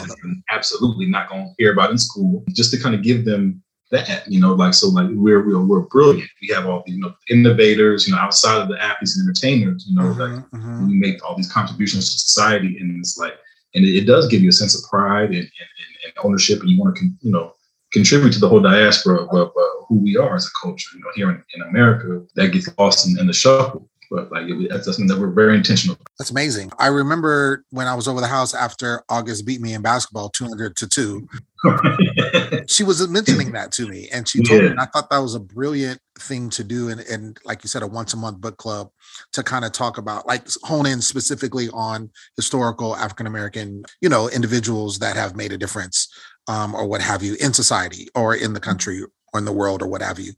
absolutely 0.50 1.06
not 1.06 1.28
going 1.28 1.44
to 1.44 1.54
hear 1.58 1.72
about 1.72 1.90
in 1.90 1.98
school 1.98 2.44
just 2.48 2.72
to 2.72 2.80
kind 2.80 2.94
of 2.94 3.02
give 3.02 3.24
them 3.24 3.62
that 3.90 4.24
you 4.26 4.40
know 4.40 4.54
like 4.54 4.72
so 4.72 4.88
like 4.88 5.08
we're 5.10 5.46
we're, 5.46 5.64
we're 5.64 5.80
brilliant 5.80 6.28
we 6.40 6.48
have 6.48 6.66
all 6.66 6.82
the 6.86 6.92
you 6.92 7.00
know 7.00 7.12
innovators 7.28 8.06
you 8.06 8.14
know 8.14 8.20
outside 8.20 8.60
of 8.60 8.68
the 8.68 8.82
athletes 8.82 9.18
and 9.18 9.26
entertainers 9.26 9.86
you 9.88 9.96
know 9.96 10.02
mm-hmm, 10.02 10.20
like 10.20 10.50
mm-hmm. 10.50 10.86
we 10.86 10.94
make 10.94 11.22
all 11.24 11.36
these 11.36 11.52
contributions 11.52 12.10
to 12.10 12.18
society 12.18 12.78
and 12.78 12.98
it's 12.98 13.18
like 13.18 13.34
and 13.74 13.84
it, 13.84 13.96
it 13.96 14.06
does 14.06 14.28
give 14.28 14.42
you 14.42 14.48
a 14.48 14.52
sense 14.52 14.76
of 14.76 14.88
pride 14.88 15.30
and, 15.30 15.38
and 15.38 15.68
ownership, 16.23 16.61
and 16.61 16.70
you 16.70 16.79
want 16.79 16.96
to, 16.96 17.05
you 17.20 17.33
know, 17.33 17.55
contribute 17.92 18.33
to 18.33 18.38
the 18.38 18.49
whole 18.49 18.61
diaspora 18.61 19.23
of, 19.23 19.29
of 19.35 19.49
uh, 19.49 19.85
who 19.88 20.01
we 20.01 20.16
are 20.16 20.37
as 20.37 20.46
a 20.46 20.51
culture. 20.62 20.90
You 20.94 21.01
know, 21.01 21.11
here 21.14 21.31
in, 21.31 21.42
in 21.55 21.62
America, 21.62 22.25
that 22.37 22.49
gets 22.49 22.68
lost 22.79 23.09
in, 23.09 23.18
in 23.18 23.27
the 23.27 23.33
shuffle. 23.33 23.89
But 24.11 24.33
like 24.33 24.49
it, 24.49 24.68
that's 24.70 24.87
something 24.87 25.07
that 25.07 25.18
we're 25.18 25.31
very 25.31 25.57
intentional. 25.57 25.96
That's 26.18 26.33
amazing. 26.33 26.73
I 26.79 26.88
remember 26.88 27.64
when 27.70 27.87
I 27.87 27.94
was 27.94 28.09
over 28.09 28.20
the 28.20 28.27
house 28.27 28.53
after 28.55 29.05
August 29.09 29.46
beat 29.46 29.61
me 29.61 29.73
in 29.73 29.83
basketball, 29.83 30.31
two 30.31 30.49
hundred 30.49 30.75
to 30.77 30.88
two. 30.88 31.29
she 32.66 32.83
was 32.83 33.07
mentioning 33.09 33.53
that 33.53 33.70
to 33.73 33.87
me, 33.87 34.09
and 34.12 34.27
she 34.27 34.42
told 34.42 34.62
yeah. 34.62 34.66
me, 34.66 34.70
and 34.73 34.81
I 34.81 34.87
thought 34.87 35.11
that 35.11 35.18
was 35.18 35.37
a 35.37 35.40
brilliant 35.40 36.01
thing 36.18 36.51
to 36.51 36.64
do. 36.64 36.88
And 36.88 37.01
and 37.03 37.38
like 37.44 37.62
you 37.62 37.68
said, 37.68 37.83
a 37.83 37.87
once 37.87 38.12
a 38.12 38.16
month 38.16 38.40
book 38.40 38.57
club 38.57 38.90
to 39.33 39.44
kind 39.44 39.64
of 39.64 39.70
talk 39.70 39.96
about, 39.96 40.27
like 40.27 40.49
hone 40.64 40.87
in 40.87 41.01
specifically 41.01 41.68
on 41.73 42.11
historical 42.35 42.96
African 42.96 43.29
American, 43.29 43.85
you 44.01 44.09
know, 44.09 44.29
individuals 44.29 44.99
that 44.99 45.14
have 45.14 45.37
made 45.37 45.53
a 45.53 45.59
difference, 45.59 46.09
um, 46.49 46.75
or 46.75 46.85
what 46.88 47.01
have 47.01 47.23
you, 47.23 47.37
in 47.40 47.53
society 47.53 48.09
or 48.16 48.35
in 48.35 48.55
the 48.55 48.61
country 48.61 49.03
or 49.33 49.38
in 49.38 49.44
the 49.44 49.53
world 49.53 49.83
or 49.83 49.87
what 49.87 50.03
have 50.03 50.18
you. 50.18 50.33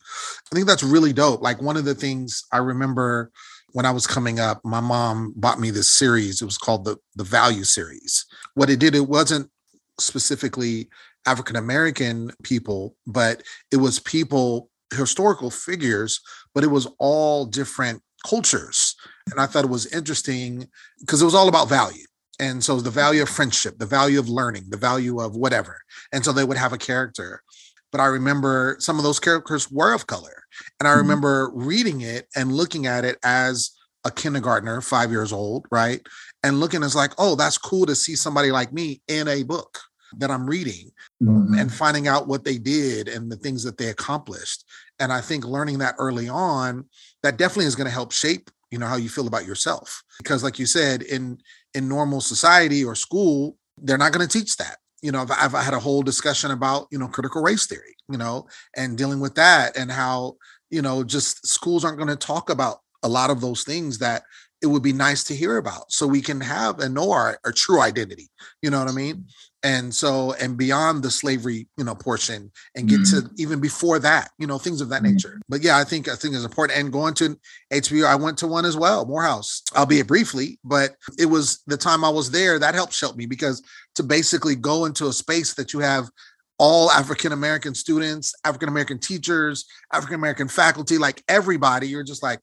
I 0.50 0.54
think 0.54 0.66
that's 0.66 0.82
really 0.82 1.12
dope. 1.12 1.40
Like 1.40 1.62
one 1.62 1.76
of 1.76 1.84
the 1.84 1.94
things 1.94 2.44
I 2.52 2.58
remember 2.58 3.30
when 3.72 3.86
I 3.86 3.90
was 3.90 4.06
coming 4.06 4.38
up, 4.38 4.64
my 4.64 4.80
mom 4.80 5.32
bought 5.36 5.60
me 5.60 5.70
this 5.70 5.90
series. 5.90 6.40
It 6.40 6.46
was 6.46 6.58
called 6.58 6.84
the 6.84 6.96
the 7.16 7.24
Value 7.24 7.64
Series. 7.64 8.26
What 8.54 8.70
it 8.70 8.78
did, 8.78 8.94
it 8.94 9.08
wasn't 9.08 9.50
specifically 9.98 10.88
African 11.26 11.56
American 11.56 12.30
people, 12.42 12.96
but 13.06 13.42
it 13.70 13.76
was 13.76 13.98
people, 13.98 14.70
historical 14.94 15.50
figures, 15.50 16.20
but 16.54 16.64
it 16.64 16.68
was 16.68 16.88
all 16.98 17.44
different 17.44 18.02
cultures. 18.26 18.94
And 19.30 19.40
I 19.40 19.46
thought 19.46 19.64
it 19.64 19.70
was 19.70 19.86
interesting 19.86 20.68
because 21.00 21.22
it 21.22 21.26
was 21.26 21.34
all 21.34 21.48
about 21.48 21.68
value. 21.68 22.04
And 22.40 22.62
so 22.64 22.80
the 22.80 22.90
value 22.90 23.22
of 23.22 23.28
friendship, 23.28 23.78
the 23.78 23.86
value 23.86 24.18
of 24.18 24.28
learning, 24.28 24.64
the 24.68 24.76
value 24.76 25.20
of 25.20 25.36
whatever. 25.36 25.80
And 26.12 26.24
so 26.24 26.32
they 26.32 26.44
would 26.44 26.56
have 26.56 26.72
a 26.72 26.78
character. 26.78 27.42
But 27.92 28.00
I 28.00 28.06
remember 28.06 28.76
some 28.80 28.98
of 28.98 29.04
those 29.04 29.20
characters 29.20 29.70
were 29.70 29.92
of 29.92 30.06
color. 30.06 30.44
And 30.80 30.88
I 30.88 30.92
mm-hmm. 30.92 31.00
remember 31.00 31.48
mm-hmm. 31.48 31.66
reading 31.66 32.00
it 32.00 32.26
and 32.34 32.52
looking 32.52 32.86
at 32.86 33.04
it 33.04 33.18
as 33.22 33.70
a 34.04 34.10
kindergartner, 34.10 34.80
five 34.80 35.10
years 35.10 35.32
old, 35.32 35.66
right? 35.70 36.00
And 36.42 36.58
looking 36.58 36.82
as 36.82 36.96
like, 36.96 37.12
oh, 37.18 37.36
that's 37.36 37.58
cool 37.58 37.86
to 37.86 37.94
see 37.94 38.16
somebody 38.16 38.50
like 38.50 38.72
me 38.72 39.00
in 39.06 39.28
a 39.28 39.44
book 39.44 39.78
that 40.18 40.30
I'm 40.30 40.46
reading 40.46 40.90
mm-hmm. 41.22 41.54
and 41.54 41.72
finding 41.72 42.08
out 42.08 42.26
what 42.26 42.44
they 42.44 42.58
did 42.58 43.08
and 43.08 43.30
the 43.30 43.36
things 43.36 43.62
that 43.64 43.78
they 43.78 43.88
accomplished. 43.88 44.64
And 44.98 45.12
I 45.12 45.20
think 45.20 45.44
learning 45.44 45.78
that 45.78 45.94
early 45.98 46.28
on, 46.28 46.86
that 47.22 47.36
definitely 47.36 47.66
is 47.66 47.76
going 47.76 47.86
to 47.86 47.92
help 47.92 48.12
shape, 48.12 48.50
you 48.70 48.78
know, 48.78 48.86
how 48.86 48.96
you 48.96 49.08
feel 49.08 49.26
about 49.26 49.46
yourself. 49.46 50.02
Because 50.18 50.42
like 50.42 50.58
you 50.58 50.66
said, 50.66 51.02
in 51.02 51.38
in 51.74 51.88
normal 51.88 52.20
society 52.20 52.84
or 52.84 52.94
school, 52.94 53.56
they're 53.78 53.98
not 53.98 54.12
going 54.12 54.26
to 54.26 54.38
teach 54.38 54.56
that 54.58 54.76
you 55.02 55.12
know, 55.12 55.20
I've, 55.20 55.30
I've, 55.54 55.64
had 55.64 55.74
a 55.74 55.80
whole 55.80 56.02
discussion 56.02 56.52
about, 56.52 56.86
you 56.90 56.98
know, 56.98 57.08
critical 57.08 57.42
race 57.42 57.66
theory, 57.66 57.94
you 58.08 58.16
know, 58.16 58.46
and 58.76 58.96
dealing 58.96 59.20
with 59.20 59.34
that 59.34 59.76
and 59.76 59.90
how, 59.90 60.36
you 60.70 60.80
know, 60.80 61.04
just 61.04 61.46
schools 61.46 61.84
aren't 61.84 61.98
going 61.98 62.08
to 62.08 62.16
talk 62.16 62.48
about 62.48 62.78
a 63.02 63.08
lot 63.08 63.30
of 63.30 63.40
those 63.40 63.64
things 63.64 63.98
that 63.98 64.22
it 64.62 64.66
would 64.68 64.82
be 64.82 64.92
nice 64.92 65.24
to 65.24 65.34
hear 65.34 65.56
about 65.56 65.90
so 65.90 66.06
we 66.06 66.22
can 66.22 66.40
have 66.40 66.78
and 66.78 66.94
know 66.94 67.10
our, 67.10 67.38
our 67.44 67.52
true 67.52 67.80
identity. 67.80 68.28
You 68.62 68.70
know 68.70 68.78
what 68.78 68.88
I 68.88 68.92
mean? 68.92 69.26
And 69.64 69.94
so, 69.94 70.32
and 70.34 70.56
beyond 70.56 71.04
the 71.04 71.10
slavery, 71.10 71.68
you 71.76 71.84
know, 71.84 71.94
portion 71.94 72.50
and 72.74 72.88
get 72.88 73.00
mm-hmm. 73.00 73.28
to 73.28 73.42
even 73.42 73.60
before 73.60 74.00
that, 74.00 74.30
you 74.38 74.46
know, 74.46 74.58
things 74.58 74.80
of 74.80 74.88
that 74.88 75.02
mm-hmm. 75.02 75.12
nature. 75.12 75.40
But 75.48 75.62
yeah, 75.62 75.78
I 75.78 75.84
think, 75.84 76.08
I 76.08 76.16
think 76.16 76.34
it's 76.34 76.44
important. 76.44 76.78
And 76.78 76.92
going 76.92 77.14
to 77.14 77.38
HBO, 77.72 78.06
I 78.06 78.16
went 78.16 78.38
to 78.38 78.48
one 78.48 78.64
as 78.64 78.76
well, 78.76 79.04
Morehouse, 79.04 79.62
albeit 79.76 80.08
briefly, 80.08 80.58
but 80.64 80.96
it 81.18 81.26
was 81.26 81.62
the 81.66 81.76
time 81.76 82.04
I 82.04 82.08
was 82.08 82.30
there 82.30 82.58
that 82.58 82.74
helped 82.74 82.98
help 82.98 83.16
me 83.16 83.26
because 83.26 83.62
to 83.94 84.02
basically 84.02 84.56
go 84.56 84.84
into 84.84 85.06
a 85.06 85.12
space 85.12 85.54
that 85.54 85.72
you 85.72 85.78
have 85.80 86.10
all 86.58 86.90
African 86.90 87.32
American 87.32 87.74
students, 87.74 88.34
African 88.44 88.68
American 88.68 88.98
teachers, 88.98 89.64
African 89.92 90.16
American 90.16 90.48
faculty, 90.48 90.98
like 90.98 91.22
everybody, 91.28 91.88
you're 91.88 92.04
just 92.04 92.22
like, 92.22 92.40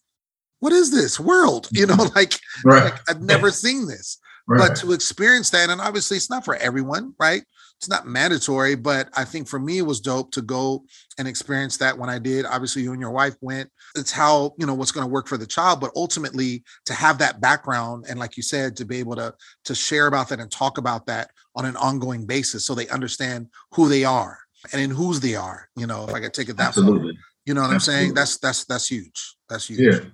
what 0.60 0.74
is 0.74 0.92
this 0.92 1.20
world? 1.20 1.70
You 1.80 1.86
know, 1.86 2.10
like, 2.16 2.34
right. 2.66 2.86
like 2.86 3.00
I've 3.10 3.22
never 3.22 3.52
seen 3.52 3.88
this. 3.88 4.20
Right. 4.50 4.70
But 4.70 4.78
to 4.78 4.94
experience 4.94 5.52
that, 5.52 5.70
and 5.70 5.80
obviously 5.80 6.18
it's 6.18 6.30
not 6.30 6.44
for 6.44 6.56
everyone, 6.56 7.14
right? 7.20 7.44
It's 7.78 7.88
not 7.88 8.08
mandatory, 8.08 8.74
but 8.74 9.08
I 9.16 9.24
think 9.24 9.48
for 9.48 9.60
me 9.60 9.78
it 9.78 9.86
was 9.86 10.02
dope 10.02 10.32
to 10.32 10.42
go 10.42 10.86
and 11.20 11.28
experience 11.28 11.78
that 11.78 11.96
when 11.96 12.10
I 12.10 12.18
did. 12.18 12.48
Obviously, 12.48 12.82
you 12.82 12.92
and 12.92 13.00
your 13.00 13.12
wife 13.12 13.36
went. 13.42 13.70
It's 13.96 14.12
how, 14.12 14.56
you 14.58 14.66
know, 14.66 14.74
what's 14.74 14.92
going 14.92 15.06
to 15.06 15.12
work 15.12 15.28
for 15.28 15.38
the 15.38 15.46
child, 15.46 15.80
but 15.80 15.92
ultimately 15.96 16.64
to 16.88 16.96
have 16.96 17.20
that 17.20 17.40
background 17.40 18.06
and 18.10 18.20
like 18.20 18.38
you 18.38 18.44
said, 18.44 18.76
to 18.78 18.86
be 18.86 18.98
able 18.98 19.16
to 19.18 19.36
to 19.66 19.76
share 19.76 20.08
about 20.08 20.30
that 20.30 20.40
and 20.40 20.52
talk 20.52 20.80
about 20.80 21.06
that 21.06 21.30
on 21.56 21.66
an 21.66 21.78
ongoing 21.78 22.26
basis 22.26 22.66
so 22.66 22.74
they 22.74 22.88
understand 22.88 23.50
who 23.76 23.88
they 23.88 24.04
are 24.04 24.40
and 24.74 24.82
in 24.82 24.90
whose 24.90 25.20
they 25.20 25.36
are, 25.36 25.70
you 25.76 25.86
know, 25.86 26.06
if 26.06 26.14
I 26.16 26.22
could 26.22 26.34
take 26.34 26.50
it 26.50 26.58
that 26.58 26.70
Absolutely. 26.70 27.14
Far. 27.14 27.24
You 27.46 27.54
know 27.54 27.62
what 27.62 27.76
Absolutely. 27.76 28.00
I'm 28.00 28.06
saying? 28.06 28.14
That's 28.16 28.38
that's 28.40 28.66
that's 28.66 28.88
huge. 28.88 29.36
That's 29.48 29.70
huge. 29.70 29.94
Yeah 29.94 30.10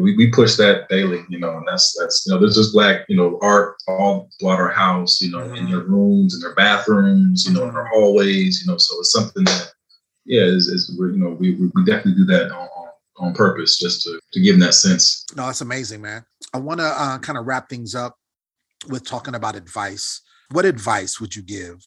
we, 0.00 0.16
we 0.16 0.30
push 0.30 0.56
that 0.56 0.88
daily, 0.88 1.24
you 1.28 1.38
know, 1.38 1.56
and 1.56 1.66
that's 1.66 1.96
that's 1.98 2.24
you 2.26 2.32
know, 2.32 2.40
there's 2.40 2.56
just 2.56 2.72
black, 2.72 3.04
you 3.08 3.16
know, 3.16 3.38
art 3.42 3.76
all 3.88 4.28
throughout 4.38 4.60
our 4.60 4.70
house, 4.70 5.20
you 5.20 5.30
know, 5.30 5.38
mm-hmm. 5.38 5.56
in 5.56 5.70
their 5.70 5.80
rooms, 5.80 6.34
in 6.34 6.40
their 6.40 6.54
bathrooms, 6.54 7.46
you 7.46 7.52
know, 7.52 7.68
in 7.68 7.74
their 7.74 7.86
hallways, 7.86 8.62
you 8.62 8.70
know. 8.70 8.78
So 8.78 8.98
it's 8.98 9.12
something 9.12 9.44
that, 9.44 9.72
yeah, 10.24 10.42
is, 10.42 10.68
is 10.68 10.94
we're 10.98 11.10
you 11.10 11.18
know, 11.18 11.30
we, 11.30 11.54
we 11.54 11.84
definitely 11.84 12.14
do 12.14 12.24
that 12.26 12.50
on, 12.52 12.68
on, 13.18 13.34
purpose 13.34 13.78
just 13.78 14.02
to 14.02 14.20
to 14.32 14.40
give 14.40 14.54
them 14.54 14.60
that 14.60 14.74
sense. 14.74 15.24
No, 15.36 15.46
that's 15.46 15.60
amazing, 15.60 16.02
man. 16.02 16.24
I 16.52 16.58
want 16.58 16.80
to 16.80 16.86
uh, 16.86 17.18
kind 17.18 17.38
of 17.38 17.46
wrap 17.46 17.68
things 17.68 17.94
up 17.94 18.16
with 18.88 19.04
talking 19.04 19.34
about 19.34 19.56
advice. 19.56 20.22
What 20.50 20.64
advice 20.64 21.20
would 21.20 21.36
you 21.36 21.42
give 21.42 21.86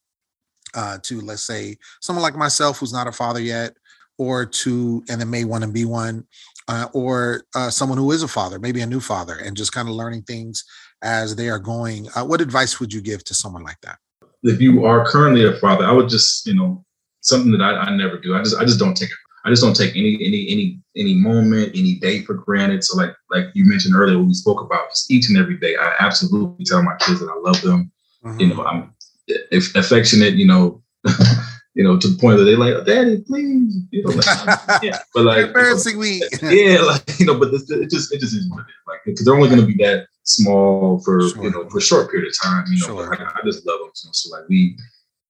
uh, 0.74 0.98
to, 1.04 1.22
let's 1.22 1.44
say, 1.44 1.78
someone 2.02 2.24
like 2.24 2.36
myself 2.36 2.80
who's 2.80 2.94
not 2.94 3.08
a 3.08 3.12
father 3.12 3.42
yet, 3.42 3.76
or 4.18 4.46
to 4.46 5.04
and 5.10 5.50
want 5.50 5.64
to 5.64 5.70
be 5.70 5.86
one, 5.86 6.26
uh, 6.68 6.88
or 6.94 7.44
uh, 7.56 7.70
someone 7.70 7.98
who 7.98 8.12
is 8.12 8.24
a 8.24 8.28
father, 8.28 8.60
maybe 8.60 8.82
a 8.82 8.86
new 8.86 9.00
father, 9.00 9.36
and 9.36 9.58
just 9.58 9.74
kind 9.74 9.88
of 9.88 9.96
learning 9.96 10.24
things 10.24 10.64
as 11.02 11.36
they 11.36 11.50
are 11.50 11.60
going. 11.60 12.08
Uh, 12.16 12.24
what 12.24 12.42
advice 12.42 12.80
would 12.80 12.94
you 12.94 13.02
give 13.02 13.24
to 13.26 13.34
someone 13.34 13.64
like 13.64 13.80
that? 13.82 13.98
If 14.44 14.62
you 14.62 14.86
are 14.86 15.06
currently 15.06 15.46
a 15.46 15.54
father, 15.54 15.86
I 15.86 15.92
would 15.92 16.10
just, 16.10 16.46
you 16.46 16.54
know, 16.54 16.84
something 17.22 17.52
that 17.52 17.62
I, 17.62 17.72
I 17.72 17.96
never 17.96 18.18
do. 18.18 18.36
I 18.36 18.44
just, 18.44 18.58
I 18.58 18.66
just 18.66 18.80
don't 18.80 18.96
take 18.96 19.10
it. 19.10 19.16
I 19.46 19.50
just 19.50 19.62
don't 19.62 19.76
take 19.76 19.92
any, 19.92 20.16
any, 20.16 20.48
any, 20.50 20.80
any 20.96 21.14
moment, 21.16 21.72
any 21.76 21.96
day 21.96 22.22
for 22.22 22.36
granted. 22.36 22.84
So, 22.84 22.96
like, 22.98 23.14
like 23.30 23.48
you 23.54 23.66
mentioned 23.66 23.94
earlier, 23.94 24.18
when 24.18 24.28
we 24.28 24.34
spoke 24.34 24.62
about 24.62 24.90
just 24.90 25.12
each 25.12 25.28
and 25.28 25.38
every 25.38 25.58
day, 25.58 25.76
I 25.76 25.94
absolutely 26.00 26.64
tell 26.64 26.82
my 26.82 26.96
kids 27.02 27.20
that 27.20 27.30
I 27.30 27.38
love 27.40 27.62
them. 27.62 27.92
Mm-hmm. 28.24 28.40
You 28.40 28.48
know, 28.48 28.66
I'm 28.66 28.94
if 29.28 29.76
affectionate. 29.76 30.36
You 30.36 30.48
know, 30.48 30.82
you 31.74 31.84
know, 31.84 31.98
to 31.98 32.08
the 32.08 32.20
point 32.20 32.38
that 32.38 32.46
they 32.46 32.56
like, 32.56 32.74
oh, 32.74 32.84
Daddy, 32.84 33.24
please, 33.26 33.82
you 33.92 34.04
know, 34.04 34.12
like, 34.12 34.26
yeah, 34.84 35.00
but 35.14 35.26
like 35.26 35.48
embarrassing 35.48 36.00
me, 36.00 36.22
yeah, 36.44 36.82
like 36.82 37.20
you 37.20 37.26
know, 37.26 37.40
but 37.40 37.52
this, 37.52 37.70
it 37.70 37.90
just 37.90 38.14
it 38.14 38.20
just 38.20 38.36
is 38.36 38.50
what 38.50 38.60
it 38.60 38.70
is, 38.70 38.88
like 38.88 39.00
because 39.06 39.26
they're 39.26 39.36
only 39.36 39.50
going 39.50 39.62
to 39.62 39.68
be 39.68 39.84
that 39.84 40.08
small 40.24 41.00
for 41.00 41.30
sure. 41.30 41.44
you 41.44 41.52
know 41.52 41.68
for 41.70 41.80
a 41.80 41.82
short 41.82 42.12
period 42.12 42.30
of 42.30 42.36
time, 42.42 42.66
you 42.70 42.80
know. 42.82 42.88
Sure. 42.88 43.16
I, 43.16 43.40
I 43.40 43.42
just 43.44 43.66
love 43.66 43.80
them, 43.80 43.90
so, 43.94 44.10
so 44.12 44.38
like 44.38 44.48
we 44.50 44.78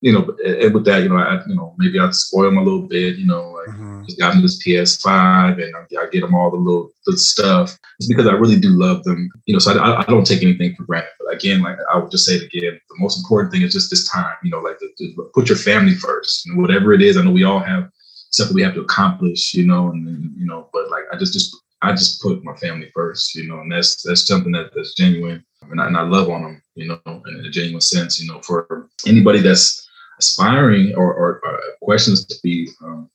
you 0.04 0.12
know, 0.12 0.36
and 0.46 0.74
with 0.74 0.84
that, 0.84 1.02
you 1.02 1.08
know, 1.08 1.16
I, 1.16 1.42
you 1.48 1.56
know, 1.56 1.74
maybe 1.78 1.98
I 1.98 2.12
spoil 2.12 2.44
them 2.44 2.58
a 2.58 2.62
little 2.62 2.82
bit, 2.82 3.16
you 3.16 3.26
know, 3.26 3.53
like 3.66 3.76
mm-hmm. 3.76 4.04
just 4.06 4.20
got 4.20 4.34
them 4.34 4.42
this 4.42 4.66
PS5 4.66 5.64
and 5.64 5.76
I, 5.76 6.04
I, 6.04 6.10
get 6.10 6.22
them 6.22 6.36
all 6.36 6.52
the 6.52 6.58
little 6.58 6.92
the 7.06 7.18
stuff. 7.18 7.78
It's 8.00 8.08
because 8.08 8.28
I 8.28 8.34
really 8.34 8.60
do 8.60 8.70
love 8.70 9.04
them, 9.04 9.30
you 9.46 9.54
know, 9.54 9.60
so 9.60 9.78
I, 9.78 10.02
I, 10.02 10.06
don't 10.06 10.26
take 10.26 10.44
anything 10.44 10.76
for 10.76 10.84
granted. 10.84 11.12
But 11.20 11.36
again, 11.36 11.62
like 11.62 11.78
I 11.92 11.98
would 11.98 12.12
just 12.12 12.26
say 12.26 12.36
it 12.36 12.44
again, 12.44 12.80
the 12.90 12.96
most 13.00 13.20
important 13.20 13.52
thing 13.52 13.62
is 13.62 13.74
just 13.74 13.90
this 13.90 14.10
time, 14.10 14.36
you 14.44 14.52
know, 14.52 14.60
like 14.60 14.80
the, 14.80 14.90
the, 14.98 15.30
put 15.34 15.50
your 15.50 15.58
family 15.58 15.96
first, 15.96 16.46
you 16.46 16.54
know, 16.54 16.62
whatever 16.62 16.94
it 16.94 17.02
is. 17.02 17.18
I 17.18 17.24
know 17.24 17.32
we 17.32 17.44
all 17.44 17.60
have 17.60 17.90
stuff 18.32 18.50
that 18.50 18.56
we 18.56 18.64
have 18.64 18.74
to 18.76 18.82
accomplish, 18.82 19.54
you 19.54 19.66
know, 19.66 19.90
and, 19.90 20.08
and 20.08 20.32
you 20.38 20.46
know, 20.46 20.70
but 20.74 20.90
like 20.90 21.04
I 21.12 21.18
just, 21.18 21.34
just, 21.34 21.56
I 21.82 21.92
just 21.92 22.22
put 22.22 22.44
my 22.44 22.56
family 22.58 22.90
first, 22.94 23.36
you 23.36 23.48
know, 23.48 23.60
and 23.60 23.72
that's, 23.72 24.02
that's 24.04 24.26
something 24.26 24.52
that, 24.54 24.72
that's 24.76 24.96
genuine. 24.96 25.44
And 25.70 25.82
I, 25.82 25.88
and 25.88 25.98
I 25.98 26.02
love 26.02 26.30
on 26.30 26.44
them, 26.44 26.62
you 26.76 26.88
know, 26.88 27.00
in 27.06 27.46
a 27.46 27.50
genuine 27.50 27.82
sense, 27.82 28.22
you 28.22 28.32
know, 28.32 28.42
for 28.42 28.90
anybody 29.06 29.40
that's, 29.40 29.84
aspiring 30.20 30.94
or, 30.96 31.14
or, 31.14 31.42
or 31.44 31.60
questions 31.82 32.26
to 32.26 32.36
be, 32.44 32.70
um, 32.84 33.10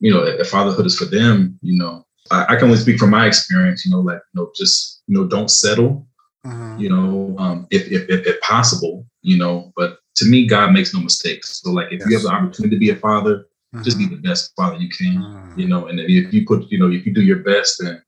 you 0.00 0.12
know, 0.12 0.22
if 0.24 0.48
fatherhood 0.48 0.86
is 0.86 0.96
for 0.96 1.06
them, 1.06 1.58
you 1.62 1.76
know, 1.76 2.06
I, 2.30 2.44
I, 2.50 2.56
can 2.56 2.66
only 2.66 2.76
speak 2.76 2.98
from 2.98 3.10
my 3.10 3.26
experience, 3.26 3.84
you 3.84 3.90
know, 3.90 4.00
like, 4.00 4.20
you 4.32 4.40
know, 4.40 4.50
just, 4.54 5.02
you 5.06 5.16
know, 5.16 5.26
don't 5.26 5.50
settle, 5.50 6.06
mm-hmm. 6.46 6.78
you 6.78 6.88
know, 6.88 7.34
um, 7.38 7.66
if, 7.70 7.90
if, 7.90 8.08
if, 8.08 8.26
if, 8.26 8.40
possible, 8.40 9.06
you 9.22 9.38
know, 9.38 9.72
but 9.76 9.98
to 10.16 10.26
me, 10.26 10.46
God 10.46 10.72
makes 10.72 10.94
no 10.94 11.00
mistakes. 11.00 11.60
So 11.62 11.70
like, 11.70 11.88
if 11.90 12.00
yes. 12.00 12.08
you 12.08 12.16
have 12.16 12.22
the 12.24 12.30
opportunity 12.30 12.76
to 12.76 12.80
be 12.80 12.90
a 12.90 12.96
father, 12.96 13.46
mm-hmm. 13.74 13.82
just 13.82 13.98
be 13.98 14.04
mm-hmm. 14.04 14.16
the 14.16 14.28
best 14.28 14.52
father 14.56 14.76
you 14.76 14.88
can, 14.88 15.16
mm-hmm. 15.16 15.60
you 15.60 15.68
know, 15.68 15.86
and 15.86 16.00
if 16.00 16.32
you 16.32 16.46
put, 16.46 16.70
you 16.70 16.78
know, 16.78 16.90
if 16.90 17.06
you 17.06 17.12
do 17.12 17.22
your 17.22 17.38
best, 17.38 17.80
then 17.80 18.00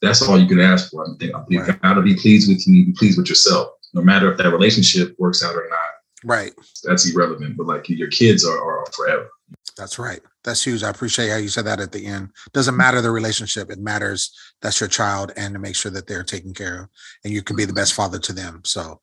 that's 0.00 0.22
all 0.22 0.38
you 0.38 0.46
can 0.46 0.60
ask 0.60 0.90
for. 0.90 1.04
I 1.04 1.08
think 1.18 1.32
you 1.48 1.60
right. 1.60 1.82
gotta 1.82 2.02
be 2.02 2.14
pleased 2.14 2.48
with 2.48 2.66
you, 2.66 2.86
be 2.86 2.92
pleased 2.92 3.18
with 3.18 3.28
yourself, 3.28 3.68
no 3.94 4.02
matter 4.02 4.30
if 4.30 4.38
that 4.38 4.52
relationship 4.52 5.14
works 5.18 5.44
out 5.44 5.56
or 5.56 5.66
not. 5.68 5.78
Right. 6.24 6.52
That's 6.84 7.12
irrelevant, 7.12 7.56
but 7.56 7.66
like 7.66 7.88
your 7.88 8.08
kids 8.08 8.44
are, 8.44 8.60
are 8.60 8.84
forever. 8.94 9.30
That's 9.76 9.98
right. 9.98 10.20
That's 10.42 10.64
huge. 10.64 10.82
I 10.82 10.90
appreciate 10.90 11.30
how 11.30 11.36
you 11.36 11.48
said 11.48 11.66
that 11.66 11.78
at 11.78 11.92
the 11.92 12.04
end. 12.04 12.30
Doesn't 12.52 12.76
matter 12.76 13.00
the 13.00 13.12
relationship. 13.12 13.70
It 13.70 13.78
matters 13.78 14.32
that's 14.60 14.80
your 14.80 14.88
child 14.88 15.32
and 15.36 15.54
to 15.54 15.60
make 15.60 15.76
sure 15.76 15.92
that 15.92 16.08
they're 16.08 16.24
taken 16.24 16.52
care 16.52 16.82
of 16.82 16.88
and 17.22 17.32
you 17.32 17.42
can 17.42 17.54
be 17.54 17.64
the 17.64 17.72
best 17.72 17.94
father 17.94 18.18
to 18.18 18.32
them. 18.32 18.62
So 18.64 19.00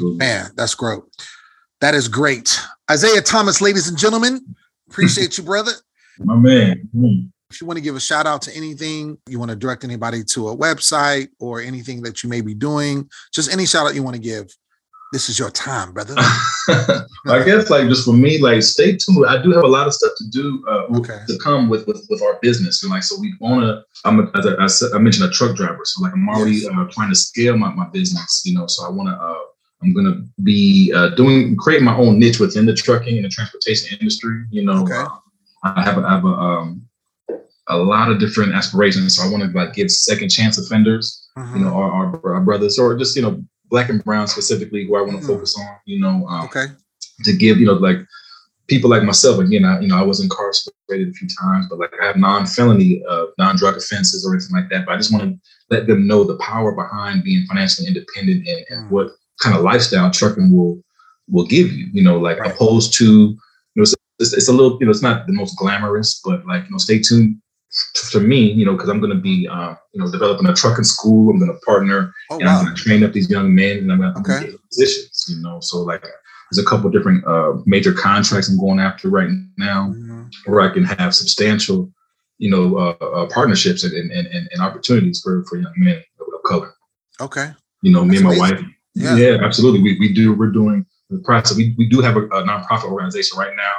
man, 0.00 0.50
that's 0.54 0.74
great. 0.74 1.00
That 1.80 1.94
is 1.94 2.08
great. 2.08 2.60
Isaiah 2.90 3.22
Thomas, 3.22 3.60
ladies 3.62 3.88
and 3.88 3.96
gentlemen, 3.96 4.54
appreciate 4.90 5.38
you, 5.38 5.44
brother. 5.44 5.72
My 6.18 6.34
man. 6.34 6.90
If 7.50 7.62
you 7.62 7.66
want 7.66 7.78
to 7.78 7.82
give 7.82 7.96
a 7.96 8.00
shout 8.00 8.26
out 8.26 8.42
to 8.42 8.54
anything, 8.54 9.16
you 9.26 9.38
want 9.38 9.50
to 9.50 9.56
direct 9.56 9.82
anybody 9.82 10.22
to 10.32 10.48
a 10.48 10.56
website 10.56 11.28
or 11.38 11.62
anything 11.62 12.02
that 12.02 12.22
you 12.22 12.28
may 12.28 12.42
be 12.42 12.52
doing, 12.52 13.08
just 13.32 13.50
any 13.50 13.64
shout 13.64 13.86
out 13.86 13.94
you 13.94 14.02
want 14.02 14.16
to 14.16 14.20
give, 14.22 14.54
this 15.12 15.28
is 15.28 15.38
your 15.38 15.50
time, 15.50 15.92
brother. 15.92 16.14
I 16.18 17.42
guess 17.44 17.70
like 17.70 17.88
just 17.88 18.04
for 18.04 18.12
me, 18.12 18.38
like 18.38 18.62
stay 18.62 18.96
tuned. 18.96 19.24
I 19.26 19.42
do 19.42 19.52
have 19.52 19.64
a 19.64 19.68
lot 19.68 19.86
of 19.86 19.94
stuff 19.94 20.12
to 20.18 20.28
do 20.30 20.64
uh, 20.68 20.98
okay. 20.98 21.20
to 21.26 21.38
come 21.38 21.68
with, 21.68 21.86
with 21.86 22.06
with 22.10 22.22
our 22.22 22.38
business. 22.42 22.82
And 22.82 22.90
like 22.90 23.02
so, 23.02 23.18
we 23.18 23.34
want 23.40 23.62
to. 23.62 23.82
I'm 24.04 24.20
a, 24.20 24.30
as 24.62 24.82
I, 24.82 24.96
I, 24.96 24.98
mentioned 24.98 25.28
a 25.28 25.32
truck 25.32 25.56
driver, 25.56 25.80
so 25.84 26.02
like 26.02 26.12
I'm 26.12 26.28
already 26.28 26.56
yes. 26.56 26.66
uh, 26.66 26.86
trying 26.90 27.08
to 27.10 27.16
scale 27.16 27.56
my, 27.56 27.72
my 27.72 27.88
business. 27.88 28.42
You 28.44 28.54
know, 28.54 28.66
so 28.66 28.86
I 28.86 28.90
want 28.90 29.08
to. 29.08 29.14
Uh, 29.14 29.38
I'm 29.82 29.94
gonna 29.94 30.22
be 30.42 30.92
uh, 30.94 31.10
doing 31.10 31.56
creating 31.56 31.84
my 31.84 31.96
own 31.96 32.18
niche 32.18 32.40
within 32.40 32.66
the 32.66 32.74
trucking 32.74 33.16
and 33.16 33.24
the 33.24 33.28
transportation 33.28 33.96
industry. 33.98 34.44
You 34.50 34.64
know, 34.64 34.82
okay. 34.82 34.94
Uh, 34.94 35.08
I 35.62 35.82
have 35.82 35.98
a, 35.98 36.02
I 36.02 36.10
have 36.10 36.24
a 36.24 36.28
um, 36.28 36.88
a 37.68 37.76
lot 37.76 38.10
of 38.10 38.18
different 38.18 38.54
aspirations. 38.54 39.16
So 39.16 39.22
I 39.22 39.30
want 39.30 39.44
to 39.44 39.56
like 39.56 39.74
give 39.74 39.90
second 39.90 40.30
chance 40.30 40.58
offenders, 40.58 41.28
mm-hmm. 41.36 41.56
you 41.56 41.64
know, 41.64 41.74
our, 41.74 41.90
our, 41.90 42.34
our, 42.34 42.40
brothers, 42.40 42.78
or 42.78 42.96
just 42.96 43.14
you 43.14 43.22
know 43.22 43.42
black 43.70 43.88
and 43.88 44.02
brown 44.04 44.26
specifically, 44.26 44.86
who 44.86 44.96
I 44.96 45.02
want 45.02 45.20
to 45.20 45.24
mm. 45.24 45.26
focus 45.26 45.56
on. 45.58 45.76
You 45.86 46.00
know, 46.00 46.26
um, 46.26 46.44
okay, 46.46 46.66
to 47.24 47.36
give 47.36 47.58
you 47.58 47.66
know 47.66 47.74
like 47.74 47.98
people 48.68 48.90
like 48.90 49.02
myself. 49.02 49.38
Again, 49.38 49.64
I 49.64 49.80
you 49.80 49.88
know 49.88 49.96
I 49.96 50.02
was 50.02 50.20
incarcerated 50.20 51.08
a 51.08 51.12
few 51.12 51.28
times, 51.40 51.66
but 51.68 51.78
like 51.78 51.92
I 52.00 52.06
have 52.06 52.16
non-felony, 52.16 53.02
uh, 53.08 53.26
non-drug 53.38 53.76
offenses 53.76 54.26
or 54.26 54.34
anything 54.34 54.56
like 54.56 54.70
that. 54.70 54.86
But 54.86 54.94
I 54.94 54.96
just 54.96 55.12
want 55.12 55.24
to 55.24 55.38
let 55.70 55.86
them 55.86 56.06
know 56.06 56.24
the 56.24 56.36
power 56.36 56.72
behind 56.72 57.24
being 57.24 57.44
financially 57.46 57.88
independent 57.88 58.46
and, 58.46 58.64
and 58.70 58.86
mm. 58.86 58.90
what 58.90 59.10
kind 59.40 59.56
of 59.56 59.62
lifestyle 59.62 60.10
trucking 60.10 60.54
will 60.54 60.82
will 61.28 61.46
give 61.46 61.72
you. 61.72 61.88
You 61.92 62.02
know, 62.02 62.18
like 62.18 62.38
right. 62.38 62.52
opposed 62.52 62.94
to 62.94 63.04
you 63.04 63.36
know 63.76 63.82
it's, 63.82 63.94
it's, 64.18 64.32
it's 64.32 64.48
a 64.48 64.52
little 64.52 64.78
you 64.80 64.86
know 64.86 64.90
it's 64.90 65.02
not 65.02 65.26
the 65.26 65.32
most 65.32 65.56
glamorous, 65.56 66.20
but 66.24 66.46
like 66.46 66.64
you 66.64 66.70
know 66.70 66.78
stay 66.78 67.00
tuned 67.00 67.40
for 68.10 68.20
me, 68.20 68.50
you 68.52 68.64
know, 68.64 68.72
because 68.72 68.88
I'm 68.88 69.00
going 69.00 69.14
to 69.14 69.20
be, 69.20 69.46
uh, 69.46 69.74
you 69.92 70.00
know, 70.00 70.10
developing 70.10 70.46
a 70.46 70.54
trucking 70.54 70.84
school. 70.84 71.30
I'm 71.30 71.38
going 71.38 71.52
to 71.52 71.58
partner 71.60 72.12
oh, 72.30 72.36
and 72.36 72.46
wow. 72.46 72.58
I'm 72.58 72.64
going 72.64 72.76
to 72.76 72.82
train 72.82 73.04
up 73.04 73.12
these 73.12 73.30
young 73.30 73.54
men 73.54 73.78
and 73.78 73.92
I'm 73.92 74.00
going 74.00 74.14
to 74.14 74.20
okay. 74.20 74.50
get 74.50 74.68
positions, 74.70 75.26
you 75.28 75.42
know. 75.42 75.60
So 75.60 75.78
like, 75.78 76.02
there's 76.02 76.64
a 76.64 76.68
couple 76.68 76.90
different 76.90 77.26
uh, 77.26 77.54
major 77.66 77.92
contracts 77.92 78.48
I'm 78.48 78.58
going 78.58 78.80
after 78.80 79.08
right 79.10 79.28
now, 79.58 79.88
mm-hmm. 79.88 80.50
where 80.50 80.62
I 80.62 80.72
can 80.72 80.84
have 80.84 81.14
substantial, 81.14 81.92
you 82.38 82.50
know, 82.50 82.78
uh, 82.78 83.04
uh, 83.04 83.28
partnerships 83.28 83.84
and, 83.84 83.92
and, 83.94 84.10
and, 84.12 84.48
and, 84.50 84.62
opportunities 84.62 85.20
for, 85.22 85.44
for 85.44 85.56
young 85.56 85.74
men 85.76 86.02
of, 86.20 86.26
of 86.34 86.42
color. 86.44 86.72
Okay. 87.20 87.50
You 87.82 87.92
know, 87.92 88.00
That's 88.00 88.10
me 88.10 88.16
and 88.16 88.26
my 88.26 88.34
amazing. 88.34 88.56
wife. 88.56 88.74
Yeah. 88.94 89.16
yeah, 89.16 89.44
absolutely. 89.44 89.82
We, 89.82 89.98
we 90.00 90.12
do. 90.14 90.32
We're 90.32 90.50
doing 90.50 90.86
the 91.10 91.18
process. 91.18 91.56
We, 91.56 91.74
we 91.76 91.86
do 91.86 92.00
have 92.00 92.16
a, 92.16 92.22
a 92.28 92.42
nonprofit 92.42 92.90
organization 92.90 93.38
right 93.38 93.54
now 93.54 93.72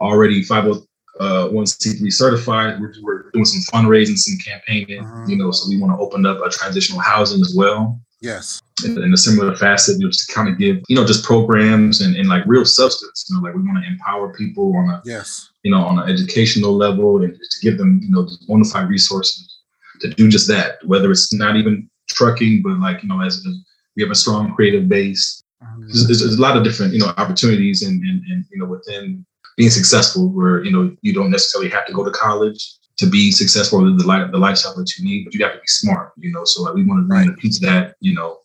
already 0.00 0.42
50 0.42 0.86
uh, 1.20 1.48
1C3 1.48 2.12
certified. 2.12 2.80
We're, 2.80 2.94
we're, 3.02 3.18
doing 3.32 3.44
some 3.44 3.60
fundraising, 3.72 4.16
some 4.16 4.38
campaigning, 4.38 5.04
mm-hmm. 5.04 5.28
you 5.28 5.36
know, 5.36 5.50
so 5.50 5.68
we 5.68 5.78
want 5.78 5.92
to 5.92 6.02
open 6.02 6.24
up 6.24 6.38
a 6.44 6.48
transitional 6.48 7.00
housing 7.00 7.40
as 7.40 7.54
well. 7.54 8.00
Yes. 8.20 8.60
In, 8.84 9.00
in, 9.02 9.12
a 9.12 9.16
similar 9.16 9.54
facet, 9.54 9.98
you 9.98 10.04
know, 10.04 10.10
just 10.10 10.28
to 10.28 10.34
kind 10.34 10.48
of 10.48 10.58
give, 10.58 10.82
you 10.88 10.96
know, 10.96 11.04
just 11.04 11.24
programs 11.24 12.00
and, 12.00 12.16
and 12.16 12.28
like 12.28 12.42
real 12.46 12.64
substance, 12.64 13.26
you 13.28 13.36
know, 13.36 13.42
like 13.42 13.54
we 13.54 13.62
want 13.62 13.84
to 13.84 13.90
empower 13.90 14.32
people 14.32 14.74
on 14.76 14.88
a, 14.88 15.02
yes, 15.04 15.50
you 15.62 15.70
know, 15.70 15.80
on 15.80 15.98
an 15.98 16.08
educational 16.08 16.72
level 16.72 17.22
and 17.22 17.34
to 17.34 17.60
give 17.60 17.76
them, 17.76 18.00
you 18.02 18.10
know, 18.10 18.24
just 18.24 18.46
bona 18.46 18.64
fide 18.64 18.88
resources 18.88 19.58
to 20.00 20.08
do 20.08 20.28
just 20.28 20.48
that, 20.48 20.78
whether 20.86 21.10
it's 21.10 21.32
not 21.34 21.56
even 21.56 21.88
trucking, 22.08 22.62
but 22.62 22.78
like, 22.78 23.02
you 23.02 23.08
know, 23.08 23.20
as, 23.20 23.44
as 23.46 23.54
we 23.96 24.02
have 24.02 24.12
a 24.12 24.16
strong 24.16 24.54
creative 24.54 24.88
base. 24.88 25.42
Mm-hmm. 25.62 25.82
There's, 25.82 26.06
there's, 26.06 26.20
there's, 26.20 26.38
a 26.38 26.42
lot 26.42 26.56
of 26.56 26.64
different, 26.64 26.92
you 26.92 27.00
know, 27.00 27.12
opportunities 27.16 27.82
and, 27.82 28.00
and, 28.02 28.22
and 28.30 28.44
you 28.50 28.58
know, 28.58 28.66
within 28.66 29.26
being 29.58 29.70
successful 29.70 30.30
where 30.30 30.64
you 30.64 30.70
know 30.70 30.96
you 31.02 31.12
don't 31.12 31.30
necessarily 31.30 31.68
have 31.68 31.84
to 31.84 31.92
go 31.92 32.04
to 32.04 32.10
college 32.12 32.78
to 32.96 33.06
be 33.06 33.30
successful 33.30 33.86
in 33.86 33.96
the 33.96 34.06
life 34.06 34.30
the 34.30 34.38
lifestyle 34.38 34.74
that 34.76 34.96
you 34.96 35.04
need, 35.04 35.24
but 35.24 35.34
you 35.34 35.44
have 35.44 35.52
to 35.52 35.60
be 35.60 35.66
smart, 35.66 36.12
you 36.16 36.32
know. 36.32 36.44
So 36.44 36.62
like 36.62 36.74
we 36.74 36.84
want 36.84 37.02
to 37.02 37.08
bring 37.08 37.28
right. 37.28 37.38
teach 37.38 37.58
that, 37.60 37.96
you 38.00 38.14
know, 38.14 38.38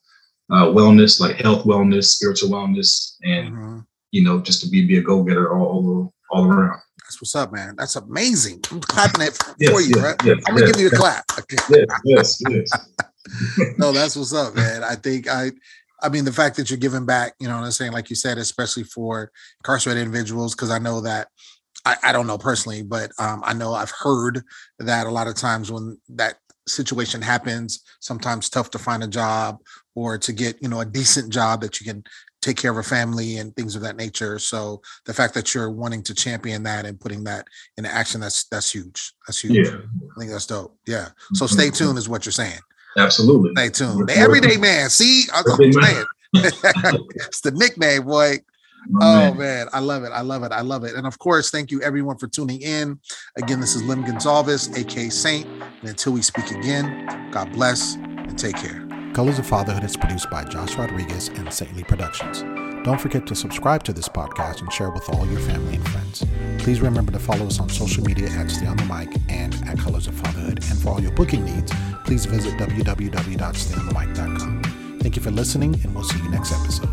uh, 0.52 0.66
wellness, 0.66 1.20
like 1.20 1.38
health 1.38 1.66
wellness, 1.66 2.06
spiritual 2.06 2.50
wellness, 2.50 3.16
and 3.24 3.54
mm-hmm. 3.54 3.80
you 4.12 4.24
know, 4.24 4.42
just 4.42 4.62
to 4.64 4.70
be 4.70 4.86
be 4.86 4.98
a 4.98 5.02
go 5.02 5.24
getter 5.24 5.56
all, 5.56 5.66
all 5.66 6.14
all 6.32 6.46
around. 6.46 6.80
That's 7.06 7.22
what's 7.22 7.36
up, 7.36 7.54
man. 7.54 7.76
That's 7.78 7.96
amazing. 7.96 8.62
I'm 8.72 8.82
clapping 8.82 9.22
it 9.22 9.34
for 9.44 9.56
yes, 9.60 9.88
you, 9.88 9.96
yes, 9.96 10.04
right? 10.04 10.16
Yes, 10.26 10.44
I'm 10.48 10.56
gonna 10.56 10.72
give 10.72 10.82
you 10.82 10.88
a 10.88 10.92
clap. 10.92 11.26
yes, 11.70 11.88
yes, 12.06 12.42
yes. 12.50 12.72
no, 13.78 13.92
that's 13.92 14.16
what's 14.16 14.34
up, 14.34 14.56
man. 14.56 14.84
I 14.84 14.96
think 14.96 15.28
I 15.28 15.52
I 16.04 16.10
mean, 16.10 16.26
the 16.26 16.34
fact 16.34 16.58
that 16.58 16.70
you're 16.70 16.78
giving 16.78 17.06
back, 17.06 17.34
you 17.40 17.48
know 17.48 17.56
what 17.56 17.66
I'm 17.66 17.72
saying? 17.72 17.94
Like 17.94 18.10
you 18.10 18.16
said, 18.16 18.38
especially 18.38 18.84
for 18.84 19.32
incarcerated 19.62 20.04
individuals, 20.04 20.54
because 20.54 20.70
I 20.70 20.80
know 20.80 21.02
that 21.02 21.30
I, 21.86 21.96
I, 22.04 22.12
don't 22.12 22.28
know 22.28 22.38
personally, 22.38 22.84
but 22.84 23.12
um, 23.20 23.42
I 23.44 23.54
know 23.54 23.74
I've 23.74 23.92
heard 23.92 24.44
that 24.80 25.08
a 25.08 25.12
lot 25.12 25.28
of 25.28 25.36
times 25.36 25.72
when 25.72 25.98
that 26.10 26.36
situation 26.68 27.22
happens, 27.22 27.84
sometimes 28.00 28.50
tough 28.50 28.70
to 28.72 28.80
find 28.80 29.04
a 29.04 29.08
job 29.08 29.60
or 29.96 30.18
to 30.18 30.34
get, 30.34 30.62
you 30.62 30.70
know, 30.70 30.82
a 30.82 30.86
decent 30.86 31.32
job 31.32 31.62
that 31.62 31.80
you 31.80 31.86
can 31.86 32.04
take 32.42 32.58
care 32.58 32.72
of 32.72 32.78
a 32.78 32.84
family 32.84 33.38
and 33.38 33.56
things 33.56 33.76
of 33.76 33.82
that 33.82 33.96
nature. 33.96 34.38
So 34.38 34.82
the 35.06 35.14
fact 35.14 35.34
that 35.34 35.54
you're 35.54 35.72
wanting 35.72 36.04
to 36.04 36.14
champion 36.14 36.64
that 36.64 36.86
and 36.86 37.00
putting 37.00 37.24
that 37.24 37.48
into 37.78 37.90
action, 37.90 38.22
that's 38.22 38.46
that's 38.50 38.72
huge. 38.72 39.14
That's 39.26 39.40
huge. 39.40 39.68
Yeah. 39.68 39.78
I 39.78 40.20
think 40.20 40.32
that's 40.32 40.48
dope. 40.48 40.78
Yeah. 40.86 41.10
So 41.34 41.48
stay 41.48 41.70
tuned 41.70 41.98
is 41.98 42.10
what 42.10 42.26
you're 42.26 42.34
saying. 42.34 42.60
Absolutely. 42.98 43.52
Stay 43.56 43.70
tuned. 43.70 44.08
The 44.08 44.18
everyday 44.18 44.58
man. 44.58 44.90
See, 44.90 45.26
I'm 45.34 45.44
saying. 45.44 46.06
it's 46.36 47.42
the 47.42 47.52
nickname, 47.52 48.06
boy. 48.06 48.40
Oh 49.02 49.34
man. 49.34 49.38
man. 49.38 49.68
I 49.72 49.80
love 49.80 50.04
it. 50.04 50.12
I 50.12 50.22
love 50.22 50.44
it. 50.44 50.52
I 50.52 50.62
love 50.62 50.84
it. 50.84 50.96
And 50.96 51.08
of 51.08 51.20
course, 51.20 51.50
thank 51.50 51.72
you 51.72 51.82
everyone 51.82 52.18
for 52.18 52.28
tuning 52.28 52.62
in. 52.62 53.00
Again, 53.38 53.60
this 53.60 53.76
is 53.76 53.84
Lim 53.84 54.04
Gonzalez, 54.04 54.76
aka 54.78 55.10
Saint. 55.10 55.46
And 55.46 55.90
until 55.90 56.14
we 56.14 56.22
speak 56.22 56.52
again, 56.52 57.30
God 57.32 57.52
bless 57.54 57.96
and 57.96 58.38
take 58.38 58.58
care. 58.58 58.86
Colors 59.14 59.38
of 59.38 59.46
Fatherhood 59.46 59.84
is 59.84 59.96
produced 59.96 60.30
by 60.30 60.44
Josh 60.44 60.76
Rodriguez 60.76 61.28
and 61.30 61.54
Saintly 61.54 61.84
Productions. 61.84 62.63
Don't 62.84 63.00
forget 63.00 63.26
to 63.28 63.36
subscribe 63.36 63.84
to 63.84 63.94
this 63.94 64.10
podcast 64.10 64.60
and 64.60 64.70
share 64.72 64.90
with 64.90 65.08
all 65.10 65.26
your 65.28 65.40
family 65.40 65.76
and 65.76 65.88
friends. 65.88 66.26
Please 66.58 66.82
remember 66.82 67.14
to 67.14 67.20
follow 67.20 67.48
us 67.48 67.62
on 67.62 67.70
social 67.70 68.04
media 68.04 68.28
at 68.30 68.52
Stay 68.52 68.66
on 68.66 68.76
the 68.76 68.84
Mic 68.86 69.08
and 69.30 69.56
at 69.66 69.80
Colors 69.80 70.08
of 70.08 70.16
Fatherhood. 70.16 70.60
And 70.70 70.78
for 70.80 70.90
all 70.90 71.02
your 71.02 71.14
booking 71.14 71.46
needs, 71.46 71.72
please 72.04 72.26
visit 72.26 72.60
www.stayonthemic.com. 72.60 74.64
Thank 75.00 75.16
you 75.16 75.22
for 75.22 75.32
listening, 75.32 75.80
and 75.84 75.96
we'll 75.96 76.04
see 76.04 76.22
you 76.22 76.30
next 76.30 76.52
episode. 76.52 76.90